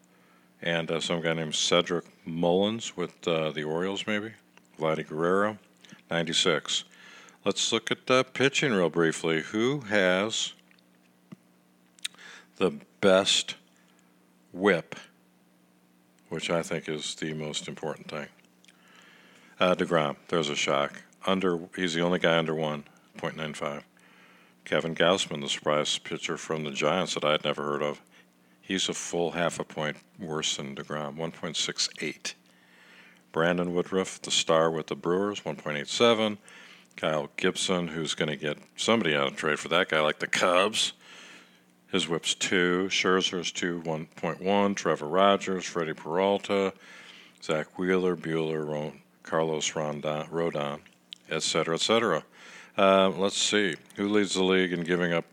And 0.61 0.91
uh, 0.91 0.99
some 0.99 1.21
guy 1.21 1.33
named 1.33 1.55
Cedric 1.55 2.05
Mullins 2.25 2.95
with 2.97 3.27
uh, 3.27 3.51
the 3.51 3.63
Orioles, 3.63 4.05
maybe. 4.07 4.33
Vladdy 4.79 5.07
Guerrero, 5.07 5.57
96. 6.09 6.83
Let's 7.45 7.71
look 7.71 7.91
at 7.91 8.09
uh, 8.09 8.23
pitching 8.23 8.71
real 8.71 8.89
briefly. 8.89 9.41
Who 9.41 9.81
has 9.81 10.53
the 12.57 12.73
best 12.99 13.55
whip 14.51 14.95
which 16.31 16.49
I 16.49 16.63
think 16.63 16.87
is 16.87 17.13
the 17.15 17.33
most 17.33 17.67
important 17.67 18.07
thing. 18.07 18.27
Uh, 19.59 19.75
DeGrom, 19.75 20.15
there's 20.29 20.47
a 20.47 20.55
shock. 20.55 21.01
Under, 21.25 21.59
he's 21.75 21.93
the 21.93 21.99
only 21.99 22.19
guy 22.19 22.37
under 22.37 22.53
1.95. 22.53 23.83
Kevin 24.65 24.95
Gausman, 24.95 25.41
the 25.41 25.49
surprise 25.49 25.97
pitcher 25.97 26.37
from 26.37 26.63
the 26.63 26.71
Giants 26.71 27.15
that 27.15 27.25
I 27.25 27.31
had 27.31 27.43
never 27.43 27.63
heard 27.63 27.83
of, 27.83 28.01
he's 28.61 28.87
a 28.87 28.93
full 28.93 29.31
half 29.31 29.59
a 29.59 29.63
point 29.63 29.97
worse 30.19 30.57
than 30.57 30.75
DeGrom, 30.75 31.17
1.68. 31.17 32.33
Brandon 33.31 33.73
Woodruff, 33.73 34.21
the 34.21 34.31
star 34.31 34.69
with 34.69 34.87
the 34.87 34.95
Brewers, 34.95 35.41
1.87. 35.41 36.37
Kyle 36.95 37.29
Gibson, 37.37 37.87
who's 37.89 38.13
going 38.13 38.29
to 38.29 38.35
get 38.35 38.57
somebody 38.75 39.15
out 39.15 39.27
of 39.27 39.35
trade 39.35 39.59
for 39.59 39.69
that 39.69 39.89
guy, 39.89 40.01
like 40.01 40.19
the 40.19 40.27
Cubs, 40.27 40.93
his 41.91 42.07
whip's 42.07 42.35
two. 42.35 42.87
Scherzer's 42.89 43.51
two, 43.51 43.81
1.1. 43.85 44.75
Trevor 44.75 45.07
Rogers, 45.07 45.65
Freddie 45.65 45.93
Peralta, 45.93 46.73
Zack 47.43 47.77
Wheeler, 47.77 48.15
Buehler, 48.15 48.67
Ron, 48.67 49.01
Carlos 49.23 49.75
Rondon, 49.75 50.27
Rodon, 50.27 50.79
etc., 51.29 51.75
etc. 51.75 52.23
Uh, 52.77 53.09
let's 53.09 53.37
see. 53.37 53.75
Who 53.95 54.09
leads 54.09 54.33
the 54.33 54.43
league 54.43 54.73
in 54.73 54.83
giving 54.83 55.13
up 55.13 55.25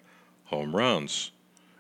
home 0.45 0.75
runs? 0.75 1.31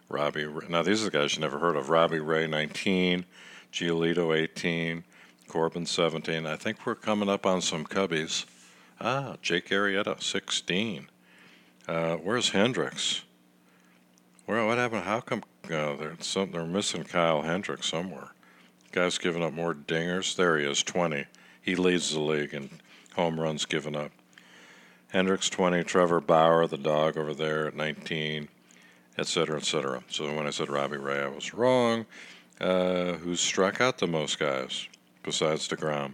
Robbie. 0.08 0.46
Now, 0.68 0.82
these 0.82 1.02
are 1.02 1.10
the 1.10 1.18
guys 1.18 1.34
you 1.34 1.40
never 1.40 1.58
heard 1.58 1.76
of. 1.76 1.90
Robbie 1.90 2.20
Ray, 2.20 2.46
19. 2.46 3.26
Giolito, 3.72 4.36
18. 4.36 5.04
Corbin, 5.48 5.86
17. 5.86 6.46
I 6.46 6.56
think 6.56 6.86
we're 6.86 6.94
coming 6.94 7.28
up 7.28 7.44
on 7.44 7.60
some 7.60 7.84
Cubbies. 7.84 8.44
Ah, 9.00 9.36
Jake 9.42 9.68
Arrieta, 9.68 10.22
16. 10.22 11.08
Uh, 11.86 12.16
where's 12.16 12.50
Hendricks? 12.50 13.22
Well, 14.46 14.66
what 14.66 14.78
happened? 14.78 15.04
How 15.04 15.20
come 15.20 15.42
uh, 15.70 15.96
some, 16.20 16.52
they're 16.52 16.66
missing 16.66 17.04
Kyle 17.04 17.42
Hendricks 17.42 17.86
somewhere? 17.86 18.32
Guy's 18.92 19.18
giving 19.18 19.42
up 19.42 19.52
more 19.52 19.74
dingers. 19.74 20.34
There 20.34 20.58
he 20.58 20.66
is, 20.66 20.82
20. 20.82 21.26
He 21.60 21.76
leads 21.76 22.12
the 22.12 22.20
league 22.20 22.54
in 22.54 22.70
home 23.14 23.38
runs 23.38 23.66
given 23.66 23.94
up. 23.94 24.10
Hendricks 25.10 25.48
20, 25.48 25.84
Trevor 25.84 26.20
Bauer, 26.20 26.66
the 26.66 26.76
dog 26.76 27.16
over 27.16 27.32
there 27.32 27.66
at 27.66 27.74
19, 27.74 28.48
etc., 29.16 29.56
etc. 29.56 30.02
So 30.10 30.34
when 30.34 30.46
I 30.46 30.50
said 30.50 30.68
Robbie 30.68 30.98
Ray, 30.98 31.22
I 31.22 31.28
was 31.28 31.54
wrong. 31.54 32.04
Uh, 32.60 33.12
who's 33.12 33.40
struck 33.40 33.80
out 33.80 33.98
the 33.98 34.06
most 34.06 34.38
guys 34.38 34.86
besides 35.22 35.66
DeGrom? 35.66 36.12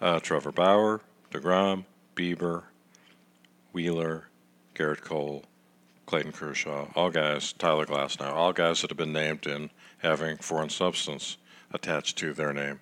Uh, 0.00 0.20
Trevor 0.20 0.52
Bauer, 0.52 1.00
DeGrom, 1.32 1.84
Bieber, 2.14 2.64
Wheeler, 3.72 4.28
Gerrit 4.76 5.00
Cole, 5.00 5.44
Clayton 6.06 6.32
Kershaw, 6.32 6.86
all 6.94 7.10
guys, 7.10 7.52
Tyler 7.52 7.84
Glasnow, 7.84 8.32
all 8.32 8.52
guys 8.52 8.80
that 8.80 8.90
have 8.90 8.96
been 8.96 9.12
named 9.12 9.46
in 9.46 9.70
having 9.98 10.36
foreign 10.36 10.70
substance 10.70 11.36
attached 11.72 12.16
to 12.18 12.32
their 12.32 12.52
name. 12.52 12.80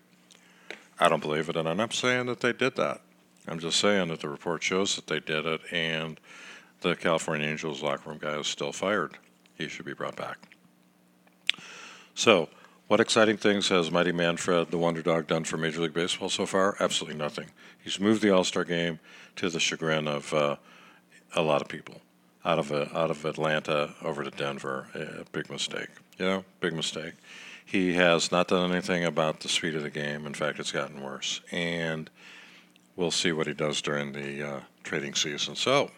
I 1.01 1.09
don't 1.09 1.23
believe 1.23 1.49
it, 1.49 1.57
and 1.57 1.69
I'm 1.69 1.79
not 1.79 1.95
saying 1.95 2.27
that 2.27 2.41
they 2.41 2.53
did 2.53 2.77
that. 2.77 3.01
I'm 3.49 3.59
just 3.59 3.79
saying 3.81 4.09
that 4.09 4.21
the 4.21 4.29
report 4.29 4.63
shows 4.63 4.97
that 4.97 5.07
they 5.07 5.21
did 5.21 5.47
it, 5.47 5.61
and 5.71 6.19
the 6.81 6.97
California 6.97 7.47
Angels 7.47 7.83
locker 7.83 8.11
room 8.11 8.19
guy 8.21 8.39
is 8.39 8.47
still 8.47 8.73
fired. 8.73 9.19
He 9.55 9.69
should 9.69 9.87
be 9.87 9.95
brought 9.95 10.17
back. 10.17 10.39
So, 12.15 12.49
What 12.89 13.01
exciting 13.01 13.37
things 13.37 13.69
has 13.71 13.91
Mighty 13.91 14.13
Manfred, 14.13 14.71
the 14.71 14.79
Wonder 14.79 15.03
Dog, 15.03 15.27
done 15.27 15.43
for 15.43 15.57
Major 15.57 15.81
League 15.81 15.93
Baseball 15.93 16.29
so 16.29 16.47
far? 16.47 16.77
Absolutely 16.79 17.19
nothing. 17.19 17.47
He's 17.83 17.99
moved 17.99 18.23
the 18.23 18.31
All 18.31 18.45
Star 18.45 18.63
game 18.65 19.01
to 19.35 19.51
the 19.51 19.59
chagrin 19.59 20.07
of 20.07 20.33
uh, 20.33 20.57
a 21.35 21.43
lot 21.43 21.63
of 21.63 21.69
people 21.69 22.01
out 22.45 22.61
of 22.61 22.71
uh, 22.71 22.87
out 22.95 23.11
of 23.11 23.25
Atlanta 23.25 23.95
over 24.03 24.23
to 24.23 24.31
Denver. 24.31 24.87
A 24.95 25.25
big 25.33 25.51
mistake. 25.51 25.89
You 26.17 26.27
know, 26.27 26.45
big 26.61 26.75
mistake. 26.75 27.15
He 27.65 27.95
has 27.95 28.31
not 28.31 28.47
done 28.47 28.71
anything 28.71 29.05
about 29.05 29.41
the 29.41 29.49
speed 29.49 29.75
of 29.75 29.83
the 29.83 29.91
game. 29.91 30.25
In 30.25 30.35
fact, 30.35 30.61
it's 30.61 30.71
gotten 30.71 31.03
worse. 31.03 31.41
And 31.51 32.09
we'll 32.97 33.11
see 33.11 33.33
what 33.33 33.47
he 33.47 33.53
does 33.53 33.81
during 33.81 34.13
the 34.13 34.43
uh, 34.43 34.61
trading 34.83 35.15
season. 35.15 35.55
So 35.55 35.91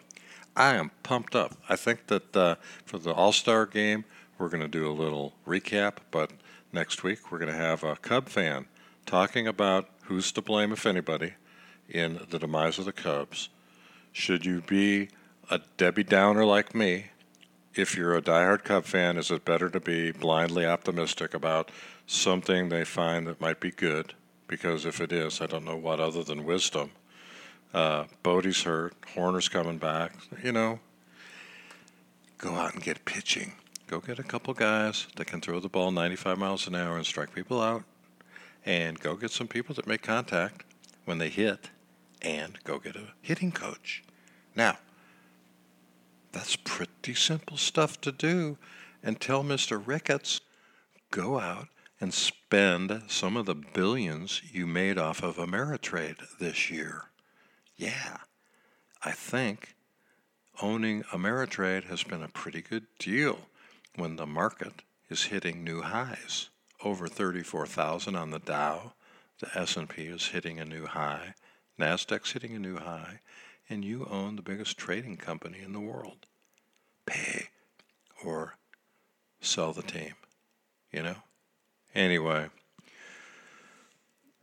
I 0.55 0.75
am 0.75 0.91
pumped 1.03 1.35
up. 1.35 1.55
I 1.67 1.75
think 1.75 2.07
that 2.07 2.35
uh, 2.35 2.55
for 2.85 2.97
the 2.97 3.13
All 3.13 3.31
Star 3.31 3.65
game, 3.65 4.05
we're 4.37 4.49
going 4.49 4.61
to 4.61 4.67
do 4.67 4.89
a 4.89 4.93
little 4.93 5.33
recap, 5.47 5.97
but 6.11 6.31
next 6.71 7.03
week 7.03 7.31
we're 7.31 7.39
going 7.39 7.51
to 7.51 7.57
have 7.57 7.83
a 7.83 7.95
Cub 7.95 8.29
fan 8.29 8.67
talking 9.05 9.47
about 9.47 9.89
who's 10.03 10.31
to 10.33 10.41
blame, 10.41 10.71
if 10.71 10.85
anybody, 10.85 11.33
in 11.87 12.19
the 12.29 12.39
demise 12.39 12.77
of 12.77 12.85
the 12.85 12.91
Cubs. 12.91 13.49
Should 14.11 14.45
you 14.45 14.61
be 14.61 15.09
a 15.49 15.61
Debbie 15.77 16.03
Downer 16.03 16.45
like 16.45 16.75
me? 16.75 17.07
If 17.75 17.95
you're 17.95 18.15
a 18.15 18.21
diehard 18.21 18.63
Cub 18.63 18.85
fan, 18.85 19.17
is 19.17 19.31
it 19.31 19.45
better 19.45 19.69
to 19.69 19.79
be 19.79 20.11
blindly 20.11 20.65
optimistic 20.65 21.33
about 21.33 21.71
something 22.07 22.69
they 22.69 22.83
find 22.83 23.27
that 23.27 23.39
might 23.39 23.59
be 23.59 23.71
good? 23.71 24.13
Because 24.49 24.85
if 24.85 24.99
it 24.99 25.11
is, 25.13 25.41
I 25.41 25.45
don't 25.45 25.63
know 25.63 25.77
what 25.77 25.99
other 25.99 26.23
than 26.23 26.43
wisdom. 26.43 26.89
Uh, 27.71 28.05
Bote's 28.23 28.63
hurt, 28.63 28.99
Hoerner's 29.13 29.47
coming 29.47 29.77
back. 29.77 30.13
You 30.43 30.51
know, 30.51 30.79
go 32.39 32.55
out 32.55 32.73
and 32.73 32.83
get 32.83 33.05
pitching. 33.05 33.53
Go 33.85 33.99
get 33.99 34.17
a 34.17 34.23
couple 34.23 34.53
guys 34.55 35.07
that 35.15 35.25
can 35.25 35.39
throw 35.39 35.59
the 35.59 35.69
ball 35.69 35.91
95 35.91 36.37
miles 36.39 36.67
an 36.67 36.73
hour 36.73 36.97
and 36.97 37.05
strike 37.05 37.33
people 37.33 37.61
out, 37.61 37.83
and 38.65 38.99
go 38.99 39.15
get 39.15 39.29
some 39.29 39.47
people 39.47 39.75
that 39.75 39.87
make 39.87 40.01
contact 40.01 40.65
when 41.05 41.19
they 41.19 41.29
hit, 41.29 41.69
and 42.21 42.57
go 42.63 42.79
get 42.79 42.95
a 42.95 43.13
hitting 43.21 43.51
coach. 43.51 44.03
Now, 44.55 44.79
that's 46.31 46.55
pretty 46.55 47.13
simple 47.13 47.57
stuff 47.57 48.01
to 48.01 48.11
do. 48.11 48.57
And 49.03 49.21
tell 49.21 49.43
Mr. 49.43 49.81
Ricketts, 49.83 50.41
go 51.11 51.39
out 51.39 51.67
and 51.99 52.13
spend 52.13 53.03
some 53.07 53.35
of 53.35 53.45
the 53.45 53.55
billions 53.55 54.41
you 54.51 54.65
made 54.65 54.97
off 54.97 55.21
of 55.21 55.37
Ameritrade 55.37 56.37
this 56.39 56.69
year. 56.69 57.05
Yeah, 57.75 58.17
I 59.03 59.11
think 59.11 59.75
owning 60.61 61.03
Ameritrade 61.03 61.85
has 61.85 62.03
been 62.03 62.23
a 62.23 62.29
pretty 62.29 62.61
good 62.61 62.87
deal 62.97 63.39
when 63.95 64.15
the 64.15 64.25
market 64.25 64.81
is 65.09 65.23
hitting 65.23 65.63
new 65.63 65.81
highs. 65.81 66.49
Over 66.83 67.07
34,000 67.07 68.15
on 68.15 68.31
the 68.31 68.39
Dow, 68.39 68.93
the 69.39 69.57
S&P 69.57 70.03
is 70.03 70.27
hitting 70.27 70.59
a 70.59 70.65
new 70.65 70.85
high, 70.85 71.33
Nasdaq's 71.79 72.31
hitting 72.31 72.55
a 72.55 72.59
new 72.59 72.77
high, 72.77 73.19
and 73.69 73.83
you 73.83 74.07
own 74.09 74.35
the 74.35 74.41
biggest 74.41 74.77
trading 74.77 75.17
company 75.17 75.59
in 75.63 75.73
the 75.73 75.79
world. 75.79 76.25
Pay 77.05 77.49
or 78.23 78.55
sell 79.41 79.73
the 79.73 79.81
team, 79.81 80.13
you 80.91 81.01
know? 81.01 81.15
Anyway, 81.95 82.47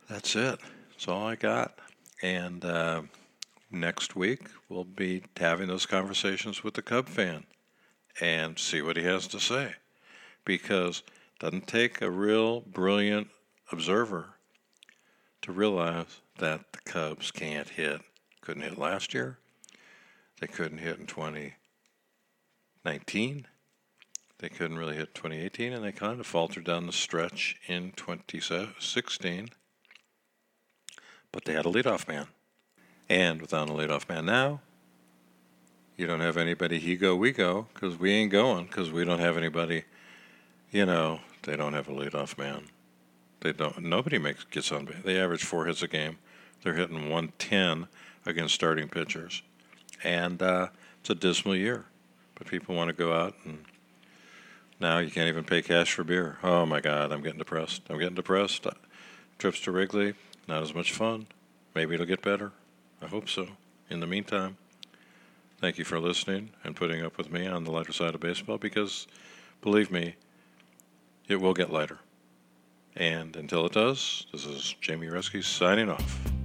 that's 0.09 0.35
it. 0.35 0.59
That's 0.91 1.07
all 1.07 1.25
I 1.25 1.35
got. 1.35 1.79
And 2.21 2.65
uh, 2.65 3.03
next 3.71 4.15
week, 4.15 4.49
we'll 4.69 4.83
be 4.83 5.23
having 5.37 5.67
those 5.67 5.85
conversations 5.85 6.63
with 6.63 6.73
the 6.73 6.81
Cub 6.81 7.07
fan 7.07 7.45
and 8.19 8.59
see 8.59 8.81
what 8.81 8.97
he 8.97 9.03
has 9.03 9.27
to 9.27 9.39
say. 9.39 9.75
Because 10.43 11.03
it 11.07 11.39
doesn't 11.39 11.67
take 11.67 12.01
a 12.01 12.11
real 12.11 12.61
brilliant 12.61 13.29
observer 13.71 14.33
to 15.41 15.51
realize 15.51 16.21
that 16.39 16.71
the 16.73 16.79
Cubs 16.85 17.31
can't 17.31 17.69
hit. 17.69 18.01
Couldn't 18.41 18.63
hit 18.63 18.77
last 18.77 19.13
year. 19.13 19.37
They 20.39 20.47
couldn't 20.47 20.79
hit 20.79 20.99
in 20.99 21.07
2019. 21.07 23.47
They 24.39 24.49
couldn't 24.49 24.77
really 24.77 24.95
hit 24.95 25.15
2018, 25.15 25.73
and 25.73 25.83
they 25.83 25.91
kind 25.91 26.19
of 26.19 26.27
faltered 26.27 26.65
down 26.65 26.85
the 26.85 26.91
stretch 26.91 27.55
in 27.67 27.91
2016. 27.95 29.49
But 31.31 31.45
they 31.45 31.53
had 31.53 31.65
a 31.65 31.69
leadoff 31.69 32.07
man. 32.07 32.27
And 33.09 33.41
without 33.41 33.69
a 33.69 33.73
leadoff 33.73 34.07
man 34.07 34.25
now, 34.25 34.61
you 35.95 36.05
don't 36.05 36.19
have 36.19 36.37
anybody 36.37 36.77
he 36.77 36.95
go, 36.95 37.15
we 37.15 37.31
go, 37.31 37.67
because 37.73 37.97
we 37.97 38.11
ain't 38.11 38.31
going, 38.31 38.65
because 38.65 38.91
we 38.91 39.03
don't 39.03 39.19
have 39.19 39.37
anybody, 39.37 39.85
you 40.71 40.85
know, 40.85 41.21
they 41.43 41.55
don't 41.55 41.73
have 41.73 41.87
a 41.87 41.93
leadoff 41.93 42.37
man. 42.37 42.65
They 43.39 43.53
don't. 43.53 43.83
Nobody 43.83 44.19
makes 44.19 44.43
gets 44.43 44.71
on. 44.71 44.87
They 45.03 45.19
average 45.19 45.43
four 45.43 45.65
hits 45.65 45.81
a 45.81 45.87
game. 45.87 46.17
They're 46.61 46.73
hitting 46.73 47.09
110 47.09 47.87
against 48.25 48.53
starting 48.53 48.89
pitchers, 48.89 49.41
and 50.03 50.41
uh, 50.41 50.67
it's 50.99 51.09
a 51.09 51.15
dismal 51.15 51.55
year. 51.55 51.85
But 52.35 52.47
people 52.47 52.75
want 52.75 52.89
to 52.89 52.93
go 52.93 53.13
out, 53.13 53.35
and 53.45 53.63
now 54.79 54.99
you 54.99 55.09
can't 55.09 55.27
even 55.27 55.43
pay 55.43 55.61
cash 55.61 55.93
for 55.93 56.03
beer. 56.03 56.37
Oh 56.43 56.65
my 56.65 56.79
God, 56.79 57.11
I'm 57.11 57.21
getting 57.21 57.39
depressed. 57.39 57.83
I'm 57.89 57.97
getting 57.97 58.15
depressed. 58.15 58.65
Uh, 58.67 58.71
trips 59.37 59.59
to 59.61 59.71
Wrigley, 59.71 60.13
not 60.47 60.63
as 60.63 60.73
much 60.73 60.91
fun. 60.91 61.27
Maybe 61.75 61.93
it'll 61.93 62.05
get 62.05 62.21
better. 62.21 62.51
I 63.01 63.07
hope 63.07 63.29
so. 63.29 63.47
In 63.89 63.99
the 63.99 64.07
meantime, 64.07 64.57
thank 65.61 65.77
you 65.77 65.85
for 65.85 65.99
listening 65.99 66.49
and 66.63 66.75
putting 66.75 67.05
up 67.05 67.17
with 67.17 67.31
me 67.31 67.47
on 67.47 67.63
the 67.63 67.71
lighter 67.71 67.93
side 67.93 68.15
of 68.15 68.21
baseball 68.21 68.57
because, 68.57 69.07
believe 69.61 69.91
me, 69.91 70.15
it 71.27 71.39
will 71.39 71.53
get 71.53 71.71
lighter. 71.71 71.99
And 72.95 73.35
until 73.35 73.65
it 73.65 73.73
does, 73.73 74.25
this 74.31 74.45
is 74.45 74.75
Jamie 74.81 75.07
Reske 75.07 75.43
signing 75.43 75.89
off. 75.89 76.36